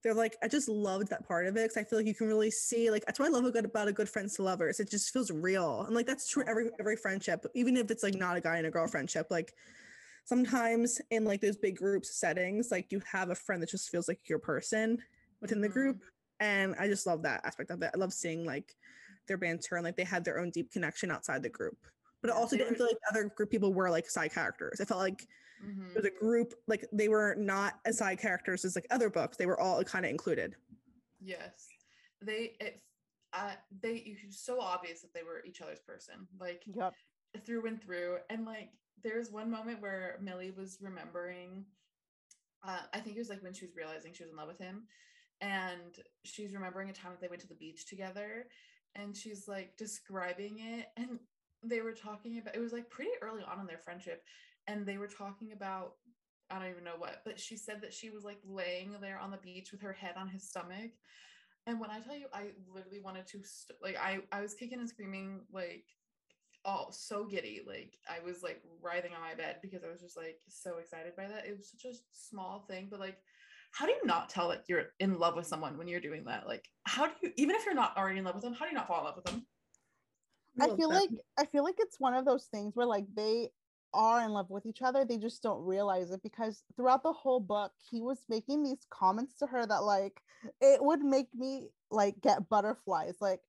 they're 0.04 0.14
like 0.14 0.38
I 0.44 0.48
just 0.48 0.70
loved 0.70 1.10
that 1.10 1.28
part 1.28 1.48
of 1.48 1.58
it 1.58 1.64
because 1.64 1.78
I 1.78 1.84
feel 1.84 2.00
like 2.00 2.08
you 2.08 2.16
can 2.16 2.28
really 2.28 2.52
see 2.52 2.90
like 2.90 3.06
that's 3.06 3.20
what 3.20 3.28
I 3.28 3.32
love 3.32 3.52
good 3.52 3.66
about 3.66 3.88
a 3.88 3.94
good 3.94 4.10
friends 4.10 4.36
to 4.36 4.44
lovers. 4.44 4.80
It 4.80 4.90
just 4.90 5.12
feels 5.12 5.32
real, 5.32 5.84
and 5.84 5.96
like 5.96 6.06
that's 6.06 6.30
true 6.30 6.44
every 6.48 6.70
every 6.80 6.96
friendship, 6.96 7.46
even 7.56 7.78
if 7.78 7.92
it's 7.92 8.04
like 8.04 8.16
not 8.16 8.38
a 8.38 8.42
guy 8.42 8.58
and 8.58 8.68
a 8.68 8.72
girl 8.72 8.88
friendship, 8.88 9.28
like. 9.30 9.54
Sometimes 10.26 11.02
in 11.10 11.26
like 11.26 11.42
those 11.42 11.58
big 11.58 11.76
groups 11.76 12.20
settings, 12.20 12.70
like 12.70 12.92
you 12.92 13.02
have 13.12 13.32
a 13.32 13.36
friend 13.36 13.64
that 13.64 13.70
just 13.72 13.90
feels 13.90 14.08
like 14.08 14.20
your 14.30 14.38
person 14.38 15.00
within 15.42 15.60
the 15.60 15.70
group, 15.70 15.96
mm-hmm. 15.96 16.46
and 16.46 16.76
I 16.80 16.88
just 16.88 17.08
love 17.08 17.24
that 17.24 17.42
aspect 17.46 17.72
of 17.72 17.82
it. 17.82 17.90
I 17.96 17.98
love 17.98 18.14
seeing 18.14 18.46
like 18.46 18.76
their 19.28 19.38
banter 19.38 19.76
and 19.76 19.86
like 19.86 19.96
they 19.96 20.04
had 20.04 20.26
their 20.26 20.40
own 20.40 20.50
deep 20.52 20.72
connection 20.72 21.10
outside 21.10 21.42
the 21.42 21.50
group. 21.50 21.78
But 22.22 22.30
it 22.30 22.36
also 22.36 22.58
didn't 22.58 22.76
feel 22.76 22.86
like 22.86 22.98
other 23.10 23.32
group 23.36 23.50
people 23.50 23.74
were 23.74 23.90
like 23.90 24.10
side 24.10 24.34
characters. 24.34 24.82
I 24.82 24.86
felt 24.86 25.00
like 25.00 25.26
Mhm. 25.64 25.90
it 25.92 25.96
was 25.96 26.06
a 26.06 26.12
group 26.12 26.54
like 26.68 26.86
they 26.94 27.10
were 27.10 27.36
not 27.36 27.80
as 27.86 27.98
side 27.98 28.20
characters 28.20 28.64
as 28.66 28.76
like 28.76 28.88
other 28.92 29.10
books. 29.10 29.38
They 29.38 29.46
were 29.46 29.60
all 29.60 29.84
kind 29.84 30.06
of 30.06 30.12
included. 30.12 30.56
Yes, 31.20 31.68
they 32.22 32.56
it 32.60 32.82
uh 33.34 33.54
they 33.82 33.96
it 33.98 34.26
was 34.26 34.40
so 34.40 34.60
obvious 34.62 35.02
that 35.02 35.14
they 35.14 35.24
were 35.24 35.44
each 35.46 35.62
other's 35.62 35.82
person, 35.82 36.28
like 36.40 36.64
Yep. 36.66 36.94
through 37.46 37.66
and 37.68 37.82
through. 37.82 38.20
And 38.30 38.46
like 38.46 38.72
there's 39.04 39.32
one 39.32 39.50
moment 39.52 39.82
where 39.82 40.18
Millie 40.22 40.52
was 40.52 40.78
remembering, 40.82 41.66
uh, 42.64 42.82
I 42.94 43.00
think 43.00 43.16
it 43.16 43.20
was 43.20 43.30
like 43.30 43.44
when 43.44 43.54
she 43.54 43.66
was 43.66 43.76
realizing 43.76 44.14
she 44.14 44.24
was 44.24 44.32
in 44.32 44.38
love 44.38 44.48
with 44.48 44.60
him, 44.60 44.88
and 45.42 45.98
she's 46.24 46.54
remembering 46.54 46.90
a 46.90 46.94
time 46.94 47.12
that 47.12 47.22
they 47.22 47.28
went 47.30 47.42
to 47.42 47.48
the 47.48 47.56
beach 47.56 47.86
together, 47.88 48.48
and 48.96 49.16
she's 49.16 49.48
like 49.48 49.78
describing 49.78 50.60
it, 50.60 50.88
and 50.98 51.20
they 51.64 51.82
were 51.82 51.94
talking 51.94 52.40
about 52.40 52.56
it 52.56 52.60
was 52.60 52.74
like 52.74 52.90
pretty 52.90 53.12
early 53.22 53.44
on 53.44 53.60
in 53.60 53.68
their 53.68 53.78
friendship, 53.78 54.24
and 54.70 54.86
they 54.86 54.98
were 54.98 55.08
talking 55.08 55.52
about 55.52 55.94
I 56.52 56.58
don't 56.58 56.72
even 56.72 56.84
know 56.84 56.98
what, 56.98 57.22
but 57.26 57.40
she 57.40 57.56
said 57.56 57.80
that 57.82 57.94
she 57.94 58.10
was 58.10 58.24
like 58.24 58.40
laying 58.44 58.96
there 59.02 59.20
on 59.20 59.30
the 59.30 59.38
beach 59.38 59.72
with 59.72 59.82
her 59.82 59.94
head 59.94 60.16
on 60.18 60.28
his 60.28 60.50
stomach. 60.50 60.92
And 61.68 61.80
when 61.80 61.92
I 61.92 62.00
tell 62.00 62.16
you, 62.16 62.26
I 62.34 62.48
literally 62.74 63.02
wanted 63.02 63.28
to 63.28 63.44
st- 63.44 63.78
like 63.84 63.98
I 63.98 64.20
I 64.32 64.42
was 64.42 64.54
kicking 64.54 64.80
and 64.80 64.90
screaming 64.90 65.42
like 65.52 65.86
all 66.66 66.92
so 66.92 67.24
giddy 67.24 67.62
like 67.66 67.98
I 68.10 68.20
was 68.20 68.44
like 68.44 68.62
writhing 68.82 69.14
on 69.14 69.22
my 69.22 69.34
bed 69.34 69.58
because 69.62 69.82
I 69.84 69.90
was 69.90 70.02
just 70.02 70.18
like 70.18 70.40
so 70.48 70.78
excited 70.78 71.16
by 71.16 71.28
that. 71.28 71.46
It 71.46 71.58
was 71.58 71.70
such 71.70 71.92
a 71.92 71.96
small 72.12 72.66
thing, 72.70 72.88
but 72.90 73.00
like 73.00 73.18
how 73.72 73.86
do 73.86 73.92
you 73.92 74.06
not 74.06 74.30
tell 74.30 74.50
that 74.50 74.64
you're 74.68 74.88
in 75.00 75.20
love 75.20 75.36
with 75.36 75.46
someone 75.46 75.78
when 75.78 75.88
you're 75.88 76.00
doing 76.00 76.26
that? 76.26 76.48
Like 76.48 76.68
how 76.84 77.06
do 77.06 77.14
you 77.22 77.32
even 77.38 77.56
if 77.56 77.66
you're 77.66 77.76
not 77.76 77.96
already 77.96 78.20
in 78.20 78.26
love 78.26 78.36
with 78.36 78.44
them, 78.44 78.54
how 78.54 78.66
do 78.66 78.72
you 78.72 78.78
not 78.78 78.88
fall 78.88 79.00
in 79.00 79.06
love 79.06 79.16
with 79.16 79.26
them? 79.26 79.46
I 80.60 80.76
feel 80.76 80.90
like 80.90 81.10
I 81.38 81.46
feel 81.46 81.64
like 81.64 81.76
it's 81.78 82.00
one 82.00 82.16
of 82.16 82.26
those 82.26 82.46
things 82.46 82.76
where 82.76 82.88
like 82.88 83.06
they 83.16 83.50
are 83.94 84.22
in 84.24 84.32
love 84.32 84.50
with 84.50 84.66
each 84.66 84.82
other 84.82 85.04
they 85.06 85.18
just 85.18 85.42
don't 85.42 85.64
realize 85.66 86.12
it 86.12 86.22
because 86.24 86.64
throughout 86.76 87.02
the 87.04 87.12
whole 87.14 87.40
book 87.40 87.72
he 87.90 88.02
was 88.02 88.20
making 88.30 88.64
these 88.64 88.86
comments 88.90 89.36
to 89.38 89.48
her 89.48 89.66
that 89.66 89.84
like 89.84 90.22
it 90.62 90.84
would 90.84 91.02
make 91.02 91.28
me 91.36 91.70
like 91.92 92.20
get 92.22 92.48
butterflies 92.50 93.16
like 93.20 93.42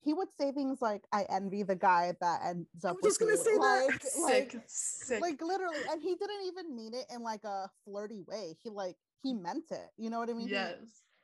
he 0.00 0.12
would 0.12 0.28
say 0.38 0.52
things 0.52 0.82
like 0.82 1.02
i 1.12 1.24
envy 1.30 1.62
the 1.62 1.76
guy 1.76 2.12
that 2.20 2.40
ends 2.44 2.66
up." 2.84 2.88
I 2.88 2.90
up 2.90 2.96
was 3.02 3.10
just 3.16 3.20
gonna 3.20 3.32
you." 3.32 3.38
say 3.38 3.54
that. 3.56 3.88
like, 3.88 4.02
Sick, 4.02 4.54
like 4.54 4.62
sick. 4.66 5.20
like 5.20 5.40
literally 5.42 5.78
and 5.90 6.02
he 6.02 6.14
didn't 6.16 6.46
even 6.46 6.74
mean 6.74 6.92
it 6.94 7.06
in 7.14 7.22
like 7.22 7.44
a 7.44 7.70
flirty 7.84 8.22
way 8.26 8.56
he 8.62 8.70
like 8.70 8.96
he 9.22 9.32
meant 9.32 9.70
it 9.70 9.88
you 9.96 10.10
know 10.10 10.18
what 10.18 10.28
i 10.28 10.32
mean 10.32 10.48
He- 10.48 10.54
yes. 10.54 10.76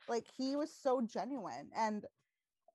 like 0.07 0.25
he 0.37 0.55
was 0.55 0.71
so 0.73 1.01
genuine 1.01 1.69
and 1.77 2.05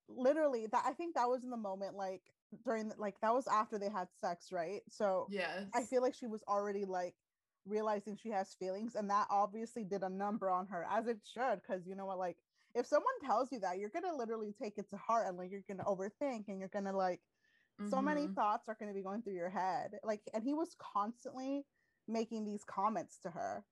literally 0.09 0.67
that 0.71 0.85
i 0.87 0.93
think 0.93 1.15
that 1.17 1.29
was 1.29 1.43
in 1.43 1.51
the 1.51 1.57
moment 1.57 1.97
like 1.97 2.23
during 2.65 2.89
the, 2.89 2.95
like 2.99 3.15
that 3.21 3.35
was 3.35 3.47
after 3.49 3.79
they 3.79 3.89
had 3.89 4.09
sex 4.21 4.53
right 4.53 4.83
so 4.89 5.27
Yes. 5.31 5.65
i 5.75 5.83
feel 5.83 6.01
like 6.03 6.15
she 6.15 6.27
was 6.27 6.43
already 6.49 6.85
like 6.85 7.15
realizing 7.67 8.17
she 8.17 8.31
has 8.31 8.55
feelings 8.55 8.95
and 8.95 9.11
that 9.11 9.27
obviously 9.31 9.83
did 9.85 10.03
a 10.03 10.09
number 10.09 10.49
on 10.51 10.67
her 10.69 10.87
as 10.91 11.07
it 11.09 11.19
should 11.35 11.61
because 11.63 11.87
you 11.87 11.97
know 11.97 12.07
what 12.07 12.19
like 12.19 12.37
if 12.75 12.87
someone 12.87 13.13
tells 13.25 13.51
you 13.51 13.59
that 13.61 13.79
you're 13.79 13.91
gonna 13.91 14.15
literally 14.15 14.55
take 14.61 14.79
it 14.79 14.89
to 14.91 14.97
heart 14.97 15.27
and 15.27 15.37
like 15.37 15.51
you're 15.51 15.65
gonna 15.67 15.83
overthink 15.85 16.45
and 16.49 16.61
you're 16.61 16.69
gonna 16.69 16.97
like 16.97 17.21
so 17.91 18.01
many 18.01 18.27
Mhm. 18.29 18.35
thoughts 18.35 18.69
are 18.69 18.77
gonna 18.79 18.95
be 18.95 19.03
going 19.03 19.21
through 19.23 19.35
your 19.35 19.51
head 19.51 19.99
like 20.05 20.21
and 20.33 20.45
he 20.45 20.55
was 20.55 20.75
constantly 20.79 21.67
making 22.09 22.45
these 22.45 22.65
comments 22.65 23.19
to 23.19 23.31
her 23.31 23.65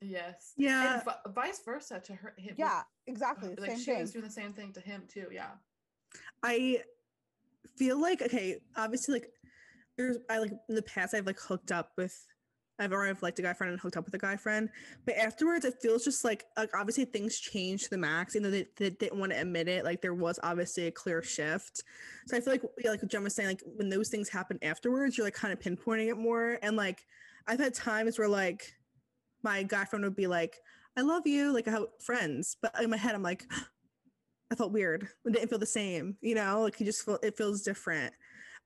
Yes. 0.00 0.52
Yeah. 0.56 0.94
And 0.96 1.04
vi- 1.04 1.20
vice 1.32 1.60
versa 1.64 2.00
to 2.00 2.14
her. 2.14 2.34
him- 2.38 2.54
yeah 2.56 2.82
exactly 3.06 3.54
the 3.54 3.60
Like 3.62 3.70
same 3.70 3.78
she 3.78 3.84
thing 3.92 4.00
was 4.00 4.12
doing 4.12 4.24
the 4.24 4.30
same 4.30 4.52
thing 4.52 4.72
to 4.74 4.80
him 4.80 5.06
too. 5.08 5.26
Yeah. 5.32 5.50
I 6.42 6.82
feel 7.76 8.00
like 8.00 8.22
okay, 8.22 8.58
obviously 8.76 9.14
like 9.14 9.30
there's 9.96 10.18
I 10.30 10.38
like 10.38 10.52
in 10.68 10.74
the 10.74 10.82
past 10.82 11.14
I've 11.14 11.26
like 11.26 11.40
hooked 11.40 11.72
up 11.72 11.92
with 11.96 12.26
I've 12.80 12.92
already 12.92 13.18
liked 13.20 13.38
a 13.40 13.42
guy 13.42 13.54
friend 13.54 13.72
and 13.72 13.80
hooked 13.80 13.96
up 13.96 14.04
with 14.04 14.14
a 14.14 14.18
guy 14.18 14.36
friend, 14.36 14.68
but 15.04 15.16
afterwards 15.16 15.64
it 15.64 15.74
feels 15.82 16.04
just 16.04 16.24
like 16.24 16.44
like 16.56 16.70
obviously 16.74 17.04
things 17.04 17.38
changed 17.38 17.84
to 17.84 17.90
the 17.90 17.98
max, 17.98 18.36
even 18.36 18.44
though 18.44 18.56
they, 18.56 18.66
they 18.76 18.90
didn't 18.90 19.18
want 19.18 19.32
to 19.32 19.40
admit 19.40 19.68
it. 19.68 19.84
Like 19.84 20.00
there 20.00 20.14
was 20.14 20.38
obviously 20.42 20.86
a 20.86 20.92
clear 20.92 21.22
shift. 21.22 21.82
So 22.26 22.36
I 22.36 22.40
feel 22.40 22.52
like 22.52 22.62
yeah, 22.78 22.90
like 22.90 23.06
Gen 23.06 23.24
was 23.24 23.34
saying, 23.34 23.48
like 23.48 23.62
when 23.76 23.88
those 23.88 24.08
things 24.08 24.28
happen 24.28 24.58
afterwards, 24.62 25.16
you're 25.18 25.26
like 25.26 25.34
kind 25.34 25.52
of 25.52 25.58
pinpointing 25.58 26.08
it 26.08 26.16
more. 26.16 26.58
And 26.62 26.76
like 26.76 27.04
I've 27.48 27.58
had 27.58 27.74
times 27.74 28.18
where 28.18 28.28
like 28.28 28.74
my 29.42 29.64
guy 29.64 29.84
friend 29.84 30.04
would 30.04 30.16
be 30.16 30.28
like, 30.28 30.58
"I 30.96 31.00
love 31.00 31.26
you," 31.26 31.52
like 31.52 31.66
how 31.66 31.88
friends, 32.00 32.56
but 32.62 32.72
in 32.80 32.90
my 32.90 32.96
head 32.96 33.14
I'm 33.14 33.22
like. 33.22 33.44
I 34.50 34.54
felt 34.54 34.72
weird. 34.72 35.08
It 35.24 35.32
didn't 35.32 35.48
feel 35.48 35.58
the 35.58 35.66
same, 35.66 36.16
you 36.20 36.34
know, 36.34 36.62
like 36.62 36.80
you 36.80 36.86
just 36.86 37.04
feel 37.04 37.18
it 37.22 37.36
feels 37.36 37.62
different. 37.62 38.12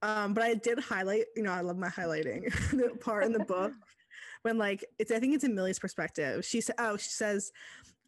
Um, 0.03 0.35
but 0.35 0.43
I 0.43 0.55
did 0.55 0.79
highlight, 0.81 1.27
you 1.37 1.43
know, 1.43 1.53
I 1.53 1.61
love 1.61 1.79
my 1.79 1.89
highlighting 1.89 2.53
the 2.71 2.97
part 3.01 3.25
in 3.25 3.33
the 3.33 3.45
book 3.45 3.73
when 4.43 4.59
like 4.59 4.85
it's 4.99 5.11
I 5.11 5.19
think 5.19 5.35
it's 5.35 5.45
in 5.45 5.55
Millie's 5.55 5.79
perspective. 5.79 6.45
She 6.45 6.61
said, 6.61 6.77
Oh, 6.79 6.97
she 6.97 7.11
says, 7.11 7.53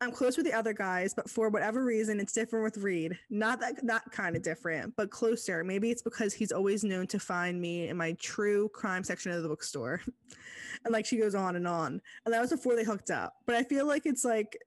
I'm 0.01 0.11
close 0.11 0.37
with 0.37 0.45
the 0.45 0.53
other 0.53 0.73
guys, 0.73 1.15
but 1.15 1.31
for 1.31 1.49
whatever 1.49 1.85
reason, 1.85 2.19
it's 2.19 2.33
different 2.33 2.65
with 2.65 2.79
Reed. 2.79 3.17
Not 3.31 3.61
that 3.61 3.85
not 3.85 4.11
kind 4.11 4.35
of 4.35 4.43
different, 4.43 4.95
but 4.97 5.11
closer. 5.11 5.63
Maybe 5.63 5.91
it's 5.91 6.03
because 6.03 6.35
he's 6.35 6.53
always 6.53 6.85
known 6.85 7.07
to 7.09 7.19
find 7.19 7.61
me 7.61 7.89
in 7.89 7.97
my 7.97 8.13
true 8.15 8.69
crime 8.71 9.05
section 9.05 9.33
of 9.33 9.43
the 9.43 9.49
bookstore. 9.49 10.03
and 10.85 10.93
like 10.93 11.07
she 11.07 11.17
goes 11.17 11.35
on 11.35 11.57
and 11.57 11.67
on. 11.67 12.01
And 12.25 12.35
that 12.35 12.41
was 12.41 12.51
before 12.51 12.77
they 12.77 12.85
hooked 12.85 13.11
up. 13.11 13.35
But 13.47 13.55
I 13.55 13.63
feel 13.63 13.87
like 13.87 14.05
it's 14.05 14.25
like 14.25 14.59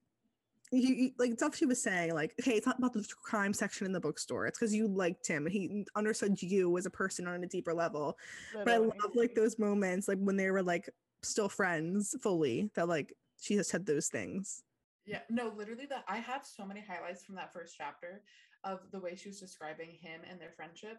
you, 0.71 0.93
you- 0.93 1.11
like 1.17 1.33
stuff 1.33 1.55
she 1.55 1.65
was 1.65 1.81
saying, 1.81 2.13
like, 2.13 2.33
okay, 2.39 2.53
it's 2.53 2.65
not 2.65 2.77
about 2.77 2.93
the 2.93 3.07
crime 3.21 3.53
section 3.53 3.85
in 3.85 3.91
the 3.93 3.99
bookstore. 3.99 4.47
It's 4.47 4.59
because 4.59 4.73
you 4.73 4.87
liked 4.87 5.27
him 5.27 5.45
and 5.45 5.53
he 5.53 5.85
understood 5.95 6.41
you 6.41 6.77
as 6.77 6.85
a 6.85 6.89
person 6.89 7.27
on 7.27 7.43
a 7.43 7.47
deeper 7.47 7.73
level. 7.73 8.17
But 8.53 8.67
I 8.69 8.77
love 8.77 9.15
like 9.15 9.35
those 9.35 9.57
moments, 9.59 10.07
like 10.07 10.19
when 10.19 10.37
they 10.37 10.51
were 10.51 10.63
like 10.63 10.89
still 11.21 11.49
friends 11.49 12.15
fully, 12.21 12.69
that 12.75 12.87
like 12.87 13.13
she 13.39 13.55
has 13.55 13.67
said 13.67 13.85
those 13.85 14.07
things. 14.07 14.63
Yeah, 15.05 15.21
no, 15.29 15.53
literally 15.55 15.85
that 15.85 16.03
I 16.07 16.17
have 16.17 16.45
so 16.45 16.65
many 16.65 16.81
highlights 16.81 17.23
from 17.23 17.35
that 17.35 17.53
first 17.53 17.75
chapter 17.77 18.23
of 18.63 18.81
the 18.91 18.99
way 18.99 19.15
she 19.15 19.29
was 19.29 19.39
describing 19.39 19.91
him 19.91 20.21
and 20.29 20.39
their 20.39 20.51
friendship 20.51 20.97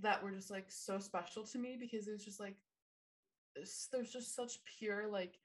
that 0.00 0.22
were 0.22 0.30
just 0.32 0.50
like 0.50 0.66
so 0.68 0.98
special 0.98 1.44
to 1.44 1.58
me 1.58 1.76
because 1.80 2.08
it 2.08 2.12
was 2.12 2.24
just 2.24 2.40
like 2.40 2.56
there's 3.90 4.10
just 4.10 4.34
such 4.34 4.58
pure 4.78 5.08
like 5.08 5.38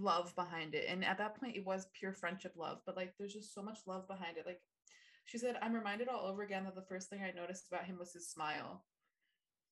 love 0.00 0.34
behind 0.34 0.74
it. 0.74 0.86
And 0.88 1.04
at 1.04 1.18
that 1.18 1.38
point, 1.38 1.56
it 1.56 1.66
was 1.66 1.88
pure 1.98 2.12
friendship 2.12 2.54
love, 2.56 2.80
but 2.86 2.96
like 2.96 3.14
there's 3.18 3.34
just 3.34 3.54
so 3.54 3.62
much 3.62 3.78
love 3.86 4.06
behind 4.08 4.36
it. 4.36 4.46
Like 4.46 4.60
she 5.24 5.38
said, 5.38 5.56
I'm 5.60 5.74
reminded 5.74 6.08
all 6.08 6.26
over 6.26 6.42
again 6.42 6.64
that 6.64 6.74
the 6.74 6.82
first 6.82 7.10
thing 7.10 7.20
I 7.22 7.36
noticed 7.38 7.66
about 7.68 7.84
him 7.84 7.98
was 7.98 8.12
his 8.12 8.28
smile. 8.28 8.84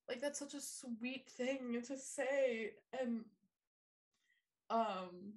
Like 0.09 0.21
that's 0.21 0.39
such 0.39 0.55
a 0.55 0.61
sweet 0.61 1.29
thing 1.31 1.81
to 1.87 1.97
say. 1.97 2.73
And 3.01 3.25
um 4.71 5.35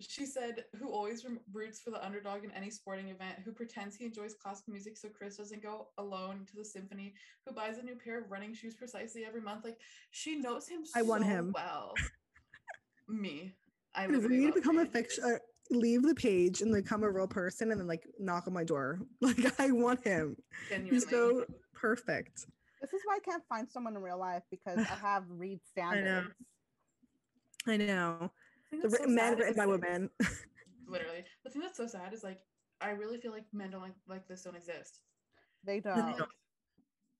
she 0.00 0.24
said, 0.24 0.64
who 0.78 0.90
always 0.90 1.26
roots 1.52 1.78
for 1.80 1.90
the 1.90 2.02
underdog 2.04 2.42
in 2.42 2.50
any 2.52 2.70
sporting 2.70 3.08
event, 3.08 3.38
who 3.44 3.52
pretends 3.52 3.94
he 3.94 4.06
enjoys 4.06 4.32
classical 4.34 4.72
music 4.72 4.96
so 4.96 5.08
Chris 5.10 5.36
doesn't 5.36 5.62
go 5.62 5.88
alone 5.98 6.46
to 6.46 6.56
the 6.56 6.64
symphony, 6.64 7.14
who 7.46 7.52
buys 7.52 7.76
a 7.76 7.82
new 7.82 7.94
pair 7.96 8.18
of 8.18 8.30
running 8.30 8.54
shoes 8.54 8.74
precisely 8.74 9.26
every 9.26 9.42
month. 9.42 9.64
Like 9.64 9.78
she 10.10 10.36
knows 10.36 10.66
him 10.66 10.84
I 10.94 11.00
so 11.00 11.06
want 11.06 11.24
him. 11.24 11.52
well. 11.54 11.94
Me. 13.08 13.54
I 13.94 14.04
If 14.04 14.10
literally 14.10 14.38
we 14.38 14.44
love 14.46 14.54
become 14.54 14.78
a 14.78 14.86
fiction, 14.86 15.24
uh, 15.24 15.38
leave 15.70 16.02
the 16.02 16.14
page 16.14 16.62
and 16.62 16.72
become 16.72 17.02
a 17.02 17.10
real 17.10 17.26
person, 17.26 17.70
and 17.70 17.80
then 17.80 17.86
like 17.88 18.04
knock 18.18 18.46
on 18.46 18.52
my 18.52 18.64
door. 18.64 19.00
Like 19.20 19.60
I 19.60 19.70
want 19.72 20.04
him. 20.04 20.36
Genuinely. 20.68 20.94
He's 20.96 21.08
so 21.08 21.44
perfect. 21.74 22.46
This 22.80 22.92
is 22.94 23.02
why 23.04 23.16
I 23.16 23.20
can't 23.20 23.42
find 23.48 23.68
someone 23.68 23.94
in 23.96 24.02
real 24.02 24.18
life 24.18 24.42
because 24.50 24.78
I 24.78 24.82
have 25.02 25.24
read 25.28 25.60
standards. 25.70 26.28
I 27.66 27.76
know. 27.76 28.30
The 28.70 28.76
thing 28.76 28.80
The 28.80 28.88
that's 28.88 28.92
written 29.00 29.08
so 29.08 29.14
man 29.22 29.32
sad 29.32 29.38
written 29.40 29.56
by 29.56 29.66
women. 29.66 30.10
Literally. 30.88 31.24
The 31.44 31.50
thing 31.50 31.62
that's 31.62 31.76
so 31.76 31.86
sad 31.86 32.12
is 32.14 32.22
like 32.24 32.40
I 32.80 32.90
really 32.90 33.18
feel 33.18 33.32
like 33.32 33.44
men 33.52 33.70
don't 33.72 33.82
like 33.82 33.92
like 34.08 34.26
this 34.28 34.42
don't 34.42 34.56
exist. 34.56 35.00
They 35.64 35.80
don't. 35.80 36.18
like, 36.18 36.28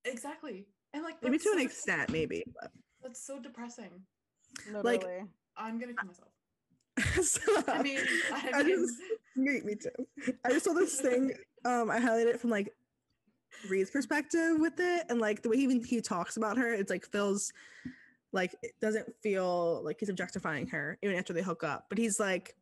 exactly. 0.05 0.67
And 0.95 1.03
like 1.03 1.23
Maybe 1.23 1.37
that's 1.37 1.45
to 1.45 1.51
an 1.53 1.59
so- 1.59 1.65
extent, 1.65 2.11
maybe. 2.11 2.43
But. 2.61 2.71
That's 3.03 3.25
so 3.27 3.39
depressing. 3.41 3.91
Literally. 4.67 4.97
like- 4.99 5.23
I'm 5.57 5.79
gonna 5.79 5.93
kill 5.95 6.07
myself. 6.07 6.30
So, 7.23 7.41
I 7.69 7.83
mean, 7.83 7.99
I 8.33 8.51
I 8.55 8.63
mean, 8.63 8.79
just 8.79 8.95
me, 9.37 9.61
me 9.63 9.75
too. 9.75 10.35
I 10.45 10.51
just 10.51 10.65
saw 10.65 10.73
this 10.73 11.01
thing. 11.01 11.33
Um, 11.63 11.91
I 11.91 12.01
highlighted 12.01 12.29
it 12.29 12.41
from 12.41 12.49
like 12.49 12.73
Reed's 13.69 13.91
perspective 13.91 14.59
with 14.59 14.81
it, 14.81 15.05
and 15.11 15.21
like 15.21 15.43
the 15.43 15.51
way 15.51 15.57
he 15.57 15.65
even 15.65 15.85
he 15.85 16.01
talks 16.01 16.39
about 16.39 16.57
her, 16.57 16.73
it's 16.73 16.89
like 16.89 17.05
feels 17.05 17.53
like 18.33 18.55
it 18.63 18.73
doesn't 18.81 19.15
feel 19.23 19.83
like 19.85 20.01
he's 20.01 20.09
objectifying 20.09 20.67
her 20.69 20.97
even 21.03 21.17
after 21.17 21.35
they 21.35 21.43
hook 21.43 21.63
up. 21.63 21.85
But 21.91 21.99
he's 21.99 22.19
like, 22.19 22.57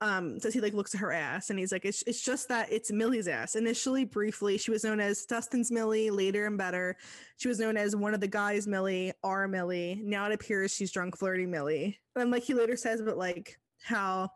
um, 0.00 0.38
says 0.38 0.52
he 0.52 0.60
like 0.60 0.74
looks 0.74 0.94
at 0.94 1.00
her 1.00 1.12
ass, 1.12 1.50
and 1.50 1.58
he's 1.58 1.72
like, 1.72 1.84
it's 1.84 2.02
it's 2.02 2.22
just 2.22 2.48
that 2.48 2.70
it's 2.70 2.92
Millie's 2.92 3.28
ass. 3.28 3.54
Initially, 3.56 4.04
briefly, 4.04 4.58
she 4.58 4.70
was 4.70 4.84
known 4.84 5.00
as 5.00 5.24
Dustin's 5.24 5.70
Millie. 5.70 6.10
Later 6.10 6.46
and 6.46 6.58
better, 6.58 6.96
she 7.38 7.48
was 7.48 7.58
known 7.58 7.76
as 7.76 7.96
one 7.96 8.12
of 8.12 8.20
the 8.20 8.28
guys 8.28 8.66
Millie, 8.66 9.12
our 9.24 9.48
Millie. 9.48 10.00
Now 10.04 10.26
it 10.26 10.34
appears 10.34 10.74
she's 10.74 10.92
drunk, 10.92 11.16
flirty 11.16 11.46
Millie. 11.46 11.98
And 12.14 12.30
like 12.30 12.42
he 12.42 12.54
later 12.54 12.76
says, 12.76 13.00
but 13.02 13.16
like 13.16 13.58
how 13.82 14.30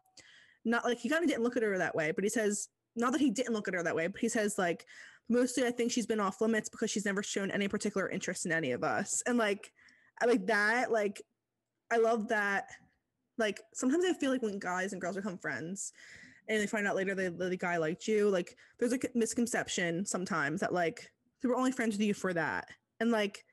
not 0.64 0.84
like 0.84 0.98
he 0.98 1.08
kind 1.08 1.22
of 1.22 1.28
didn't 1.28 1.42
look 1.42 1.56
at 1.56 1.62
her 1.62 1.78
that 1.78 1.94
way, 1.94 2.12
but 2.12 2.24
he 2.24 2.30
says 2.30 2.68
not 2.96 3.12
that 3.12 3.20
he 3.20 3.30
didn't 3.30 3.54
look 3.54 3.68
at 3.68 3.74
her 3.74 3.82
that 3.82 3.96
way, 3.96 4.06
but 4.06 4.20
he 4.20 4.28
says 4.28 4.56
like 4.58 4.86
mostly 5.28 5.66
I 5.66 5.70
think 5.70 5.92
she's 5.92 6.06
been 6.06 6.20
off 6.20 6.40
limits 6.40 6.68
because 6.68 6.90
she's 6.90 7.06
never 7.06 7.22
shown 7.22 7.50
any 7.50 7.68
particular 7.68 8.08
interest 8.08 8.46
in 8.46 8.52
any 8.52 8.72
of 8.72 8.82
us. 8.82 9.22
And 9.26 9.36
like 9.36 9.72
I 10.22 10.26
like 10.26 10.46
that, 10.46 10.90
like 10.90 11.22
I 11.90 11.98
love 11.98 12.28
that. 12.28 12.70
Like 13.39 13.61
sometimes 13.74 14.05
I 14.05 14.12
feel 14.12 14.31
like 14.31 14.43
when 14.43 14.59
guys 14.59 14.93
and 14.93 15.01
girls 15.01 15.16
become 15.16 15.39
friends 15.39 15.93
and 16.49 16.61
they 16.61 16.66
find 16.66 16.87
out 16.87 16.97
later 16.97 17.14
that 17.14 17.39
the 17.39 17.57
guy 17.57 17.76
liked 17.76 18.07
you, 18.07 18.28
like 18.28 18.57
there's 18.78 18.93
a 18.93 18.99
misconception 19.14 20.05
sometimes 20.05 20.61
that 20.61 20.72
like 20.74 21.11
they 21.43 21.49
were 21.49 21.57
only 21.57 21.72
friends 21.72 21.95
with 21.97 22.03
you 22.07 22.14
for 22.14 22.33
that. 22.35 22.68
And 23.01 23.11
like 23.11 23.45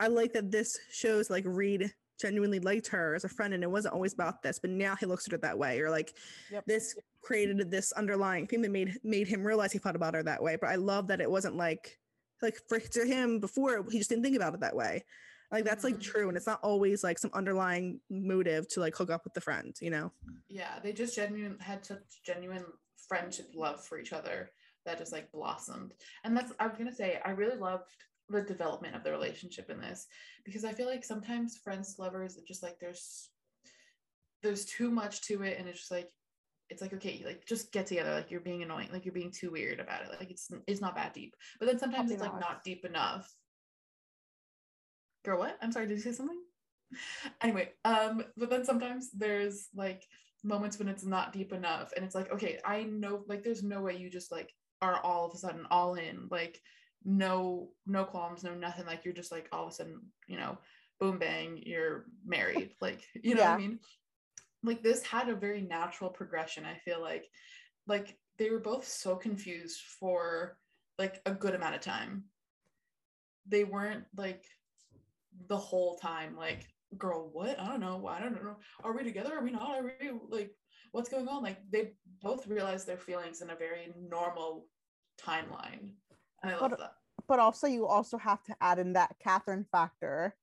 I 0.00 0.08
like 0.08 0.32
that 0.32 0.50
this 0.50 0.78
shows 0.90 1.30
like 1.30 1.44
Reed 1.46 1.92
genuinely 2.20 2.60
liked 2.60 2.86
her 2.88 3.14
as 3.14 3.24
a 3.24 3.28
friend 3.28 3.52
and 3.52 3.64
it 3.64 3.70
wasn't 3.70 3.92
always 3.92 4.12
about 4.12 4.42
this 4.42 4.60
but 4.60 4.70
now 4.70 4.94
he 4.94 5.06
looks 5.06 5.26
at 5.26 5.32
it 5.32 5.40
that 5.42 5.58
way 5.58 5.80
or 5.80 5.90
like 5.90 6.14
Yep. 6.52 6.64
this 6.66 6.94
created 7.20 7.68
this 7.68 7.90
underlying 7.92 8.46
thing 8.46 8.62
that 8.62 8.70
made 8.70 8.96
made 9.02 9.26
him 9.26 9.42
realize 9.44 9.72
he 9.72 9.78
thought 9.78 9.96
about 9.96 10.14
her 10.14 10.22
that 10.22 10.40
way 10.40 10.56
but 10.60 10.70
i 10.70 10.76
love 10.76 11.08
that 11.08 11.20
it 11.20 11.28
wasn't 11.28 11.56
like 11.56 11.98
like 12.40 12.56
for 12.68 12.78
to 12.78 13.04
him 13.04 13.40
before 13.40 13.84
he 13.90 13.98
just 13.98 14.08
didn't 14.10 14.22
think 14.22 14.36
about 14.36 14.54
it 14.54 14.60
that 14.60 14.76
way 14.76 15.04
like 15.52 15.64
that's 15.64 15.84
like 15.84 15.96
Mhm. 15.96 16.02
true 16.02 16.28
and 16.28 16.36
it's 16.36 16.46
not 16.46 16.60
always 16.62 17.04
like 17.04 17.18
some 17.18 17.30
underlying 17.34 18.00
motive 18.10 18.66
to 18.68 18.80
like 18.80 18.96
hook 18.96 19.10
up 19.10 19.22
with 19.24 19.34
the 19.34 19.40
friend 19.40 19.76
you 19.80 19.90
know 19.90 20.10
yeah, 20.48 20.78
they 20.82 20.92
just 20.92 21.14
genuine 21.16 21.58
had 21.60 21.84
such 21.84 22.02
genuine 22.24 22.64
friendship 23.08 23.46
love 23.54 23.82
for 23.84 23.98
each 23.98 24.12
other 24.12 24.50
that 24.84 24.98
just 24.98 25.12
like 25.12 25.32
blossomed. 25.32 25.94
And 26.24 26.36
that's 26.36 26.52
I 26.58 26.66
was 26.66 26.76
gonna 26.76 26.94
say, 26.94 27.20
I 27.24 27.30
really 27.30 27.56
loved 27.58 27.90
the 28.28 28.42
development 28.42 28.94
of 28.94 29.02
the 29.02 29.10
relationship 29.10 29.70
in 29.70 29.80
this 29.80 30.06
because 30.44 30.64
I 30.64 30.72
feel 30.72 30.86
like 30.86 31.04
sometimes 31.04 31.58
friends 31.58 31.96
lovers 31.98 32.36
it 32.36 32.46
just 32.46 32.62
like 32.62 32.78
there's 32.80 33.30
there's 34.42 34.64
too 34.64 34.90
much 34.90 35.22
to 35.22 35.42
it 35.42 35.58
and 35.58 35.68
it's 35.68 35.80
just 35.80 35.90
like 35.90 36.10
it's 36.68 36.82
like 36.82 36.92
okay 36.94 37.22
like 37.24 37.44
just 37.46 37.72
get 37.72 37.86
together 37.86 38.14
like 38.14 38.30
you're 38.30 38.40
being 38.40 38.62
annoying 38.62 38.88
like 38.92 39.04
you're 39.04 39.12
being 39.12 39.30
too 39.30 39.50
weird 39.50 39.80
about 39.80 40.02
it 40.02 40.08
like 40.18 40.30
it's 40.30 40.50
it's 40.66 40.80
not 40.80 40.96
that 40.96 41.12
deep 41.14 41.34
but 41.58 41.66
then 41.66 41.78
sometimes 41.78 42.10
Puppy 42.10 42.14
it's 42.14 42.22
like 42.22 42.40
not 42.40 42.64
deep 42.64 42.84
enough 42.84 43.30
girl 45.24 45.38
what? 45.38 45.58
I'm 45.62 45.72
sorry 45.72 45.86
did 45.86 45.96
you 45.96 46.02
say 46.02 46.12
something? 46.12 46.40
Anyway 47.40 47.70
um 47.84 48.24
but 48.36 48.50
then 48.50 48.64
sometimes 48.64 49.10
there's 49.12 49.68
like 49.74 50.04
moments 50.44 50.78
when 50.78 50.88
it's 50.88 51.04
not 51.04 51.32
deep 51.32 51.52
enough 51.52 51.92
and 51.96 52.04
it's 52.04 52.14
like 52.14 52.30
okay 52.32 52.58
i 52.64 52.82
know 52.82 53.22
like 53.28 53.42
there's 53.42 53.62
no 53.62 53.80
way 53.80 53.96
you 53.96 54.10
just 54.10 54.32
like 54.32 54.52
are 54.82 54.98
all 55.00 55.24
of 55.24 55.32
a 55.32 55.38
sudden 55.38 55.64
all 55.70 55.94
in 55.94 56.26
like 56.30 56.60
no 57.04 57.70
no 57.86 58.04
qualms 58.04 58.42
no 58.42 58.52
nothing 58.52 58.84
like 58.84 59.04
you're 59.04 59.14
just 59.14 59.32
like 59.32 59.48
all 59.52 59.66
of 59.66 59.70
a 59.70 59.72
sudden 59.72 60.00
you 60.26 60.36
know 60.36 60.58
boom 61.00 61.18
bang 61.18 61.62
you're 61.64 62.04
married 62.26 62.70
like 62.80 63.02
you 63.14 63.34
know 63.34 63.42
what 63.42 63.50
i 63.50 63.56
mean? 63.56 63.78
Like 64.64 64.82
this 64.82 65.02
had 65.02 65.28
a 65.28 65.34
very 65.34 65.60
natural 65.60 66.10
progression 66.10 66.64
i 66.64 66.76
feel 66.76 67.00
like. 67.00 67.26
Like 67.86 68.16
they 68.38 68.50
were 68.50 68.60
both 68.60 68.86
so 68.86 69.16
confused 69.16 69.80
for 69.98 70.56
like 70.98 71.20
a 71.26 71.32
good 71.32 71.54
amount 71.54 71.74
of 71.74 71.80
time. 71.80 72.24
They 73.46 73.64
weren't 73.64 74.04
like 74.16 74.44
the 75.48 75.56
whole 75.56 75.96
time 75.98 76.36
like 76.36 76.66
girl 76.98 77.30
what? 77.32 77.58
I 77.58 77.66
don't 77.66 77.80
know. 77.80 78.06
I 78.06 78.20
don't 78.20 78.34
know. 78.34 78.56
Are 78.84 78.94
we 78.96 79.04
together? 79.04 79.36
Are 79.38 79.44
we 79.44 79.50
not? 79.50 79.76
Are 79.76 79.82
we 79.82 80.10
like 80.28 80.50
what's 80.92 81.08
going 81.08 81.28
on? 81.28 81.42
Like 81.42 81.58
they 81.70 81.92
both 82.22 82.46
realize 82.46 82.84
their 82.84 82.98
feelings 82.98 83.42
in 83.42 83.50
a 83.50 83.56
very 83.56 83.92
normal 84.08 84.66
timeline. 85.20 85.92
And 86.42 86.52
i 86.52 86.58
love 86.58 86.70
But- 86.70 86.78
that. 86.78 86.92
But 87.28 87.38
also, 87.38 87.66
you 87.66 87.86
also 87.86 88.18
have 88.18 88.42
to 88.44 88.56
add 88.60 88.78
in 88.78 88.94
that 88.94 89.14
Catherine 89.22 89.64
factor 89.70 90.34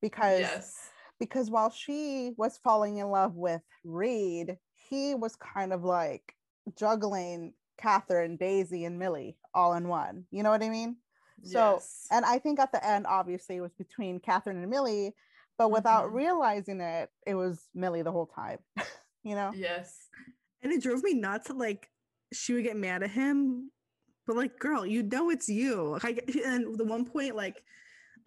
because 0.00 0.40
yes. 0.40 0.90
because 1.20 1.50
while 1.50 1.70
she 1.70 2.32
was 2.38 2.58
falling 2.64 2.96
in 2.96 3.08
love 3.08 3.36
with 3.36 3.60
Reed, 3.84 4.56
he 4.72 5.14
was 5.14 5.36
kind 5.36 5.72
of 5.72 5.84
like 5.84 6.34
juggling 6.76 7.52
Catherine, 7.78 8.36
Daisy, 8.36 8.84
and 8.84 8.98
Millie 8.98 9.36
all 9.54 9.74
in 9.74 9.86
one. 9.86 10.24
You 10.30 10.42
know 10.42 10.50
what 10.50 10.62
I 10.62 10.70
mean? 10.70 10.96
So, 11.44 11.74
yes. 11.74 12.06
and 12.10 12.24
I 12.24 12.38
think 12.38 12.58
at 12.58 12.72
the 12.72 12.84
end, 12.86 13.06
obviously, 13.06 13.56
it 13.56 13.60
was 13.60 13.74
between 13.74 14.18
Catherine 14.20 14.56
and 14.58 14.70
Millie, 14.70 15.14
but 15.58 15.70
without 15.70 16.10
Mhm. 16.10 16.14
realizing 16.14 16.80
it, 16.80 17.10
it 17.26 17.34
was 17.34 17.68
Millie 17.74 18.02
the 18.02 18.12
whole 18.12 18.26
time. 18.26 18.58
you 19.22 19.34
know? 19.34 19.52
yes 19.54 20.08
and 20.62 20.70
it 20.72 20.82
drove 20.82 21.02
me 21.02 21.14
nuts 21.14 21.48
that 21.48 21.56
like 21.58 21.90
she 22.32 22.52
would 22.52 22.62
get 22.64 22.76
mad 22.76 23.02
at 23.02 23.10
him 23.10 23.70
but 24.26 24.36
like 24.36 24.58
girl 24.58 24.84
you 24.84 25.02
know 25.02 25.30
it's 25.30 25.48
you 25.48 25.98
like 26.02 26.22
I, 26.34 26.40
and 26.46 26.76
the 26.78 26.84
one 26.84 27.04
point 27.06 27.34
like 27.36 27.62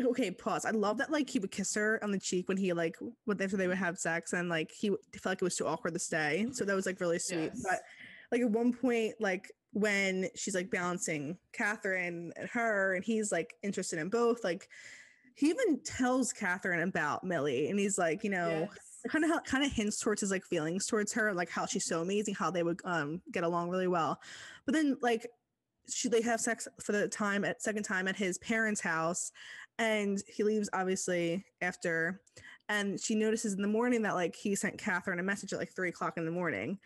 okay 0.03 0.31
pause 0.31 0.65
i 0.65 0.71
love 0.71 0.97
that 0.97 1.11
like 1.11 1.29
he 1.29 1.37
would 1.39 1.51
kiss 1.51 1.73
her 1.75 1.99
on 2.03 2.09
the 2.11 2.19
cheek 2.19 2.47
when 2.47 2.57
he 2.57 2.73
like 2.73 2.95
when 3.25 3.39
after 3.41 3.57
they 3.57 3.67
would 3.67 3.77
have 3.77 3.97
sex 3.99 4.33
and 4.33 4.49
like 4.49 4.71
he 4.71 4.87
w- 4.89 5.01
felt 5.13 5.31
like 5.33 5.41
it 5.41 5.43
was 5.43 5.55
too 5.55 5.67
awkward 5.67 5.93
to 5.93 5.99
stay 5.99 6.47
so 6.51 6.65
that 6.65 6.75
was 6.75 6.85
like 6.87 6.99
really 6.99 7.19
sweet 7.19 7.51
Yes. 7.53 7.61
but 7.63 7.81
like 8.31 8.41
at 8.41 8.49
one 8.51 8.73
point 8.73 9.13
like 9.19 9.51
when 9.77 10.27
she's 10.35 10.55
like 10.55 10.71
balancing 10.71 11.37
catherine 11.53 12.31
and 12.35 12.49
her 12.49 12.95
and 12.95 13.03
he's 13.03 13.31
like 13.31 13.55
interested 13.63 13.99
in 13.99 14.09
both 14.09 14.43
like 14.43 14.67
he 15.35 15.49
even 15.49 15.79
tells 15.83 16.33
catherine 16.33 16.81
about 16.81 17.23
millie 17.23 17.69
and 17.69 17.79
he's 17.79 17.97
like 17.97 18.23
you 18.23 18.29
know 18.29 18.67
kind 19.07 19.25
of 19.25 19.43
kind 19.43 19.63
of 19.63 19.71
hints 19.71 19.99
towards 19.99 20.21
his 20.21 20.31
like 20.31 20.43
feelings 20.43 20.85
towards 20.85 21.13
her, 21.13 21.33
like 21.33 21.49
how 21.49 21.65
she's 21.65 21.85
so 21.85 22.01
amazing, 22.01 22.35
how 22.35 22.51
they 22.51 22.63
would 22.63 22.79
um 22.85 23.21
get 23.31 23.43
along 23.43 23.69
really 23.69 23.87
well. 23.87 24.19
But 24.65 24.73
then 24.73 24.97
like 25.01 25.27
she 25.89 26.09
they 26.09 26.21
have 26.21 26.41
sex 26.41 26.67
for 26.83 26.91
the 26.91 27.07
time 27.07 27.45
at 27.45 27.61
second 27.61 27.83
time 27.83 28.07
at 28.07 28.15
his 28.15 28.37
parents' 28.39 28.81
house, 28.81 29.31
and 29.77 30.21
he 30.27 30.43
leaves 30.43 30.69
obviously 30.73 31.45
after. 31.61 32.21
And 32.69 32.99
she 32.99 33.15
notices 33.15 33.53
in 33.53 33.61
the 33.61 33.67
morning 33.67 34.01
that 34.01 34.15
like 34.15 34.35
he 34.35 34.53
sent 34.53 34.77
Catherine 34.77 35.19
a 35.19 35.23
message 35.23 35.53
at 35.53 35.59
like 35.59 35.73
three 35.73 35.87
o'clock 35.89 36.17
in 36.17 36.25
the 36.25 36.31
morning, 36.31 36.77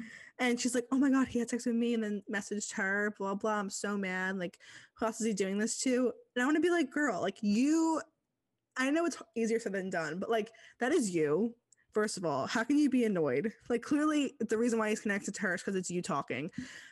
and 0.42 0.60
she's 0.60 0.76
like, 0.76 0.88
"Oh 0.92 0.98
my 0.98 1.10
god, 1.10 1.30
he 1.30 1.40
had 1.40 1.50
sex 1.50 1.66
with 1.66 1.76
me," 1.76 1.94
and 1.94 2.04
then 2.04 2.24
messaged 2.30 2.74
her, 2.74 3.14
blah 3.18 3.36
blah. 3.36 3.60
I'm 3.60 3.70
so 3.70 3.98
mad. 3.98 4.38
Like, 4.38 4.58
who 4.96 5.06
else 5.06 5.22
is 5.22 5.28
he 5.28 5.34
doing 5.34 5.58
this 5.58 5.78
to? 5.84 6.12
And 6.36 6.44
I 6.44 6.46
want 6.46 6.58
to 6.58 6.62
be 6.62 6.70
like, 6.70 6.92
girl, 6.92 7.22
like 7.22 7.38
you. 7.42 8.02
I 8.78 8.90
know 8.90 9.06
it's 9.06 9.18
easier 9.36 9.60
said 9.60 9.74
than 9.74 9.90
done, 9.90 10.18
but 10.20 10.30
like 10.30 10.52
that 10.80 10.92
is 10.92 11.14
you 11.14 11.54
first 11.94 12.16
of 12.16 12.24
all 12.24 12.48
how 12.48 12.64
can 12.64 12.78
you 12.78 12.90
be 12.90 13.04
annoyed 13.04 13.52
like 13.70 13.82
clearly 13.82 14.34
the 14.48 14.58
reason 14.58 14.80
why 14.80 14.88
he's 14.88 15.02
connected 15.02 15.36
to 15.36 15.42
her 15.42 15.56
is 15.56 15.62
because 15.62 15.76
it's 15.76 15.90
you 15.92 16.02
talking 16.02 16.50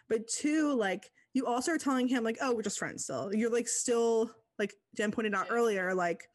but 0.09 0.27
two 0.27 0.73
like 0.73 1.09
you 1.33 1.45
also 1.45 1.71
are 1.71 1.77
telling 1.77 2.05
him 2.05 2.21
like 2.21 2.37
oh 2.41 2.53
we're 2.53 2.61
just 2.61 2.77
friends 2.77 3.05
still 3.05 3.33
you're 3.33 3.49
like 3.49 3.65
still 3.65 4.29
like 4.57 4.73
gen 4.97 5.09
pointed 5.09 5.33
out 5.33 5.45
Yeah. 5.49 5.55
earlier 5.55 5.95
like 5.95 6.27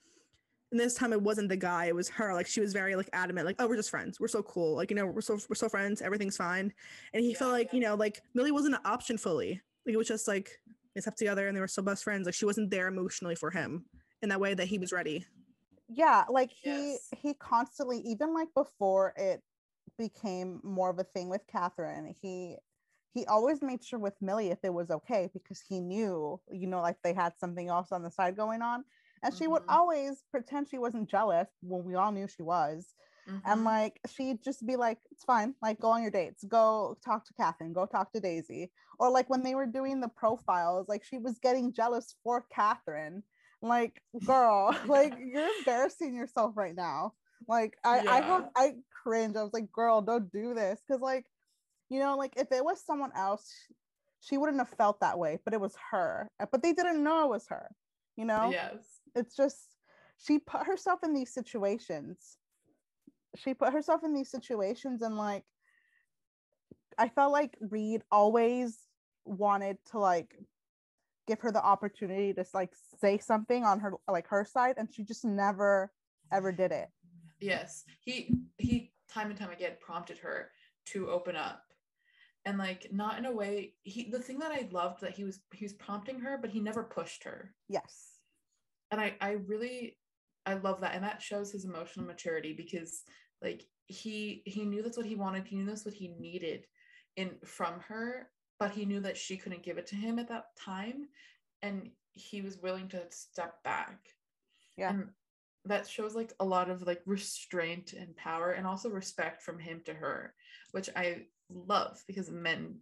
And 0.75 0.81
this 0.81 0.95
time 0.95 1.12
it 1.12 1.22
wasn't 1.22 1.49
the 1.51 1.57
guy, 1.57 1.85
it 1.87 1.95
was 1.95 2.09
her. 2.11 2.35
Like 2.35 2.49
she 2.49 2.61
was 2.61 2.72
very 2.72 2.97
like 2.97 3.09
adamant, 3.12 3.47
like, 3.47 3.57
oh, 3.61 3.68
we're 3.68 3.77
just 3.77 3.91
friends. 3.91 4.18
We're 4.18 4.27
so 4.27 4.43
cool. 4.43 4.75
Like, 4.75 4.91
you 4.91 4.97
know, 4.97 5.07
we're 5.07 5.20
so 5.20 5.35
we're 5.49 5.55
so 5.55 5.68
friends, 5.68 6.03
everything's 6.03 6.37
fine. 6.37 6.75
And 7.12 7.25
he 7.25 7.33
Yeah, 7.33 7.39
felt 7.39 7.53
like, 7.53 7.68
yeah. 7.68 7.72
you 7.72 7.81
know, 7.81 7.95
like 7.95 8.22
Millie 8.35 8.51
wasn't 8.51 8.75
an 8.75 8.81
option 8.85 9.16
fully. 9.16 9.62
Like 9.87 9.95
it 9.95 9.99
was 9.99 10.09
just 10.09 10.27
like 10.27 10.51
they 10.95 11.01
slept 11.01 11.18
together 11.18 11.47
and 11.47 11.57
they 11.57 11.61
were 11.61 11.68
still 11.68 11.85
best 11.85 12.03
friends. 12.03 12.27
Like 12.27 12.35
she 12.35 12.47
wasn't 12.47 12.70
there 12.72 12.89
emotionally 12.89 13.37
for 13.37 13.53
him 13.53 13.87
in 14.22 14.31
that 14.31 14.41
way 14.41 14.55
that 14.55 14.66
he 14.66 14.79
was 14.79 14.93
ready. 14.93 15.27
yeah 15.89 16.25
like 16.31 16.51
he 16.53 16.99
Yes. 16.99 17.11
he 17.12 17.35
constantly 17.35 17.99
even 18.01 18.33
like 18.35 18.49
before 18.55 19.12
it 19.16 19.43
became 19.99 20.61
more 20.64 20.91
of 20.91 20.99
a 20.99 21.05
thing 21.05 21.29
with 21.29 21.47
catherine 21.47 22.14
he 22.22 22.57
he 23.12 23.27
always 23.27 23.62
made 23.62 23.85
sure 23.85 23.99
with 23.99 24.14
millie 24.20 24.51
if 24.51 24.59
it 24.64 24.72
was 24.72 24.91
okay 24.91 25.29
because 25.33 25.61
he 25.68 25.81
knew 25.81 26.41
you 26.51 26.66
know 26.66 26.81
like 26.81 26.97
they 27.03 27.12
had 27.12 27.33
something 27.39 27.68
else 27.68 27.93
on 27.93 28.03
the 28.03 28.11
side 28.11 28.37
going 28.37 28.62
on 28.62 28.85
and 29.25 29.35
she 29.35 29.49
would 29.49 29.62
Mhm. 29.62 29.75
always 29.75 30.25
pretend 30.31 30.68
she 30.68 30.79
wasn't 30.79 31.09
jealous 31.11 31.49
when 31.62 31.85
we 31.85 31.95
all 31.97 32.12
knew 32.12 32.29
she 32.29 32.43
was. 32.43 32.95
And 33.47 33.62
Mhm. 33.62 33.64
like 33.64 34.01
she'd 34.09 34.43
just 34.43 34.66
be 34.66 34.77
like 34.77 35.01
it's 35.11 35.25
fine. 35.25 35.55
Like 35.62 35.81
go 35.81 35.91
on 35.91 36.03
your 36.03 36.11
dates. 36.11 36.45
Go 36.45 36.97
talk 37.05 37.25
to 37.27 37.35
catherine. 37.35 37.72
Go 37.72 37.87
talk 37.87 38.12
to 38.12 38.20
daisy. 38.20 38.72
Or 38.99 39.11
like 39.11 39.31
when 39.31 39.43
they 39.43 39.55
were 39.55 39.66
doing 39.66 40.01
the 40.01 40.09
profiles 40.09 40.89
like 40.89 41.05
she 41.05 41.18
was 41.18 41.39
getting 41.39 41.72
jealous 41.72 42.14
for 42.22 42.43
catherine. 42.55 43.25
Like 43.62 44.03
girl 44.25 44.77
like 44.87 45.14
you're 45.18 45.49
embarrassing 45.59 46.14
yourself 46.14 46.57
right 46.57 46.75
now. 46.77 47.14
Like 47.49 47.77
i 47.85 48.03
i 48.09 48.16
Yeah. 48.16 48.27
have 48.27 48.49
i 48.57 48.77
cringe. 49.03 49.37
I 49.37 49.43
was 49.43 49.53
like 49.55 49.72
girl 49.72 50.03
don't 50.03 50.31
do 50.33 50.55
this. 50.55 50.83
Because 50.87 51.01
like 51.03 51.27
you 51.91 51.99
know 52.01 52.16
like 52.16 52.35
if 52.37 52.53
it 52.53 52.64
was 52.64 52.85
someone 52.85 53.12
else 53.16 53.53
she 54.20 54.39
wouldn't 54.39 54.59
have 54.59 54.68
felt 54.70 55.01
that 55.01 55.18
way 55.18 55.39
but 55.45 55.55
it 55.55 55.61
was 55.61 55.77
her. 55.91 56.29
But 56.51 56.62
they 56.62 56.72
didn't 56.72 57.03
know 57.03 57.25
it 57.25 57.31
was 57.31 57.47
her 57.49 57.75
you 58.16 58.25
know? 58.25 58.51
Yes. 58.53 58.93
It's 59.15 59.37
just 59.37 59.77
she 60.25 60.39
put 60.39 60.67
herself 60.67 61.01
in 61.03 61.15
these 61.15 61.33
situations 61.33 62.39
she 63.37 63.55
put 63.55 63.73
herself 63.73 64.03
in 64.05 64.15
these 64.15 64.31
situations 64.31 65.03
and 65.03 65.17
like 65.17 65.45
i 66.99 67.09
felt 67.09 67.33
like 67.33 67.57
reed 67.61 68.03
always 68.11 68.79
wanted 69.25 69.77
to 69.91 69.99
like 69.99 70.35
give 71.27 71.41
her 71.41 71.51
the 71.51 71.65
opportunity 71.65 72.33
to 72.33 72.45
like 72.53 72.73
say 73.01 73.19
something 73.19 73.65
on 73.65 73.81
her 73.81 73.93
like 74.09 74.29
her 74.29 74.45
side 74.45 74.75
and 74.77 74.89
she 74.93 75.03
just 75.03 75.25
never 75.25 75.91
ever 76.31 76.53
did 76.53 76.71
it 76.71 76.89
Yes. 77.45 77.85
He 78.01 78.35
he 78.59 78.93
time 79.12 79.29
and 79.31 79.39
time 79.39 79.51
again 79.51 79.73
prompted 79.81 80.19
her 80.19 80.51
to 80.87 81.11
open 81.11 81.37
up. 81.37 81.62
And 82.47 82.59
like 82.59 82.89
not 82.93 83.19
in 83.19 83.27
a 83.27 83.33
way 83.33 83.75
he 83.83 84.11
the 84.11 84.19
thing 84.19 84.39
that 84.39 84.53
I 84.53 84.69
loved 84.71 85.01
that 85.01 85.12
he 85.12 85.25
was 85.25 85.41
he 85.53 85.65
was 85.65 85.73
prompting 85.75 86.21
her, 86.21 86.39
but 86.41 86.51
he 86.51 86.61
never 86.61 86.83
pushed 86.83 87.25
her. 87.25 87.55
yes 87.69 88.14
and 88.95 89.01
I 89.01 89.16
I 89.20 89.32
really 89.32 89.97
I 90.47 90.55
love 90.55 90.80
that 90.80 90.95
and 90.95 91.05
that 91.05 91.20
shows 91.20 91.51
his 91.51 91.64
emotional 91.64 92.07
maturity 92.07 92.53
because 92.53 93.03
like 93.42 93.66
he 93.86 94.42
he 94.47 94.64
knew 94.64 94.82
that's 94.82 94.97
what 94.97 95.07
he 95.07 95.16
wanted 95.16 95.47
he 95.47 95.57
knew 95.57 95.66
that's 95.66 95.84
what 95.84 95.95
he 95.95 96.14
needed 96.18 96.66
in 97.16 97.32
from 97.45 97.80
her 97.80 98.28
but 98.61 98.70
he 98.70 98.84
knew 98.84 99.01
that 99.01 99.16
she 99.16 99.36
couldn't 99.36 99.62
give 99.62 99.78
it 99.78 99.86
to 99.88 99.97
him 99.97 100.18
at 100.18 100.28
that 100.28 100.47
time 100.59 101.09
and 101.62 101.90
he 102.12 102.40
was 102.40 102.59
willing 102.59 102.88
to 102.88 103.03
step 103.11 103.62
back. 103.64 103.99
Yeah. 104.76 104.90
and 104.90 105.09
that 105.64 105.88
shows 105.88 106.14
like 106.14 106.32
a 106.40 106.45
lot 106.45 106.68
of 106.70 106.82
like 106.82 107.01
restraint 107.07 107.95
and 107.95 108.16
power 108.16 108.53
and 108.53 108.66
also 108.66 108.90
respect 108.90 109.42
from 109.42 109.59
him 109.59 109.80
to 109.86 109.95
her 109.95 110.34
which 110.72 110.90
I 110.95 111.26
love 111.49 112.03
because 112.07 112.30
men 112.30 112.76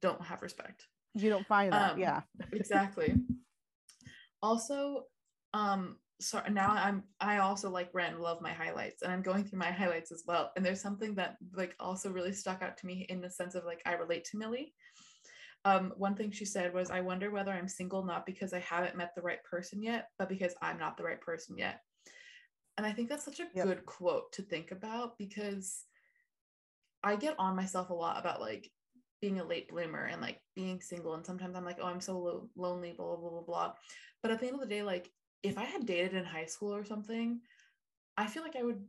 don't 0.00 0.20
have 0.22 0.42
respect. 0.42 0.86
You 1.14 1.30
don't 1.30 1.46
find 1.46 1.72
that 1.72 1.92
Um, 1.92 1.98
yeah. 1.98 2.20
exactly. 2.52 3.14
Also 4.42 5.04
um 5.54 5.96
so 6.20 6.40
now 6.50 6.70
i'm 6.70 7.02
i 7.20 7.38
also 7.38 7.70
like 7.70 7.88
ran 7.94 8.20
love 8.20 8.42
my 8.42 8.52
highlights 8.52 9.02
and 9.02 9.10
i'm 9.10 9.22
going 9.22 9.42
through 9.42 9.58
my 9.58 9.70
highlights 9.70 10.12
as 10.12 10.22
well. 10.26 10.52
And 10.54 10.64
there's 10.64 10.82
something 10.82 11.14
that 11.14 11.36
like 11.54 11.74
also 11.80 12.10
really 12.10 12.32
stuck 12.32 12.62
out 12.62 12.76
to 12.78 12.86
me 12.86 13.06
in 13.08 13.20
the 13.20 13.30
sense 13.30 13.54
of 13.54 13.64
like 13.64 13.80
i 13.86 13.94
relate 13.94 14.24
to 14.26 14.38
millie. 14.38 14.74
Um 15.64 15.92
one 15.96 16.14
thing 16.14 16.30
she 16.30 16.44
said 16.44 16.74
was 16.74 16.90
i 16.90 17.00
wonder 17.00 17.30
whether 17.30 17.52
i'm 17.52 17.68
single 17.68 18.04
not 18.04 18.26
because 18.26 18.52
i 18.52 18.58
haven't 18.60 18.96
met 18.96 19.14
the 19.14 19.22
right 19.22 19.42
person 19.44 19.82
yet 19.82 20.08
but 20.18 20.28
because 20.28 20.54
i'm 20.60 20.78
not 20.78 20.96
the 20.96 21.04
right 21.04 21.20
person 21.20 21.56
yet. 21.56 21.80
And 22.76 22.86
i 22.86 22.92
think 22.92 23.08
that's 23.08 23.24
such 23.24 23.40
a 23.40 23.48
Yep. 23.54 23.66
good 23.66 23.86
quote 23.86 24.32
to 24.32 24.42
think 24.42 24.72
about 24.72 25.16
because 25.18 25.84
i 27.02 27.16
get 27.16 27.34
on 27.38 27.56
myself 27.56 27.88
a 27.90 27.94
lot 27.94 28.18
about 28.20 28.40
like 28.40 28.70
being 29.22 29.40
a 29.40 29.44
late 29.44 29.68
bloomer 29.68 30.04
and 30.04 30.20
like 30.20 30.40
being 30.54 30.80
single 30.80 31.14
and 31.14 31.26
sometimes 31.26 31.56
i'm 31.56 31.64
like 31.64 31.78
oh 31.80 31.86
i'm 31.86 32.00
so 32.00 32.18
lo- 32.18 32.48
lonely 32.56 32.92
blah 32.96 33.06
blah 33.06 33.16
blah 33.16 33.30
blah 33.30 33.42
blah. 33.42 33.72
But 34.22 34.32
at 34.32 34.40
the 34.40 34.46
end 34.46 34.54
of 34.54 34.60
the 34.60 34.66
day 34.66 34.82
like 34.82 35.10
if 35.42 35.58
i 35.58 35.64
had 35.64 35.86
dated 35.86 36.14
in 36.14 36.24
high 36.24 36.44
school 36.44 36.74
or 36.74 36.84
something 36.84 37.40
i 38.16 38.26
feel 38.26 38.42
like 38.42 38.56
i 38.56 38.62
would 38.62 38.82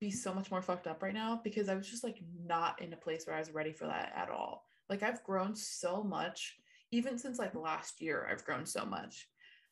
be 0.00 0.10
so 0.10 0.34
much 0.34 0.50
more 0.50 0.62
fucked 0.62 0.86
up 0.88 1.02
right 1.02 1.14
now 1.14 1.40
because 1.44 1.68
i 1.68 1.74
was 1.74 1.88
just 1.88 2.02
like 2.02 2.18
not 2.44 2.80
in 2.82 2.92
a 2.92 2.96
place 2.96 3.26
where 3.26 3.36
i 3.36 3.38
was 3.38 3.52
ready 3.52 3.72
for 3.72 3.86
that 3.86 4.12
at 4.16 4.28
all. 4.30 4.64
Like 4.88 5.02
i've 5.02 5.22
grown 5.22 5.54
so 5.54 6.02
much 6.02 6.56
even 6.90 7.16
since 7.18 7.38
like 7.38 7.54
last 7.54 8.00
year 8.00 8.28
i've 8.30 8.44
grown 8.44 8.66
so 8.66 8.84
much. 8.84 9.28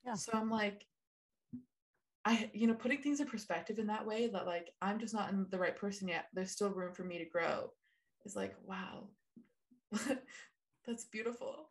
Yeah. 0.06 0.14
so 0.14 0.32
i'm 0.34 0.48
like 0.50 0.86
i 2.24 2.48
you 2.54 2.66
know 2.66 2.74
putting 2.74 3.02
things 3.02 3.20
in 3.20 3.26
perspective 3.26 3.78
in 3.78 3.86
that 3.88 4.06
way 4.06 4.28
that 4.28 4.46
like 4.46 4.70
i'm 4.82 4.98
just 5.00 5.14
not 5.14 5.30
in 5.30 5.46
the 5.50 5.58
right 5.58 5.76
person 5.76 6.06
yet 6.06 6.26
there's 6.32 6.52
still 6.52 6.70
room 6.70 6.92
for 6.94 7.02
me 7.02 7.18
to 7.18 7.24
grow 7.24 7.70
It's 8.24 8.36
like 8.36 8.54
wow. 8.64 9.08
That's 10.86 11.04
beautiful. 11.06 11.70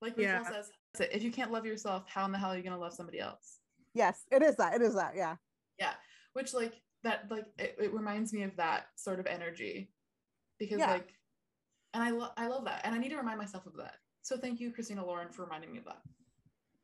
Like 0.00 0.16
Rachel 0.16 0.40
Yeah. 0.44 0.50
says 0.50 0.70
if 1.10 1.22
you 1.22 1.32
can't 1.32 1.50
love 1.52 1.64
yourself 1.64 2.04
how 2.06 2.24
in 2.26 2.32
the 2.32 2.38
hell 2.38 2.52
are 2.52 2.56
you 2.56 2.62
going 2.62 2.74
to 2.74 2.80
love 2.80 2.92
somebody 2.92 3.18
else 3.18 3.58
yes 3.94 4.24
it 4.30 4.42
is 4.42 4.56
that 4.56 4.74
it 4.74 4.82
is 4.82 4.94
that 4.94 5.14
yeah. 5.16 5.36
Yeah 5.78 5.92
which 6.32 6.54
like 6.54 6.80
that 7.02 7.26
like 7.30 7.46
it, 7.58 7.76
it 7.80 7.92
reminds 7.92 8.32
me 8.32 8.42
of 8.42 8.56
that 8.56 8.86
sort 8.96 9.20
of 9.20 9.26
energy 9.26 9.90
because 10.58 10.78
Yeah. 10.78 10.92
like 10.92 11.12
and 11.94 12.02
i 12.02 12.10
love 12.10 12.32
i 12.36 12.46
love 12.46 12.64
that 12.64 12.80
and 12.84 12.94
i 12.94 12.98
need 12.98 13.10
to 13.10 13.16
remind 13.16 13.38
myself 13.38 13.66
of 13.66 13.76
that. 13.76 13.96
So 14.22 14.36
thank 14.38 14.60
you 14.60 14.70
christina 14.72 15.04
lauren 15.04 15.28
for 15.30 15.42
reminding 15.42 15.72
me 15.72 15.78
of 15.78 15.84
that. 15.86 16.00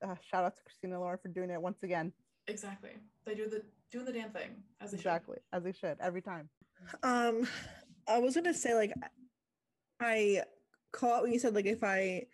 Uh, 0.03 0.15
shout 0.31 0.45
out 0.45 0.57
to 0.57 0.63
christina 0.63 0.99
lauren 1.01 1.19
for 1.23 1.29
doing 1.29 1.51
it 1.51 1.61
once 1.61 1.83
again. 1.83 2.13
Exactly. 2.47 2.91
They 3.27 3.35
do 3.35 3.47
the 3.49 3.63
doing 3.93 4.05
the 4.07 4.13
damn 4.13 4.31
thing 4.31 4.51
as 4.81 4.91
they 4.91 4.97
exactly 4.97 5.39
as 5.53 5.63
they 5.65 5.73
should 5.73 5.97
every 6.01 6.23
time. 6.23 6.49
Um, 7.03 7.47
I 8.07 8.19
was 8.19 8.35
gonna 8.35 8.55
say 8.55 8.75
like 8.75 8.93
I 10.01 10.43
caught 10.93 11.23
when 11.23 11.33
you 11.33 11.39
said 11.39 11.55
like 11.55 11.67
if 11.67 11.83
I 11.85 11.99
I'm- 11.99 12.27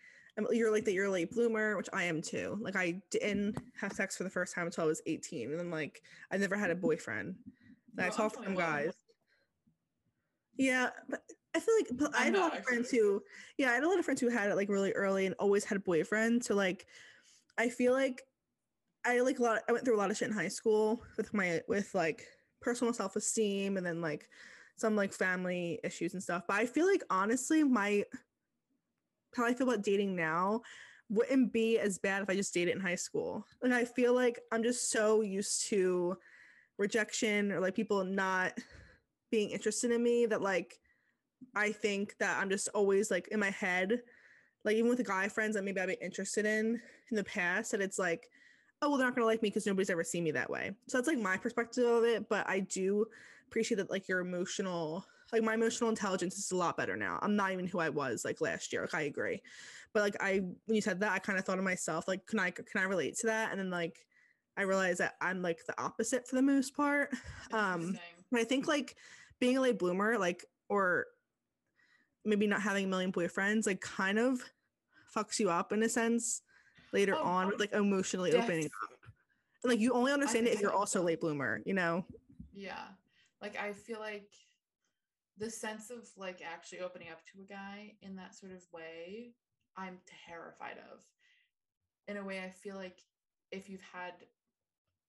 you're 0.51 0.71
like 0.71 0.85
that 0.85 0.93
you're 0.93 1.05
a 1.05 1.11
late 1.11 1.31
bloomer, 1.31 1.77
which 1.77 1.89
I 1.93 2.03
am 2.03 2.21
too. 2.21 2.57
Like 2.61 2.75
I 2.75 3.01
didn't 3.11 3.57
have 3.79 3.93
sex 3.93 4.17
for 4.17 4.23
the 4.23 4.29
first 4.29 4.53
time 4.53 4.65
until 4.65 4.83
I 4.83 4.87
was 4.87 5.01
18, 5.05 5.51
and 5.51 5.59
then 5.59 5.71
like 5.71 6.01
I 6.31 6.37
never 6.37 6.55
had 6.55 6.71
a 6.71 6.75
boyfriend. 6.75 7.35
And 7.97 8.05
I 8.05 8.09
No, 8.09 8.15
talked 8.15 8.37
to 8.37 8.43
some 8.43 8.55
guys. 8.55 8.93
Yeah, 10.57 10.89
but 11.09 11.21
I 11.55 11.59
feel 11.59 11.73
like 11.79 12.13
I 12.15 12.23
had 12.25 12.35
a 12.35 12.39
lot 12.39 12.57
of 12.57 12.63
friends 12.63 12.89
who, 12.91 13.21
yeah, 13.57 13.71
I 13.71 13.73
had 13.75 13.83
a 13.83 13.87
lot 13.89 13.99
of 13.99 14.05
friends 14.05 14.19
who 14.21 14.29
had 14.29 14.49
it 14.49 14.55
like 14.55 14.69
really 14.69 14.91
early 14.91 15.25
and 15.25 15.35
always 15.39 15.63
had 15.63 15.77
a 15.77 15.81
boyfriend. 15.81 16.43
So 16.43 16.55
like, 16.55 16.85
I 17.57 17.69
feel 17.69 17.93
like 17.93 18.21
I 19.05 19.19
like 19.21 19.39
a 19.39 19.43
lot. 19.43 19.61
I 19.69 19.71
went 19.71 19.85
through 19.85 19.95
a 19.95 19.97
lot 19.99 20.11
of 20.11 20.17
shit 20.17 20.27
in 20.27 20.33
high 20.33 20.49
school 20.49 21.01
with 21.15 21.33
my 21.33 21.61
with 21.67 21.93
like 21.93 22.25
personal 22.61 22.93
self 22.93 23.15
esteem 23.15 23.77
and 23.77 23.85
then 23.85 24.01
like 24.01 24.27
some 24.77 24.95
like 24.95 25.13
family 25.13 25.79
issues 25.83 26.13
and 26.13 26.21
stuff. 26.21 26.43
But 26.47 26.57
I 26.57 26.65
feel 26.65 26.87
like 26.87 27.03
honestly, 27.09 27.63
my 27.63 28.03
how 29.35 29.45
I 29.45 29.53
feel 29.53 29.69
about 29.69 29.83
dating 29.83 30.15
now 30.15 30.61
wouldn't 31.09 31.53
be 31.53 31.77
as 31.77 31.99
bad 31.99 32.23
if 32.23 32.29
I 32.29 32.35
just 32.35 32.53
dated 32.53 32.75
in 32.75 32.81
high 32.81 32.95
school. 32.95 33.45
Like 33.61 33.71
I 33.71 33.85
feel 33.85 34.13
like 34.13 34.39
I'm 34.51 34.63
just 34.63 34.89
so 34.89 35.21
used 35.21 35.67
to 35.67 36.17
rejection 36.77 37.51
or 37.51 37.59
like 37.59 37.75
people 37.75 38.03
not 38.03 38.53
being 39.31 39.49
interested 39.51 39.91
in 39.91 40.03
me 40.03 40.25
that 40.25 40.41
like 40.41 40.79
I 41.55 41.71
think 41.71 42.17
that 42.19 42.37
I'm 42.41 42.49
just 42.49 42.69
always 42.69 43.11
like 43.11 43.27
in 43.29 43.39
my 43.39 43.51
head, 43.51 44.01
like 44.63 44.75
even 44.75 44.89
with 44.89 45.05
guy 45.05 45.27
friends 45.27 45.55
that 45.55 45.63
maybe 45.63 45.79
I've 45.79 45.87
been 45.87 45.97
interested 46.01 46.45
in 46.45 46.81
in 47.11 47.17
the 47.17 47.23
past, 47.23 47.71
that 47.71 47.81
it's 47.81 47.99
like, 47.99 48.29
oh 48.81 48.89
well, 48.89 48.97
they're 48.97 49.07
not 49.07 49.15
gonna 49.15 49.27
like 49.27 49.41
me 49.41 49.49
because 49.49 49.65
nobody's 49.65 49.89
ever 49.89 50.03
seen 50.03 50.23
me 50.23 50.31
that 50.31 50.49
way. 50.49 50.71
So 50.87 50.97
that's 50.97 51.07
like 51.07 51.19
my 51.19 51.37
perspective 51.37 51.85
of 51.85 52.03
it. 52.03 52.29
But 52.29 52.47
I 52.49 52.59
do 52.61 53.05
appreciate 53.47 53.77
that 53.77 53.91
like 53.91 54.07
your 54.07 54.21
emotional, 54.21 55.05
like 55.31 55.43
my 55.43 55.53
emotional 55.53 55.89
intelligence 55.89 56.37
is 56.37 56.51
a 56.51 56.55
lot 56.55 56.77
better 56.77 56.95
now. 56.95 57.19
I'm 57.21 57.35
not 57.35 57.51
even 57.51 57.67
who 57.67 57.79
I 57.79 57.89
was 57.89 58.23
like 58.23 58.41
last 58.41 58.71
year. 58.71 58.81
Like 58.81 58.93
I 58.93 59.01
agree, 59.01 59.41
but 59.93 60.03
like 60.03 60.15
I 60.19 60.41
when 60.65 60.75
you 60.75 60.81
said 60.81 60.99
that, 61.01 61.11
I 61.11 61.19
kind 61.19 61.39
of 61.39 61.45
thought 61.45 61.57
of 61.57 61.63
myself 61.63 62.07
like, 62.07 62.25
can 62.25 62.39
I 62.39 62.51
can 62.51 62.81
I 62.81 62.83
relate 62.83 63.17
to 63.17 63.27
that? 63.27 63.51
And 63.51 63.59
then 63.59 63.69
like 63.69 64.05
I 64.57 64.61
realized 64.61 64.99
that 64.99 65.15
I'm 65.21 65.41
like 65.41 65.65
the 65.65 65.79
opposite 65.81 66.27
for 66.27 66.35
the 66.35 66.41
most 66.41 66.75
part. 66.75 67.13
Um. 67.51 67.97
I 68.33 68.43
think 68.43 68.67
like 68.67 68.95
being 69.39 69.57
a 69.57 69.61
late 69.61 69.79
bloomer, 69.79 70.17
like, 70.17 70.45
or 70.69 71.05
maybe 72.23 72.47
not 72.47 72.61
having 72.61 72.85
a 72.85 72.87
million 72.87 73.11
boyfriends, 73.11 73.67
like 73.67 73.81
kind 73.81 74.17
of 74.17 74.41
fucks 75.15 75.39
you 75.39 75.49
up 75.49 75.71
in 75.71 75.83
a 75.83 75.89
sense 75.89 76.41
later 76.91 77.15
Oh, 77.15 77.23
on, 77.23 77.53
like 77.59 77.73
emotionally 77.73 78.33
opening 78.33 78.63
Def- 78.63 78.71
up. 78.83 79.11
And 79.63 79.71
like 79.71 79.79
you 79.79 79.93
only 79.93 80.11
understand 80.11 80.47
it 80.47 80.53
if 80.53 80.61
you're 80.61 80.73
also 80.73 81.01
a 81.01 81.03
late 81.03 81.21
bloomer, 81.21 81.61
you 81.65 81.73
know? 81.73 82.05
Yeah. 82.53 82.83
Like 83.41 83.57
I 83.57 83.73
feel 83.73 83.99
like 83.99 84.29
the 85.37 85.49
sense 85.49 85.89
of 85.89 86.07
like 86.17 86.41
actually 86.41 86.79
opening 86.79 87.09
up 87.09 87.19
to 87.25 87.41
a 87.41 87.47
guy 87.47 87.93
in 88.01 88.15
that 88.15 88.35
sort 88.35 88.53
of 88.53 88.61
way, 88.73 89.33
I'm 89.77 89.99
terrified 90.27 90.77
of. 90.91 90.99
In 92.07 92.17
a 92.17 92.23
way, 92.23 92.39
I 92.39 92.49
feel 92.49 92.75
like 92.75 93.01
if 93.51 93.69
you've 93.69 93.81
had 93.81 94.13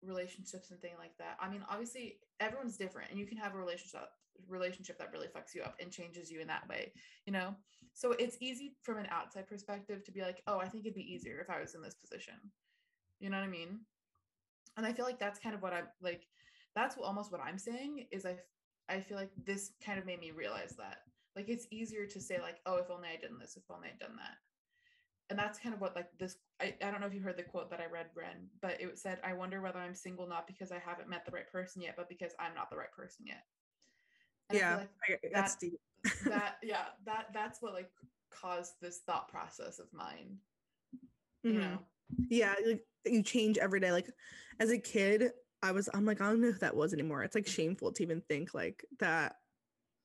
relationships 0.02 0.70
and 0.70 0.80
thing 0.80 0.94
like 0.98 1.16
that. 1.18 1.36
I 1.40 1.48
mean, 1.48 1.64
obviously 1.70 2.18
everyone's 2.40 2.76
different 2.76 3.10
and 3.10 3.18
you 3.18 3.26
can 3.26 3.38
have 3.38 3.54
a 3.54 3.58
relationship 3.58 4.08
relationship 4.48 4.98
that 4.98 5.12
really 5.12 5.28
fucks 5.28 5.54
you 5.54 5.62
up 5.62 5.76
and 5.80 5.92
changes 5.92 6.30
you 6.30 6.40
in 6.40 6.48
that 6.48 6.68
way, 6.68 6.92
you 7.26 7.32
know? 7.32 7.54
So 7.94 8.12
it's 8.12 8.36
easy 8.40 8.74
from 8.82 8.98
an 8.98 9.06
outside 9.10 9.46
perspective 9.46 10.02
to 10.04 10.12
be 10.12 10.22
like, 10.22 10.42
"Oh, 10.46 10.58
I 10.58 10.68
think 10.68 10.84
it'd 10.84 10.94
be 10.94 11.12
easier 11.12 11.38
if 11.38 11.50
I 11.50 11.60
was 11.60 11.74
in 11.74 11.82
this 11.82 11.94
position." 11.94 12.34
You 13.20 13.30
know 13.30 13.36
what 13.36 13.44
I 13.44 13.48
mean? 13.48 13.80
And 14.76 14.86
I 14.86 14.92
feel 14.92 15.04
like 15.04 15.18
that's 15.18 15.38
kind 15.38 15.54
of 15.54 15.62
what 15.62 15.72
I'm 15.72 15.88
like 16.00 16.26
that's 16.74 16.96
almost 16.96 17.30
what 17.30 17.42
I'm 17.42 17.58
saying 17.58 18.08
is 18.10 18.24
I 18.24 18.38
I 18.92 19.00
feel 19.00 19.16
like 19.16 19.30
this 19.44 19.72
kind 19.84 19.98
of 19.98 20.06
made 20.06 20.20
me 20.20 20.30
realize 20.30 20.74
that. 20.78 20.98
Like 21.34 21.48
it's 21.48 21.66
easier 21.70 22.06
to 22.06 22.20
say 22.20 22.38
like, 22.40 22.60
"Oh, 22.66 22.76
if 22.76 22.90
only 22.90 23.08
I 23.08 23.16
done 23.16 23.38
this, 23.40 23.56
if 23.56 23.62
only 23.70 23.88
I'd 23.88 23.98
done 23.98 24.16
that." 24.16 24.36
and 25.32 25.38
that's 25.38 25.58
kind 25.58 25.74
of 25.74 25.80
what 25.80 25.96
like 25.96 26.08
this 26.18 26.36
I, 26.60 26.74
I 26.84 26.90
don't 26.90 27.00
know 27.00 27.06
if 27.06 27.14
you 27.14 27.22
heard 27.22 27.38
the 27.38 27.42
quote 27.42 27.70
that 27.70 27.80
i 27.80 27.86
read 27.86 28.06
ren 28.14 28.48
but 28.60 28.78
it 28.80 28.98
said 28.98 29.18
i 29.24 29.32
wonder 29.32 29.62
whether 29.62 29.78
i'm 29.78 29.94
single 29.94 30.28
not 30.28 30.46
because 30.46 30.70
i 30.70 30.78
haven't 30.84 31.08
met 31.08 31.24
the 31.24 31.30
right 31.30 31.50
person 31.50 31.80
yet 31.80 31.94
but 31.96 32.08
because 32.08 32.32
i'm 32.38 32.54
not 32.54 32.68
the 32.68 32.76
right 32.76 32.92
person 32.94 33.26
yet 33.26 33.44
and 34.50 34.58
yeah 34.58 34.76
like 34.76 35.20
that's 35.32 35.54
that, 35.54 35.60
deep 35.60 35.80
that 36.26 36.56
yeah 36.62 36.84
that 37.06 37.28
that's 37.32 37.62
what 37.62 37.72
like 37.72 37.90
caused 38.30 38.74
this 38.82 39.00
thought 39.06 39.28
process 39.28 39.78
of 39.78 39.86
mine 39.92 40.36
you 41.42 41.52
mm-hmm. 41.52 41.60
know 41.60 41.78
yeah 42.28 42.54
like 42.66 42.84
you 43.06 43.22
change 43.22 43.56
every 43.56 43.80
day 43.80 43.90
like 43.90 44.10
as 44.60 44.70
a 44.70 44.78
kid 44.78 45.30
i 45.62 45.72
was 45.72 45.88
i'm 45.94 46.04
like 46.04 46.20
i 46.20 46.28
don't 46.28 46.40
know 46.40 46.50
who 46.50 46.58
that 46.58 46.76
was 46.76 46.92
anymore 46.92 47.22
it's 47.22 47.34
like 47.34 47.46
shameful 47.46 47.92
to 47.92 48.02
even 48.02 48.20
think 48.28 48.54
like 48.54 48.84
that 48.98 49.36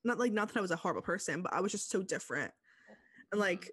not 0.04 0.18
like 0.18 0.32
not 0.32 0.48
that 0.48 0.56
i 0.56 0.60
was 0.60 0.70
a 0.70 0.76
horrible 0.76 1.02
person 1.02 1.42
but 1.42 1.52
i 1.52 1.60
was 1.60 1.72
just 1.72 1.90
so 1.90 2.02
different 2.02 2.52
and 3.32 3.40
like 3.40 3.70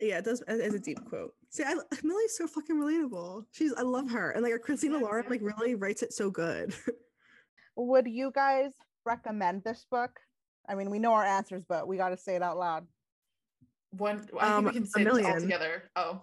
yeah, 0.00 0.18
it 0.18 0.24
does. 0.24 0.42
It's 0.46 0.74
a 0.74 0.78
deep 0.78 1.04
quote. 1.08 1.34
See, 1.50 1.64
I, 1.64 1.74
Millie's 2.02 2.36
so 2.36 2.46
fucking 2.46 2.76
relatable. 2.76 3.44
She's, 3.52 3.74
I 3.74 3.82
love 3.82 4.10
her, 4.10 4.30
and 4.30 4.42
like 4.42 4.60
Christina 4.62 4.98
Lauren, 4.98 5.26
like 5.28 5.42
really 5.42 5.74
writes 5.74 6.02
it 6.02 6.12
so 6.12 6.30
good. 6.30 6.74
Would 7.76 8.06
you 8.06 8.30
guys 8.34 8.72
recommend 9.04 9.64
this 9.64 9.86
book? 9.90 10.18
I 10.68 10.74
mean, 10.74 10.90
we 10.90 10.98
know 10.98 11.14
our 11.14 11.24
answers, 11.24 11.64
but 11.68 11.88
we 11.88 11.96
got 11.96 12.10
to 12.10 12.16
say 12.16 12.36
it 12.36 12.42
out 12.42 12.58
loud. 12.58 12.86
One, 13.90 14.28
I 14.38 14.54
um, 14.54 14.64
think 14.64 14.74
we 14.74 14.80
can 14.80 14.86
say 14.86 15.02
it 15.02 15.26
all 15.26 15.40
together. 15.40 15.84
Oh, 15.96 16.22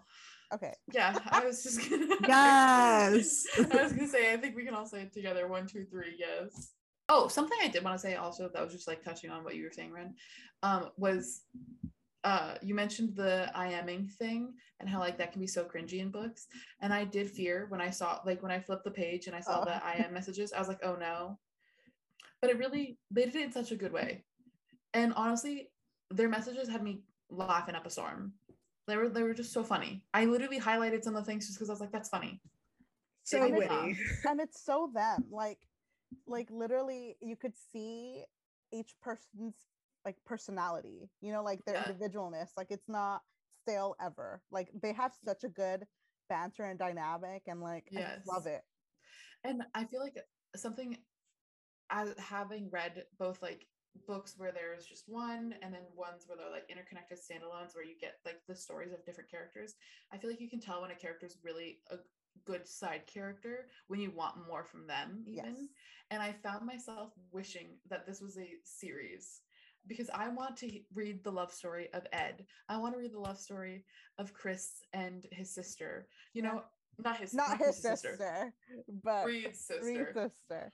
okay. 0.54 0.74
Yeah, 0.92 1.18
I 1.32 1.46
was 1.46 1.64
just 1.64 1.90
gonna. 1.90 2.08
yes. 2.28 3.46
I 3.58 3.84
was 3.84 3.94
gonna 3.94 4.08
say, 4.08 4.34
I 4.34 4.38
think 4.38 4.56
we 4.56 4.66
can 4.66 4.74
all 4.74 4.86
say 4.86 5.02
it 5.02 5.14
together. 5.14 5.48
One, 5.48 5.68
two, 5.68 5.86
three. 5.86 6.16
Yes. 6.18 6.72
Oh, 7.08 7.28
something 7.28 7.58
I 7.62 7.68
did 7.68 7.84
want 7.84 7.96
to 7.96 8.00
say 8.00 8.16
also 8.16 8.50
that 8.54 8.64
was 8.64 8.74
just 8.74 8.88
like 8.88 9.04
touching 9.04 9.30
on 9.30 9.44
what 9.44 9.56
you 9.56 9.64
were 9.64 9.72
saying, 9.72 9.92
Ren, 9.92 10.16
um, 10.64 10.90
was 10.98 11.42
uh, 12.26 12.56
you 12.64 12.74
mentioned 12.74 13.16
the 13.16 13.52
I 13.54 13.68
IMing 13.68 14.12
thing 14.12 14.54
and 14.80 14.90
how 14.90 15.00
like 15.00 15.18
that 15.20 15.32
can 15.32 15.40
be 15.40 15.48
so 15.48 15.64
cringy 15.64 16.00
in 16.00 16.10
books. 16.10 16.48
And 16.82 16.92
I 16.92 17.06
did 17.06 17.30
fear 17.30 17.68
when 17.70 17.80
I 17.80 17.92
saw 17.92 18.20
like 18.26 18.42
when 18.42 18.52
I 18.52 18.60
flipped 18.60 18.84
the 18.84 18.92
page 18.92 19.28
and 19.28 19.36
I 19.36 19.42
saw 19.42 19.62
oh. 19.62 19.66
the 19.66 20.04
IM 20.04 20.12
messages, 20.12 20.52
I 20.52 20.60
was 20.60 20.68
like, 20.68 20.80
oh 20.84 20.96
no. 20.96 21.38
But 22.42 22.50
it 22.50 22.58
really 22.58 22.98
they 23.12 23.26
did 23.26 23.36
it 23.36 23.44
in 23.44 23.52
such 23.52 23.72
a 23.72 23.76
good 23.76 23.94
way. 23.94 24.24
And 24.96 25.14
honestly, 25.16 25.70
their 26.10 26.30
messages 26.30 26.68
had 26.68 26.84
me 26.84 27.04
laughing 27.30 27.76
up 27.76 27.86
a 27.86 27.92
storm. 27.92 28.34
They 28.88 28.98
were 28.98 29.10
they 29.10 29.24
were 29.24 29.34
just 29.34 29.52
so 29.52 29.64
funny. 29.64 30.04
I 30.14 30.26
literally 30.26 30.60
highlighted 30.60 31.04
some 31.04 31.16
of 31.16 31.26
the 31.26 31.32
things 31.32 31.48
just 31.48 31.58
because 31.58 31.70
I 31.70 31.74
was 31.74 31.82
like, 31.82 31.92
that's 31.92 32.10
funny. 32.10 32.40
So 33.24 33.44
and 33.44 33.56
witty. 33.56 33.98
and 34.26 34.40
it's 34.40 34.64
so 34.64 34.90
them. 34.94 35.26
Like 35.32 35.60
like 36.28 36.50
literally 36.52 37.18
you 37.22 37.36
could 37.36 37.54
see 37.72 38.24
each 38.72 38.96
person's 39.02 39.56
like 40.04 40.16
personality 40.26 41.10
you 41.22 41.32
know 41.32 41.44
like 41.44 41.64
their 41.66 41.76
yeah. 41.76 41.92
individualness 41.92 42.50
like 42.58 42.68
it's 42.70 42.88
not 42.88 43.22
stale 43.62 43.96
ever 44.02 44.42
like 44.52 44.70
they 44.82 44.94
have 44.94 45.14
such 45.26 45.44
a 45.44 45.50
good 45.50 45.86
banter 46.30 46.66
and 46.66 46.80
dynamic 46.80 47.44
and 47.48 47.62
like 47.62 47.86
yes. 47.92 48.20
I 48.30 48.34
love 48.34 48.46
it 48.46 48.62
and 49.44 49.64
i 49.74 49.84
feel 49.86 50.02
like 50.02 50.18
something 50.56 50.98
as 51.90 52.14
having 52.18 52.70
read 52.72 53.04
both 53.20 53.42
like 53.42 53.66
books 54.08 54.36
where 54.38 54.52
there's 54.52 54.86
just 54.86 55.04
one 55.08 55.54
and 55.62 55.74
then 55.74 55.82
ones 55.96 56.26
where 56.28 56.38
they're 56.38 56.52
like 56.52 56.70
interconnected 56.70 57.18
standalones 57.18 57.76
where 57.76 57.86
you 57.86 57.96
get 58.00 58.20
like 58.26 58.42
the 58.48 58.56
stories 58.56 58.92
of 58.92 59.06
different 59.06 59.30
characters 59.30 59.76
i 60.12 60.18
feel 60.18 60.30
like 60.30 60.42
you 60.42 60.50
can 60.50 60.60
tell 60.60 60.82
when 60.82 60.92
a 60.92 60.96
character 60.96 61.26
is 61.26 61.38
really 61.44 61.80
a 61.92 61.98
good 62.46 62.68
side 62.68 63.02
character 63.08 63.68
when 63.88 64.00
you 64.00 64.12
want 64.12 64.36
more 64.48 64.64
from 64.64 64.86
them 64.86 65.24
even 65.26 65.56
yes. 65.56 65.68
and 66.12 66.22
i 66.22 66.32
found 66.32 66.66
myself 66.66 67.12
wishing 67.32 67.68
that 67.90 68.06
this 68.06 68.22
was 68.22 68.38
a 68.38 68.50
series 68.64 69.42
because 69.88 70.10
I 70.14 70.30
want 70.30 70.58
to 70.58 70.80
read 70.94 71.24
the 71.24 71.32
love 71.32 71.52
story 71.52 71.90
of 71.94 72.08
Ed. 72.12 72.46
I 72.70 72.78
want 72.78 72.94
to 72.96 73.00
read 73.00 73.14
the 73.14 73.20
love 73.20 73.40
story 73.40 73.86
of 74.18 74.34
Chris 74.34 74.82
and 74.94 75.26
his 75.32 75.54
sister. 75.54 76.08
You 76.34 76.42
know, 76.42 76.64
not 77.04 77.18
his 77.18 77.34
not, 77.34 77.50
not 77.50 77.68
his, 77.68 77.82
sister, 77.82 78.12
sister, 78.18 78.54
but 79.04 79.26
Reed's 79.26 79.60
sister. 79.60 79.86
Reed's 79.86 80.08
sister. 80.14 80.72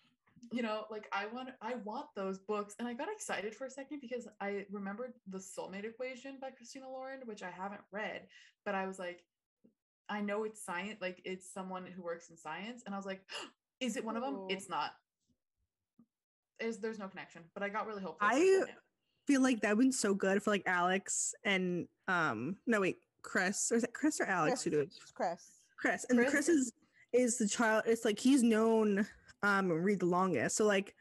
You 0.52 0.64
know, 0.64 0.86
like 0.90 1.08
I 1.12 1.28
want 1.28 1.50
I 1.62 1.76
want 1.84 2.08
those 2.16 2.40
books 2.40 2.76
and 2.80 2.88
I 2.88 2.94
got 2.94 3.08
excited 3.12 3.54
for 3.56 3.66
a 3.66 3.70
second 3.70 4.00
because 4.02 4.28
I 4.40 4.66
remembered 4.72 5.14
The 5.30 5.38
Soulmate 5.38 5.86
Equation 5.86 6.38
by 6.42 6.50
Christina 6.50 6.90
Lauren, 6.90 7.20
which 7.26 7.44
I 7.44 7.52
haven't 7.52 7.82
read, 7.92 8.24
but 8.66 8.76
I 8.76 8.88
was 8.88 8.98
like 8.98 9.24
I 10.10 10.20
know 10.22 10.44
it's 10.44 10.64
science 10.64 10.98
like 11.00 11.22
it's 11.26 11.52
someone 11.54 11.86
who 11.86 12.02
works 12.02 12.30
in 12.30 12.38
science 12.38 12.84
and 12.86 12.96
I 12.96 12.98
was 12.98 13.06
like 13.06 13.22
is 13.80 13.98
it 13.98 14.06
one 14.06 14.16
of 14.16 14.24
them? 14.24 14.48
It's 14.50 14.70
not. 14.70 14.92
Is 16.60 16.80
there's 16.80 17.00
no 17.00 17.08
connection, 17.08 17.44
but 17.54 17.64
I 17.64 17.70
got 17.70 17.88
really 17.88 18.04
hopeful. 18.04 18.20
I 18.22 18.64
feel 19.26 19.42
like 19.42 19.62
that 19.62 19.76
would 19.76 19.84
be 19.84 19.92
so 19.92 20.14
good 20.14 20.42
for 20.44 20.52
like 20.52 20.64
Alex 20.66 21.34
and 21.44 21.88
um 22.08 22.58
no 22.68 22.82
wait 22.82 22.98
Chris 23.22 23.72
or 23.72 23.76
is 23.76 23.84
it 23.84 23.94
Chris 23.94 24.20
or 24.20 24.26
Alex 24.26 24.62
Chris. 24.62 24.64
who 24.64 24.70
do 24.72 24.80
it? 24.80 24.94
Chris. 25.14 25.50
Chris 25.78 26.06
and 26.10 26.20
Chris. 26.20 26.32
Chris 26.32 26.50
is 26.50 26.74
is 27.14 27.38
the 27.38 27.48
child. 27.48 27.84
It's 27.86 28.06
like 28.06 28.20
he's 28.20 28.44
known 28.44 29.08
um 29.44 29.72
read 29.72 30.00
the 30.00 30.06
longest. 30.06 30.58
So 30.58 30.66
like 30.66 30.96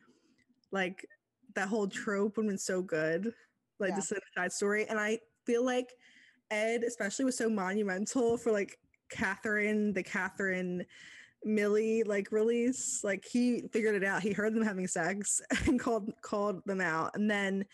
like 0.72 1.06
that 1.54 1.68
whole 1.68 1.88
trope 1.88 2.36
would 2.36 2.44
have 2.44 2.50
been 2.50 2.58
so 2.58 2.82
good. 2.82 3.32
Like 3.78 3.90
yeah. 3.90 4.00
the 4.00 4.20
side 4.36 4.52
story, 4.52 4.86
and 4.88 4.98
I 4.98 5.18
feel 5.46 5.64
like 5.64 5.90
Ed 6.50 6.82
especially 6.84 7.24
was 7.24 7.36
so 7.36 7.48
monumental 7.48 8.36
for 8.36 8.52
like 8.52 8.78
Catherine, 9.10 9.92
the 9.92 10.02
Catherine 10.02 10.84
Millie 11.44 12.02
like 12.02 12.32
release. 12.32 13.02
Like 13.02 13.24
he 13.24 13.62
figured 13.72 13.94
it 13.94 14.04
out. 14.04 14.22
He 14.22 14.32
heard 14.32 14.54
them 14.54 14.64
having 14.64 14.86
sex 14.86 15.40
and 15.66 15.80
called 15.80 16.10
called 16.22 16.62
them 16.66 16.80
out, 16.80 17.12
and 17.14 17.30
then 17.30 17.64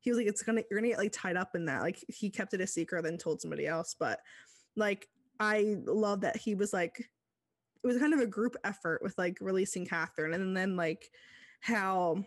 he 0.00 0.10
was 0.10 0.18
like, 0.18 0.28
it's 0.28 0.42
gonna 0.42 0.62
you're 0.70 0.78
gonna 0.78 0.90
get 0.90 0.98
like 0.98 1.12
tied 1.12 1.36
up 1.36 1.54
in 1.54 1.64
that. 1.66 1.82
Like 1.82 2.02
he 2.08 2.30
kept 2.30 2.54
it 2.54 2.60
a 2.60 2.66
secret, 2.66 3.02
then 3.02 3.18
told 3.18 3.40
somebody 3.40 3.66
else. 3.66 3.96
But 3.98 4.20
like 4.76 5.08
I 5.40 5.76
love 5.84 6.20
that 6.20 6.36
he 6.36 6.54
was 6.54 6.72
like 6.72 7.10
it 7.86 7.92
was 7.92 7.98
kind 8.02 8.14
of 8.14 8.20
a 8.20 8.26
group 8.26 8.56
effort 8.64 9.00
with 9.02 9.16
like 9.16 9.38
releasing 9.40 9.86
Catherine 9.86 10.34
and 10.34 10.56
then 10.56 10.76
like 10.76 11.08
how 11.60 12.24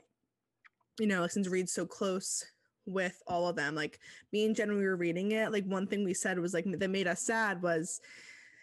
you 1.00 1.08
know 1.08 1.28
since 1.28 1.48
Reed's 1.48 1.74
so 1.74 1.86
close 1.86 2.46
with 2.86 3.22
all 3.28 3.48
of 3.48 3.56
them 3.56 3.76
like 3.76 4.00
me 4.32 4.46
and 4.46 4.56
Gen 4.56 4.76
we 4.76 4.86
were 4.86 4.96
reading 4.96 5.34
it 5.34 5.52
like 5.52 5.66
one 5.66 5.86
thing 5.86 6.04
we 6.04 6.14
said 6.14 6.40
was 6.40 6.54
like 6.54 6.66
that 6.66 6.90
made 6.90 7.08
us 7.08 7.22
sad 7.22 7.62
was 7.62 8.00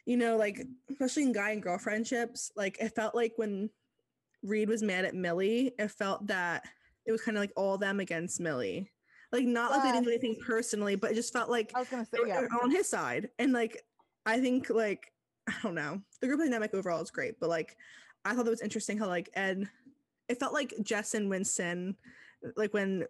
you 0.07 0.17
know 0.17 0.37
like 0.37 0.67
especially 0.91 1.25
in 1.25 1.33
guy 1.33 1.51
and 1.51 1.63
girl 1.63 1.79
friendships 1.79 2.51
like 2.57 2.77
it 2.81 2.95
felt 2.95 3.15
like 3.15 3.33
when 3.37 3.71
Reed 4.43 4.69
was 4.69 4.83
mad 4.83 5.05
at 5.05 5.15
Millie 5.15 5.73
it 5.79 5.91
felt 5.91 6.27
that 6.29 6.65
it 7.05 7.13
was 7.13 7.23
kind 7.23 7.37
of 7.37 7.43
like 7.43 7.53
all 7.57 7.79
them 7.79 8.01
against 8.01 8.41
Millie 8.41 8.91
like 9.33 9.45
not 9.45 9.71
like 9.71 9.83
they 9.83 9.93
didn't 9.93 10.05
do 10.05 10.11
anything 10.11 10.37
personally, 10.47 10.95
but 10.95 11.11
it 11.11 11.15
just 11.15 11.33
felt 11.33 11.51
like 11.51 11.73
I 11.75 11.81
was 11.81 11.89
gonna 11.89 12.05
say 12.05 12.19
yeah. 12.27 12.47
on 12.63 12.71
his 12.71 12.89
side. 12.89 13.29
And 13.39 13.53
like 13.53 13.83
I 14.25 14.41
think 14.41 14.71
like 14.71 15.13
I 15.49 15.55
don't 15.63 15.75
know. 15.75 16.01
The 16.21 16.27
group 16.27 16.41
dynamic 16.41 16.75
overall 16.75 17.03
is 17.03 17.11
great, 17.11 17.39
but 17.41 17.49
like 17.49 17.77
I 18.25 18.35
thought 18.35 18.47
it 18.47 18.51
was 18.51 18.63
interesting 18.63 18.99
how 18.99 19.07
like 19.07 19.31
Ed 19.35 19.69
it 20.29 20.41
felt 20.41 20.53
like 20.53 20.75
Jess 20.83 21.15
and 21.15 21.31
Winston 21.31 21.97
like 22.57 22.75
when 22.75 23.05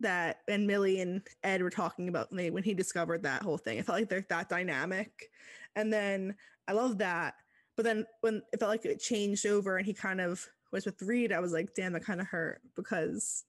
that 0.00 0.40
and 0.48 0.66
Millie 0.66 1.00
and 1.00 1.22
Ed 1.42 1.62
were 1.62 1.70
talking 1.70 2.08
about 2.08 2.32
when, 2.32 2.52
when 2.52 2.62
he 2.62 2.74
discovered 2.74 3.22
that 3.22 3.42
whole 3.42 3.58
thing. 3.58 3.78
It 3.78 3.86
felt 3.86 3.98
like 3.98 4.08
they're 4.08 4.26
that 4.28 4.48
dynamic. 4.48 5.30
And 5.76 5.92
then 5.92 6.34
I 6.68 6.72
love 6.72 6.98
that. 6.98 7.34
But 7.76 7.84
then 7.84 8.06
when 8.20 8.42
it 8.52 8.60
felt 8.60 8.70
like 8.70 8.84
it 8.84 9.00
changed 9.00 9.46
over 9.46 9.78
and 9.78 9.86
he 9.86 9.94
kind 9.94 10.20
of 10.20 10.46
was 10.72 10.84
with 10.84 11.00
Reed, 11.02 11.32
I 11.32 11.40
was 11.40 11.52
like, 11.52 11.74
damn, 11.74 11.92
that 11.94 12.04
kind 12.04 12.20
of 12.20 12.26
hurt 12.26 12.60
because 12.76 13.44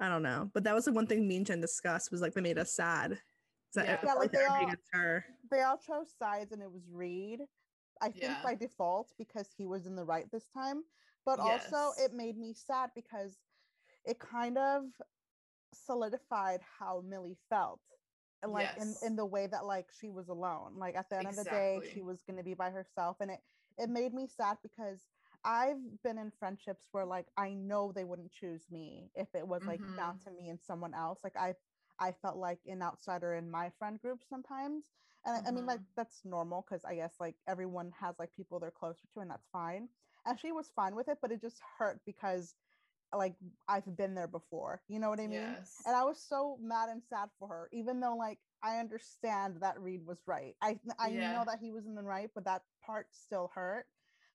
I 0.00 0.08
don't 0.08 0.22
know. 0.22 0.50
But 0.54 0.64
that 0.64 0.74
was 0.74 0.86
the 0.86 0.92
one 0.92 1.06
thing 1.06 1.28
me 1.28 1.36
and 1.36 1.46
Gen 1.46 1.60
discussed 1.60 2.10
was 2.10 2.20
like 2.20 2.34
they 2.34 2.40
made 2.40 2.58
us 2.58 2.72
sad. 2.72 3.18
Yeah, 3.76 3.98
yeah 4.04 4.14
like 4.14 4.32
they 4.32 4.44
all, 4.44 4.70
they 5.50 5.62
all 5.62 5.78
chose 5.78 6.08
sides 6.18 6.52
and 6.52 6.62
it 6.62 6.70
was 6.70 6.82
Reed. 6.90 7.40
I 8.02 8.08
think 8.08 8.24
yeah. 8.24 8.42
by 8.42 8.54
default 8.54 9.12
because 9.18 9.48
he 9.56 9.66
was 9.66 9.86
in 9.86 9.96
the 9.96 10.04
right 10.04 10.30
this 10.32 10.46
time. 10.52 10.82
But 11.24 11.38
yes. 11.44 11.72
also 11.72 11.92
it 12.02 12.12
made 12.12 12.36
me 12.36 12.54
sad 12.54 12.90
because 12.94 13.38
it 14.04 14.18
kind 14.18 14.58
of 14.58 14.82
solidified 15.72 16.60
how 16.78 17.02
Millie 17.06 17.38
felt. 17.48 17.80
And 18.42 18.52
like 18.52 18.68
yes. 18.76 19.02
in, 19.02 19.08
in 19.08 19.16
the 19.16 19.24
way 19.24 19.46
that 19.46 19.64
like 19.64 19.86
she 19.98 20.10
was 20.10 20.28
alone. 20.28 20.72
Like 20.76 20.96
at 20.96 21.08
the 21.08 21.16
end 21.16 21.28
exactly. 21.28 21.58
of 21.58 21.80
the 21.82 21.86
day, 21.86 21.92
she 21.94 22.02
was 22.02 22.22
gonna 22.28 22.42
be 22.42 22.54
by 22.54 22.70
herself. 22.70 23.16
And 23.20 23.30
it 23.30 23.40
it 23.78 23.90
made 23.90 24.12
me 24.12 24.26
sad 24.26 24.58
because 24.62 25.00
I've 25.44 26.02
been 26.02 26.18
in 26.18 26.30
friendships 26.38 26.88
where 26.92 27.04
like 27.04 27.26
I 27.36 27.54
know 27.54 27.92
they 27.94 28.04
wouldn't 28.04 28.32
choose 28.32 28.64
me 28.70 29.10
if 29.14 29.28
it 29.34 29.46
was 29.46 29.62
like 29.64 29.80
mm-hmm. 29.80 29.96
down 29.96 30.18
to 30.20 30.30
me 30.30 30.48
and 30.48 30.58
someone 30.60 30.94
else. 30.94 31.20
Like 31.24 31.36
I 31.36 31.54
I 32.00 32.12
felt 32.22 32.36
like 32.36 32.60
an 32.66 32.82
outsider 32.82 33.34
in 33.34 33.50
my 33.50 33.70
friend 33.78 34.00
group 34.00 34.20
sometimes. 34.28 34.84
And 35.26 35.36
mm-hmm. 35.38 35.48
I 35.48 35.50
mean 35.52 35.66
like 35.66 35.78
mm-hmm. 35.80 35.96
that's 35.96 36.24
normal 36.24 36.64
because 36.68 36.84
I 36.84 36.94
guess 36.96 37.14
like 37.20 37.36
everyone 37.48 37.92
has 38.00 38.16
like 38.18 38.34
people 38.36 38.58
they're 38.60 38.70
closer 38.70 39.06
to 39.14 39.20
and 39.20 39.30
that's 39.30 39.48
fine. 39.52 39.88
and 40.26 40.38
she 40.38 40.52
was 40.52 40.70
fine 40.74 40.94
with 40.94 41.08
it, 41.08 41.18
but 41.22 41.32
it 41.32 41.40
just 41.40 41.60
hurt 41.78 42.00
because 42.06 42.54
like 43.16 43.36
I've 43.68 43.96
been 43.96 44.14
there 44.14 44.28
before. 44.28 44.82
You 44.88 44.98
know 45.00 45.10
what 45.10 45.20
I 45.20 45.26
mean? 45.28 45.56
Yes. 45.58 45.82
And 45.86 45.94
I 45.96 46.04
was 46.04 46.20
so 46.20 46.58
mad 46.60 46.88
and 46.90 47.02
sad 47.08 47.28
for 47.38 47.48
her, 47.48 47.68
even 47.72 48.00
though 48.00 48.16
like 48.16 48.38
I 48.62 48.78
understand 48.78 49.56
that 49.60 49.80
Reed 49.80 50.04
was 50.06 50.18
right. 50.26 50.54
I 50.62 50.78
I 50.98 51.08
Yeah. 51.08 51.32
know 51.32 51.44
that 51.46 51.60
he 51.60 51.70
was 51.72 51.86
in 51.86 51.94
the 51.94 52.02
right, 52.02 52.30
but 52.34 52.44
that 52.44 52.62
part 52.84 53.08
still 53.12 53.50
hurt. 53.54 53.86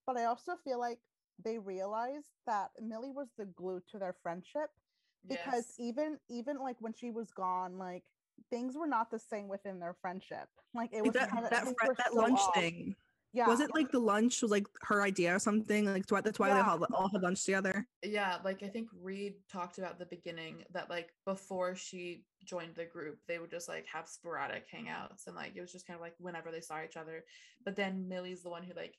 But 0.06 0.18
I 0.18 0.26
also 0.26 0.56
feel 0.64 0.80
like 0.80 1.00
they 1.44 1.58
realized 1.60 2.32
that 2.46 2.72
Millie 2.82 3.12
was 3.12 3.30
the 3.38 3.46
glue 3.46 3.82
to 3.92 4.00
their 4.00 4.16
friendship 4.24 4.72
because 5.28 5.66
Yes. 5.68 5.76
even 5.80 6.18
even 6.30 6.58
like 6.60 6.78
when 6.80 6.94
she 6.94 7.12
was 7.12 7.32
gone, 7.32 7.78
like 7.78 8.04
things 8.50 8.78
were 8.78 8.88
not 8.88 9.12
the 9.12 9.20
same 9.20 9.48
within 9.48 9.80
their 9.80 9.94
friendship. 9.94 10.48
Like 10.74 10.92
it 10.94 11.04
was 11.04 11.14
that 11.14 11.30
kind 11.30 11.44
of 11.46 11.52
that, 11.52 11.64
fr- 11.66 11.94
that 11.98 12.14
lunch 12.14 12.40
thing 12.54 12.96
Yeah. 13.34 13.48
was 13.48 13.60
it 13.60 13.74
like 13.76 13.92
the 13.92 14.00
lunch 14.00 14.42
was 14.42 14.52
like 14.52 14.66
her 14.84 15.02
idea 15.02 15.36
or 15.36 15.40
something 15.40 15.86
like 15.86 16.06
that's 16.06 16.12
why, 16.12 16.22
that's 16.22 16.40
why 16.40 16.50
they 16.50 16.56
Yeah. 16.56 16.70
all, 16.70 16.84
all 16.96 17.10
had 17.12 17.22
lunch 17.22 17.44
together 17.46 17.88
Yeah, 18.02 18.38
like 18.44 18.64
I 18.64 18.70
think 18.70 18.88
Reed 19.02 19.36
talked 19.52 19.78
about 19.78 20.00
the 20.00 20.06
beginning 20.06 20.64
that 20.72 20.90
like 20.90 21.10
before 21.26 21.76
she 21.76 22.24
joined 22.46 22.76
the 22.76 22.86
group, 22.86 23.20
they 23.28 23.38
would 23.40 23.52
just 23.52 23.68
like 23.68 23.86
have 23.88 24.08
sporadic 24.08 24.66
hangouts 24.72 25.28
and 25.28 25.36
like 25.36 25.56
it 25.56 25.62
was 25.62 25.72
just 25.72 25.86
kind 25.86 25.96
of 25.96 26.02
like 26.02 26.16
whenever 26.18 26.50
they 26.52 26.62
saw 26.62 26.82
each 26.82 26.98
other. 26.98 27.26
But 27.66 27.76
then 27.76 28.08
Millie's 28.08 28.42
the 28.42 28.50
one 28.50 28.64
who 28.64 28.74
like 28.74 28.96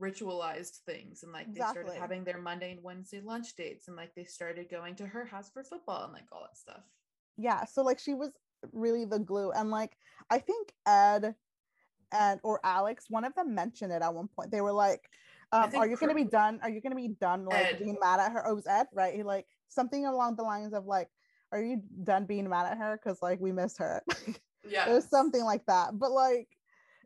ritualized 0.00 0.78
things 0.86 1.22
and 1.22 1.32
like 1.32 1.52
they 1.54 1.60
started 1.60 1.92
having 1.98 2.24
their 2.24 2.38
Monday 2.38 2.72
and 2.72 2.82
Wednesday 2.82 3.20
lunch 3.20 3.54
dates 3.56 3.88
and 3.88 3.96
like 3.96 4.14
they 4.14 4.24
started 4.24 4.70
going 4.70 4.94
to 4.96 5.06
her 5.06 5.24
house 5.24 5.50
for 5.50 5.62
football 5.62 6.04
and 6.04 6.12
like 6.12 6.24
all 6.32 6.42
that 6.42 6.56
stuff. 6.56 6.82
yeah 7.36 7.64
so 7.64 7.82
like 7.82 7.98
she 7.98 8.14
was 8.14 8.30
really 8.72 9.04
the 9.04 9.18
glue 9.18 9.50
and 9.50 9.70
like 9.70 9.96
i 10.30 10.38
think 10.38 10.72
ed 10.86 11.34
and 12.12 12.40
or 12.44 12.60
alex 12.64 13.06
one 13.08 13.24
of 13.24 13.34
them 13.34 13.54
mentioned 13.54 13.92
it 13.92 14.02
at 14.02 14.14
one 14.14 14.28
point 14.28 14.50
they 14.50 14.60
were 14.60 14.72
like 14.72 15.08
um, 15.50 15.70
are 15.76 15.86
you 15.86 15.96
going 15.96 16.08
to 16.08 16.14
be 16.14 16.24
done 16.24 16.60
are 16.62 16.70
you 16.70 16.80
going 16.80 16.92
to 16.92 16.96
be 16.96 17.08
done 17.08 17.44
like 17.44 17.66
Ed. 17.66 17.78
being 17.80 17.98
mad 18.00 18.20
at 18.20 18.32
her 18.32 18.46
oh 18.46 18.52
it 18.52 18.54
was 18.54 18.66
ed 18.66 18.86
right 18.94 19.14
he 19.14 19.22
like 19.22 19.46
something 19.68 20.06
along 20.06 20.36
the 20.36 20.42
lines 20.42 20.72
of 20.72 20.86
like 20.86 21.08
are 21.50 21.60
you 21.60 21.82
done 22.04 22.24
being 22.24 22.48
mad 22.48 22.70
at 22.70 22.78
her 22.78 22.98
because 23.02 23.20
like 23.20 23.40
we 23.40 23.52
miss 23.52 23.76
her 23.78 24.02
Yeah. 24.68 24.88
it 24.88 24.92
was 24.92 25.10
something 25.10 25.44
like 25.44 25.66
that 25.66 25.98
but 25.98 26.12
like 26.12 26.48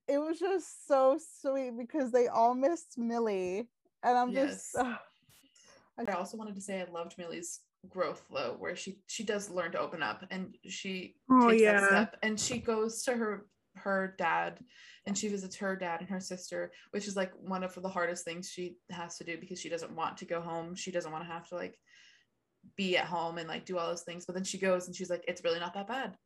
it 0.09 0.19
was 0.19 0.39
just 0.39 0.87
so 0.87 1.19
sweet 1.41 1.73
because 1.77 2.13
they 2.13 2.29
all 2.29 2.55
missed 2.55 2.97
millie 2.99 3.69
and 4.03 4.19
i'm 4.19 4.33
just 4.33 4.71
Yes. 4.75 4.87
ugh. 4.87 4.97
I 6.09 6.13
also 6.13 6.37
wanted 6.37 6.55
to 6.57 6.61
say 6.61 6.81
I 6.81 6.91
loved 6.93 7.17
Millie's 7.17 7.61
growth 7.89 8.23
though, 8.31 8.55
where 8.59 8.77
she 8.77 9.01
she 9.07 9.25
does 9.25 9.49
learn 9.49 9.73
to 9.73 9.81
open 9.81 10.03
up 10.03 10.25
and 10.31 10.55
she 10.69 11.17
Oh, 11.31 11.49
takes 11.49 11.63
yeah. 11.63 11.81
that 11.81 11.87
step 11.87 12.17
and 12.23 12.39
she 12.39 12.59
goes 12.59 13.03
to 13.05 13.13
her 13.15 13.47
her 13.77 14.15
dad 14.19 14.61
and 15.07 15.17
she 15.17 15.29
visits 15.29 15.57
her 15.57 15.75
dad 15.77 16.01
and 16.01 16.09
her 16.11 16.21
sister, 16.21 16.71
which 16.91 17.07
is 17.09 17.17
like 17.17 17.33
one 17.41 17.65
of 17.65 17.75
the 17.75 17.89
hardest 17.89 18.25
things 18.25 18.51
she 18.51 18.77
has 18.91 19.17
to 19.19 19.25
do 19.25 19.39
because 19.39 19.59
she 19.61 19.69
doesn't 19.71 19.95
want 19.95 20.19
to 20.19 20.25
go 20.27 20.41
home. 20.41 20.75
She 20.75 20.91
doesn't 20.91 21.13
want 21.13 21.25
to 21.25 21.33
have 21.33 21.49
to 21.49 21.55
like 21.55 21.79
be 22.77 22.97
at 22.99 23.07
home 23.07 23.39
and 23.39 23.49
like 23.49 23.65
do 23.65 23.79
all 23.79 23.89
those 23.89 24.03
things. 24.03 24.27
But 24.27 24.35
then 24.35 24.45
she 24.45 24.59
goes 24.59 24.87
and 24.87 24.95
she's 24.97 25.11
like, 25.11 25.25
it's 25.29 25.45
really 25.45 25.61
not 25.61 25.75
that 25.75 25.89
bad. 25.89 26.17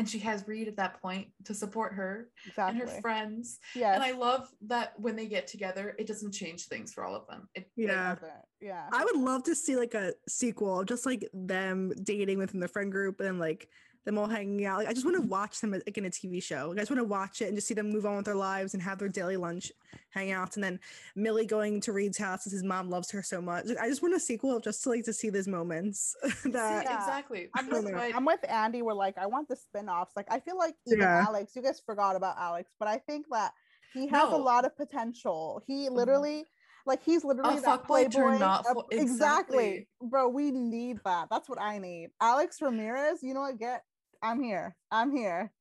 And 0.00 0.08
she 0.08 0.18
has 0.20 0.48
Reed 0.48 0.66
at 0.66 0.76
that 0.76 0.98
point 1.02 1.28
to 1.44 1.52
support 1.52 1.92
her 1.92 2.30
exactly 2.46 2.80
and 2.80 2.88
her 2.88 3.00
friends. 3.02 3.58
Yeah, 3.74 3.92
And 3.92 4.02
I 4.02 4.12
love 4.12 4.48
that 4.62 4.98
when 4.98 5.14
they 5.14 5.26
get 5.26 5.46
together, 5.46 5.94
it 5.98 6.06
doesn't 6.06 6.32
change 6.32 6.68
things 6.68 6.90
for 6.90 7.04
all 7.04 7.14
of 7.14 7.26
them. 7.26 7.50
It 7.54 7.70
Yeah. 7.76 8.14
Doesn't- 8.14 8.32
yeah 8.62 8.88
i 8.92 9.02
would 9.02 9.16
love 9.16 9.42
to 9.42 9.54
see 9.54 9.74
like 9.74 9.94
a 9.94 10.12
sequel 10.28 10.84
just 10.84 11.06
like 11.06 11.26
them 11.32 11.92
dating 12.02 12.36
within 12.36 12.60
the 12.60 12.68
friend 12.68 12.92
group 12.92 13.18
and 13.20 13.38
like 13.38 13.70
them 14.04 14.16
all 14.16 14.26
hanging 14.26 14.64
out 14.64 14.78
like 14.78 14.88
i 14.88 14.92
just 14.92 15.04
want 15.04 15.16
to 15.16 15.28
watch 15.28 15.60
them 15.60 15.72
like 15.72 15.98
in 15.98 16.06
a 16.06 16.10
tv 16.10 16.42
show 16.42 16.68
like, 16.68 16.78
i 16.78 16.80
just 16.80 16.90
want 16.90 17.00
to 17.00 17.04
watch 17.04 17.42
it 17.42 17.46
and 17.46 17.56
just 17.56 17.66
see 17.66 17.74
them 17.74 17.90
move 17.90 18.06
on 18.06 18.16
with 18.16 18.24
their 18.24 18.34
lives 18.34 18.74
and 18.74 18.82
have 18.82 18.98
their 18.98 19.08
daily 19.08 19.36
lunch 19.36 19.70
hangouts 20.16 20.54
and 20.54 20.64
then 20.64 20.80
millie 21.14 21.46
going 21.46 21.80
to 21.80 21.92
reed's 21.92 22.18
house 22.18 22.46
as 22.46 22.52
his 22.52 22.62
mom 22.62 22.88
loves 22.88 23.10
her 23.10 23.22
so 23.22 23.40
much 23.40 23.66
like, 23.66 23.78
i 23.78 23.88
just 23.88 24.02
want 24.02 24.14
a 24.14 24.20
sequel 24.20 24.58
just 24.58 24.82
to 24.82 24.88
like 24.88 25.04
to 25.04 25.12
see 25.12 25.30
these 25.30 25.46
moments 25.46 26.16
that 26.44 26.84
Yeah. 26.84 26.96
exactly. 26.96 27.48
I'm 27.54 27.68
with. 27.68 27.84
Right. 27.92 28.14
I'm 28.14 28.24
with 28.24 28.40
Andie. 28.48 28.82
We're 28.82 28.94
like, 28.94 29.18
I 29.18 29.26
want 29.26 29.48
the 29.48 29.56
spin-offs. 29.56 30.12
Like, 30.16 30.26
I 30.30 30.40
feel 30.40 30.56
like 30.56 30.74
even 30.86 31.00
Yeah. 31.00 31.24
Alex, 31.26 31.54
you 31.54 31.62
guys 31.62 31.80
forgot 31.84 32.16
about 32.16 32.36
Alex, 32.38 32.72
but 32.78 32.88
I 32.88 32.98
think 32.98 33.26
that 33.30 33.52
he 33.94 34.06
has 34.08 34.32
a 34.32 34.36
lot 34.36 34.64
of 34.64 34.76
potential. 34.76 35.62
He 35.66 35.86
mm-hmm. 35.86 35.94
literally, 35.94 36.46
like, 36.86 37.02
he's 37.02 37.24
literally 37.24 37.60
that 37.60 37.82
fuckboy 37.82 37.86
playboy. 37.86 38.10
turned 38.10 38.40
not 38.40 38.64
fo- 38.66 38.86
exactly. 38.90 39.00
exactly. 39.00 39.88
bro. 40.02 40.28
We 40.28 40.50
need 40.50 41.00
that. 41.04 41.28
That's 41.30 41.48
what 41.48 41.60
I 41.60 41.78
need. 41.78 42.10
Alex 42.20 42.60
Ramirez. 42.62 43.22
You 43.22 43.34
know 43.34 43.40
what? 43.40 43.58
Get. 43.58 43.84
I'm 44.22 44.42
here. 44.42 44.76
I'm 44.90 45.14
here. 45.14 45.52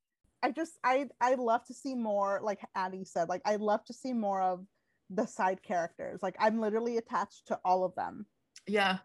I 0.41 0.51
just, 0.51 0.74
I, 0.84 1.07
I 1.20 1.36
love 1.36 1.66
to 1.66 1.74
see 1.74 1.95
more. 1.95 2.39
Like 2.43 2.60
Andie 2.76 3.05
said, 3.05 3.30
like 3.30 3.41
I 3.45 3.57
love 3.57 3.84
to 3.86 3.93
see 3.93 4.14
more 4.14 4.41
of 4.41 4.66
the 5.10 5.26
side 5.26 5.62
characters. 5.64 6.22
Like 6.22 6.36
I'm 6.39 6.60
literally 6.60 6.97
attached 6.97 7.47
to 7.47 7.60
all 7.66 7.84
of 7.84 7.95
them. 7.95 8.26
Yeah. 8.68 8.99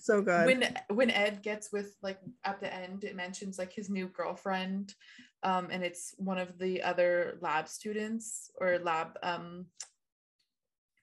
so 0.00 0.20
good 0.20 0.46
When 0.46 0.78
when 0.90 1.10
Ed 1.10 1.42
gets 1.42 1.72
with 1.72 1.94
like 2.02 2.18
at 2.44 2.60
the 2.60 2.72
end, 2.72 3.04
it 3.04 3.16
mentions 3.16 3.58
like 3.58 3.72
his 3.72 3.88
new 3.88 4.08
girlfriend, 4.08 4.94
um, 5.42 5.68
and 5.70 5.82
it's 5.82 6.14
one 6.18 6.38
of 6.38 6.58
the 6.58 6.82
other 6.82 7.38
lab 7.40 7.68
students 7.68 8.50
or 8.60 8.78
lab 8.78 9.16
um 9.22 9.66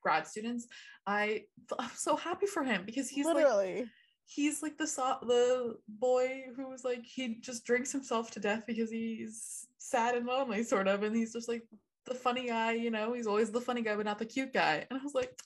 grad 0.03 0.27
students. 0.27 0.67
I 1.07 1.43
I'm 1.79 1.89
so 1.95 2.15
happy 2.15 2.45
for 2.45 2.63
him 2.63 2.83
because 2.85 3.09
he's 3.09 3.25
like 3.25 3.35
literally. 3.35 3.85
He's 4.33 4.61
like 4.63 4.77
the 4.77 4.87
so- 4.87 5.17
the 5.23 5.75
boy 5.87 6.43
who 6.55 6.69
was 6.69 6.83
like 6.85 7.03
he 7.05 7.35
just 7.41 7.65
drinks 7.65 7.91
himself 7.91 8.31
to 8.31 8.39
death 8.39 8.63
because 8.65 8.89
he's 8.89 9.67
sad 9.77 10.15
and 10.15 10.25
lonely 10.25 10.63
sort 10.63 10.87
of 10.87 11.03
and 11.03 11.15
he's 11.15 11.33
just 11.33 11.49
like 11.49 11.63
the 12.05 12.15
funny 12.15 12.47
guy 12.47 12.71
you 12.71 12.89
know 12.91 13.11
he's 13.13 13.27
always 13.27 13.51
the 13.51 13.59
funny 13.59 13.81
guy 13.81 13.95
but 13.95 14.05
not 14.05 14.17
the 14.19 14.25
cute 14.25 14.53
guy 14.53 14.85
and 14.89 14.99
i 14.99 15.03
was 15.03 15.13
like 15.13 15.37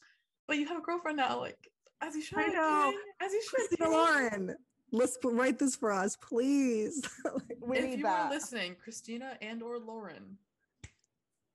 but 0.47 0.57
you 0.57 0.67
have 0.67 0.77
a 0.77 0.81
girlfriend 0.81 1.17
now 1.17 1.39
like 1.39 1.57
as 2.01 2.15
you 2.15 2.21
should 2.21 2.37
I 2.37 2.47
know. 2.47 2.91
King, 2.91 2.99
as 3.21 3.33
you 3.33 3.41
should 3.41 3.55
Christina 3.55 3.85
King." 3.85 3.91
Lauren, 3.93 4.55
let's 4.91 5.17
p- 5.17 5.29
write 5.29 5.57
this 5.57 5.75
for 5.77 5.91
us, 5.91 6.15
please. 6.17 7.01
we 7.61 7.77
if 7.79 7.85
need 7.85 7.97
you 7.99 8.03
that. 8.03 8.25
are 8.27 8.29
listening 8.29 8.75
christina 8.83 9.37
and 9.41 9.63
or 9.63 9.79
lauren 9.79 10.37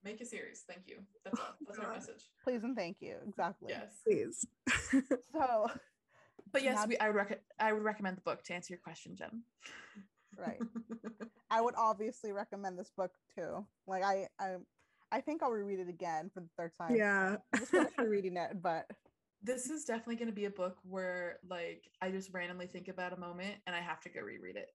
make 0.02 0.20
a 0.20 0.24
series 0.26 0.64
thank 0.66 0.82
you 0.86 0.96
that's 1.24 1.38
all 1.38 1.54
that's 1.68 1.78
our 1.78 1.92
message 1.92 2.24
Please 2.42 2.64
and 2.64 2.74
thank 2.74 2.96
you. 3.00 3.16
Exactly. 3.28 3.68
yes 3.70 4.00
please. 4.04 4.46
So, 5.32 5.68
but 6.52 6.62
yes 6.62 6.86
we, 6.86 6.96
i 6.98 7.06
would 7.08 7.16
rec- 7.16 7.42
i 7.58 7.72
would 7.72 7.82
recommend 7.82 8.16
the 8.16 8.20
book 8.22 8.42
to 8.44 8.52
answer 8.54 8.72
your 8.74 8.80
question 8.80 9.14
gen 9.16 9.42
right. 10.38 10.58
I 11.50 11.60
would 11.60 11.74
obviously 11.76 12.30
recommend 12.30 12.78
this 12.78 12.92
book 12.96 13.10
too. 13.34 13.66
Like 13.88 14.04
I, 14.04 14.28
I, 14.38 14.54
I 15.10 15.20
think 15.20 15.42
I'll 15.42 15.50
reread 15.50 15.80
it 15.80 15.88
again 15.88 16.30
for 16.32 16.38
the 16.40 16.48
third 16.56 16.70
time. 16.80 16.94
yeah. 16.94 17.36
I'm 17.52 17.58
just 17.58 17.72
finished 17.72 17.98
reading 17.98 18.36
it, 18.36 18.62
but 18.62 18.86
this 19.42 19.68
is 19.68 19.84
definitely 19.84 20.14
going 20.14 20.28
to 20.28 20.32
be 20.34 20.44
a 20.44 20.50
book 20.50 20.76
where 20.84 21.40
like 21.48 21.90
i 22.00 22.10
just 22.10 22.32
randomly 22.32 22.68
think 22.68 22.86
about 22.88 23.12
a 23.12 23.16
moment 23.16 23.56
and 23.66 23.74
i 23.74 23.80
have 23.80 24.00
to 24.02 24.08
go 24.08 24.20
reread 24.20 24.54
it 24.56 24.68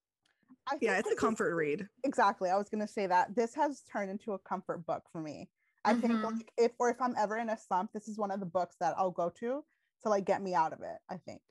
I 0.67 0.76
yeah, 0.82 0.97
it's 0.97 1.07
a 1.07 1.11
this 1.11 1.13
is- 1.13 1.19
comfort 1.19 1.55
read. 1.55 1.88
Exactly. 2.03 2.49
I 2.49 2.57
was 2.57 2.69
gonna 2.69 2.88
say 2.88 3.07
that 3.07 3.34
this 3.36 3.55
has 3.55 3.82
turned 3.91 4.11
into 4.11 4.34
a 4.34 4.39
comfort 4.39 4.86
book 4.86 5.03
for 5.11 5.21
me. 5.21 5.49
I 5.86 5.93
think 5.93 6.13
Mhm. 6.13 6.23
like 6.23 6.51
if 6.57 6.71
or 6.80 6.89
if 6.89 7.01
I'm 7.01 7.15
ever 7.17 7.38
in 7.38 7.49
a 7.49 7.57
slump, 7.57 7.93
this 7.93 8.07
is 8.07 8.17
one 8.17 8.30
of 8.32 8.39
the 8.41 8.45
books 8.45 8.76
that 8.82 8.93
I'll 8.97 9.11
go 9.11 9.30
to 9.39 9.63
to 10.03 10.09
like 10.09 10.26
get 10.26 10.41
me 10.43 10.53
out 10.53 10.73
of 10.73 10.82
it. 10.82 10.97
I 11.09 11.17
think. 11.17 11.41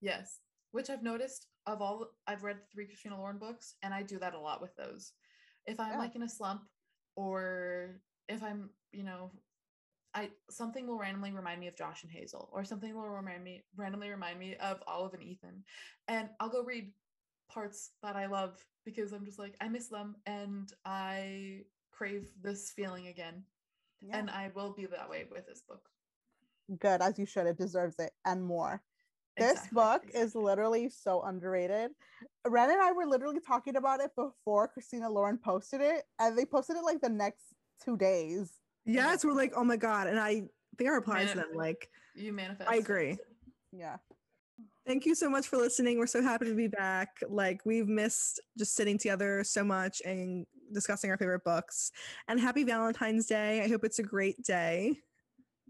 Yes 0.00 0.40
which 0.72 0.90
i've 0.90 1.02
noticed 1.02 1.46
of 1.66 1.80
all 1.80 2.06
i've 2.26 2.44
read 2.44 2.58
three 2.72 2.86
christina 2.86 3.16
lauren 3.16 3.38
books 3.38 3.74
and 3.82 3.92
i 3.94 4.02
do 4.02 4.18
that 4.18 4.34
a 4.34 4.38
lot 4.38 4.60
with 4.60 4.74
those 4.76 5.12
if 5.66 5.78
i'm 5.80 5.92
Yeah. 5.92 5.98
like 5.98 6.14
in 6.16 6.22
a 6.22 6.28
slump 6.28 6.62
or 7.16 8.00
if 8.28 8.42
i'm 8.42 8.70
you 8.92 9.02
know 9.02 9.30
i 10.14 10.28
something 10.50 10.86
will 10.86 10.98
randomly 10.98 11.32
remind 11.32 11.60
me 11.60 11.66
of 11.68 11.76
josh 11.76 12.02
and 12.02 12.12
hazel 12.12 12.48
or 12.52 12.64
something 12.64 12.94
will 12.94 13.08
remind 13.08 13.42
me 13.42 13.62
randomly 13.76 14.10
remind 14.10 14.38
me 14.38 14.56
of 14.56 14.82
olive 14.86 15.14
and 15.14 15.22
ethan 15.22 15.62
and 16.08 16.28
i'll 16.40 16.48
go 16.48 16.62
read 16.62 16.92
parts 17.50 17.90
that 18.02 18.16
i 18.16 18.26
love 18.26 18.62
because 18.84 19.12
i'm 19.12 19.24
just 19.24 19.38
like 19.38 19.54
i 19.60 19.68
miss 19.68 19.88
them 19.88 20.16
and 20.26 20.72
i 20.84 21.60
crave 21.90 22.28
this 22.42 22.70
feeling 22.70 23.06
again 23.06 23.42
Yeah. 24.02 24.18
and 24.18 24.30
i 24.30 24.50
will 24.54 24.72
be 24.74 24.86
that 24.86 25.08
way 25.08 25.24
with 25.30 25.46
this 25.46 25.62
book 25.66 25.88
Good 26.80 27.00
as 27.00 27.16
you 27.16 27.26
should. 27.26 27.46
It 27.46 27.56
deserves 27.56 27.94
it 28.00 28.10
and 28.24 28.42
more. 28.44 28.82
This 29.36 29.52
Exactly, 29.52 29.74
book 29.74 30.02
is 30.14 30.34
literally 30.34 30.88
so 30.88 31.22
underrated. 31.22 31.90
Ren 32.46 32.70
and 32.70 32.80
I 32.80 32.92
were 32.92 33.06
literally 33.06 33.40
talking 33.40 33.76
about 33.76 34.00
it 34.00 34.10
before 34.16 34.68
Christina 34.68 35.10
Lauren 35.10 35.36
posted 35.36 35.80
it, 35.80 36.04
and 36.18 36.38
they 36.38 36.46
posted 36.46 36.76
it 36.76 36.84
like 36.84 37.00
the 37.00 37.08
next 37.08 37.42
two 37.84 37.96
days. 37.96 38.52
Yes, 38.86 39.24
we're 39.24 39.32
like, 39.32 39.52
oh 39.54 39.64
my 39.64 39.76
god, 39.76 40.06
and 40.06 40.18
I 40.18 40.44
think 40.78 40.90
I 40.90 40.94
replied 40.94 41.28
to 41.28 41.36
them 41.36 41.50
like, 41.54 41.90
you 42.14 42.32
manifest 42.32 42.70
I 42.70 42.76
agree. 42.76 43.18
Yeah. 43.72 43.96
Thank 44.86 45.04
you 45.04 45.14
so 45.14 45.28
much 45.28 45.48
for 45.48 45.56
listening. 45.56 45.98
We're 45.98 46.06
so 46.06 46.22
happy 46.22 46.46
to 46.46 46.54
be 46.54 46.68
back. 46.68 47.08
Like 47.28 47.60
we've 47.66 47.88
missed 47.88 48.40
just 48.56 48.74
sitting 48.74 48.96
together 48.96 49.42
so 49.44 49.64
much 49.64 50.00
and 50.04 50.46
discussing 50.72 51.10
our 51.10 51.18
favorite 51.18 51.44
books. 51.44 51.90
And 52.28 52.40
happy 52.40 52.64
Valentine's 52.64 53.26
Day. 53.26 53.62
I 53.62 53.68
hope 53.68 53.84
it's 53.84 53.98
a 53.98 54.04
great 54.04 54.42
day. 54.44 55.00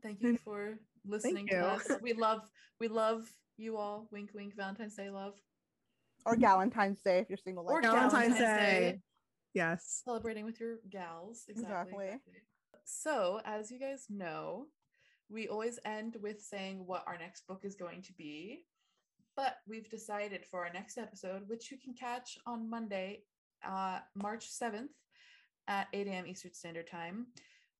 Thank 0.02 0.22
you 0.22 0.36
for 0.36 0.78
listening 1.06 1.48
you. 1.50 1.56
to 1.56 1.66
us. 1.66 1.90
We 2.02 2.12
love 2.12 2.42
we 2.78 2.88
love 2.88 3.28
you 3.58 3.76
all. 3.76 4.08
Wink 4.10 4.30
wink 4.34 4.54
Valentine's 4.56 4.94
Day 4.96 5.10
love. 5.10 5.34
Or 6.24 6.36
Galentine's 6.36 7.00
Day 7.02 7.18
if 7.18 7.28
you're 7.28 7.36
single. 7.38 7.64
Or 7.68 7.74
Like 7.80 7.84
Valentine's 7.84 8.38
Valentine's 8.38 8.38
Day. 8.38 8.80
Day. 8.92 9.00
Yes. 9.54 10.02
Celebrating 10.04 10.44
with 10.44 10.60
your 10.60 10.76
gals. 10.90 11.44
Exactly. 11.48 11.70
Exactly. 11.72 12.06
exactly. 12.06 12.32
So 12.84 13.40
as 13.44 13.70
you 13.70 13.78
guys 13.78 14.06
know, 14.10 14.66
We 15.28 15.48
always 15.48 15.78
end 15.84 16.16
with 16.22 16.40
saying 16.40 16.86
what 16.86 17.02
our 17.06 17.18
next 17.18 17.46
book 17.48 17.62
is 17.64 17.74
going 17.74 18.02
to 18.02 18.12
be. 18.12 18.64
But 19.34 19.56
we've 19.66 19.90
decided 19.90 20.44
for 20.50 20.64
our 20.64 20.72
next 20.72 20.98
episode, 20.98 21.42
which 21.48 21.70
you 21.70 21.78
can 21.78 21.94
catch 21.94 22.38
on 22.46 22.70
Monday, 22.70 23.22
uh, 23.66 23.98
March 24.14 24.46
7th 24.48 24.94
at 25.68 25.88
8 25.92 26.06
a.m. 26.06 26.26
Eastern 26.26 26.54
Standard 26.54 26.88
Time, 26.88 27.26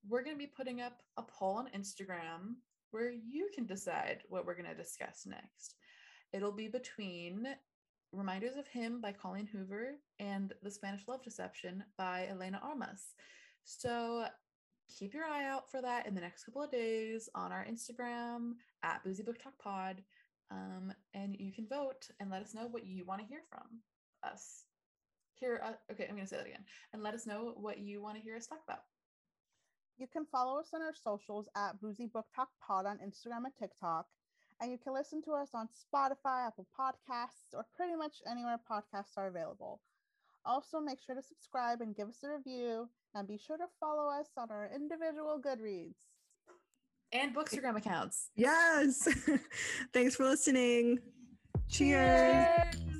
we're 0.09 0.22
going 0.24 0.37
to 0.37 0.39
be 0.39 0.53
putting 0.55 0.81
up 0.81 1.03
a 1.16 1.22
poll 1.22 1.55
on 1.57 1.68
Instagram 1.68 2.57
where 2.91 3.11
you 3.11 3.49
can 3.55 3.66
decide 3.66 4.22
what 4.28 4.47
we're 4.47 4.55
going 4.55 4.68
to 4.68 4.74
discuss 4.74 5.26
next. 5.26 5.74
It'll 6.32 6.53
be 6.53 6.68
between 6.68 7.47
Reminders 8.12 8.57
of 8.57 8.66
Him 8.68 9.01
by 9.01 9.12
Colleen 9.12 9.47
Hoover 9.47 9.95
and 10.18 10.53
The 10.62 10.70
Spanish 10.70 11.03
Love 11.09 11.22
Deception 11.22 11.84
by 11.99 12.26
Elena 12.30 12.61
Armas. 12.62 13.14
So 13.64 14.26
keep 14.99 15.14
your 15.14 15.24
eye 15.24 15.45
out 15.45 15.70
for 15.70 15.82
that 15.82 16.07
in 16.07 16.14
the 16.14 16.20
next 16.20 16.45
couple 16.45 16.62
of 16.62 16.70
days 16.70 17.28
on 17.34 17.53
our 17.53 17.66
Instagram 17.68 18.53
at 18.82 19.03
Boozy 19.05 19.22
Book 19.22 19.43
Talk 19.43 19.59
Pod. 19.59 20.03
Um, 20.51 20.93
and 21.14 21.37
you 21.39 21.53
can 21.53 21.66
vote 21.66 22.09
and 22.20 22.30
let 22.30 22.43
us 22.43 22.55
know 22.55 22.68
what 22.70 22.87
you 22.87 23.05
want 23.05 23.20
to 23.20 23.26
hear 23.26 23.41
from 23.51 23.80
us. 24.22 24.64
Here, 25.34 25.61
uh, 25.62 25.93
okay, 25.93 26.05
I'm 26.05 26.14
going 26.14 26.22
to 26.22 26.28
say 26.28 26.37
that 26.37 26.47
again. 26.47 26.64
And 26.93 27.03
let 27.03 27.14
us 27.14 27.26
know 27.26 27.55
what 27.57 27.78
you 27.78 28.01
want 28.01 28.16
to 28.16 28.22
hear 28.22 28.37
us 28.37 28.47
talk 28.47 28.61
about. 28.66 28.80
You 29.99 30.07
can 30.07 30.26
follow 30.30 30.59
us 30.59 30.70
on 30.74 30.82
our 30.82 30.94
socials 30.94 31.49
at 31.57 31.80
Boozy 31.80 32.07
Book 32.07 32.26
Talk 32.34 32.49
Pod 32.66 32.86
on 32.86 32.99
Instagram 32.99 33.44
and 33.44 33.55
TikTok. 33.59 34.07
And 34.61 34.70
you 34.70 34.78
can 34.78 34.94
listen 34.94 35.22
to 35.24 35.32
us 35.32 35.51
on 35.55 35.68
Spotify, 35.68 36.47
Apple 36.47 36.66
Podcasts, 36.78 37.55
or 37.55 37.66
pretty 37.76 37.97
much 37.97 38.16
anywhere 38.30 38.59
podcasts 38.70 39.16
are 39.16 39.28
available. 39.28 39.80
Also, 40.44 40.80
make 40.80 40.99
sure 41.05 41.14
to 41.14 41.22
subscribe 41.22 41.80
and 41.80 41.97
give 41.97 42.09
us 42.09 42.22
a 42.24 42.28
review, 42.28 42.88
and 43.14 43.26
be 43.26 43.38
sure 43.38 43.57
to 43.57 43.66
follow 43.80 44.09
us 44.09 44.28
on 44.36 44.51
our 44.51 44.70
individual 44.74 45.40
Goodreads 45.44 46.07
and 47.12 47.34
Bookstagram 47.34 47.76
accounts. 47.76 48.30
Yes. 48.36 49.09
Thanks 49.92 50.16
for 50.16 50.24
listening. 50.24 50.99
Cheers. 51.68 52.74
Cheers. 52.74 52.95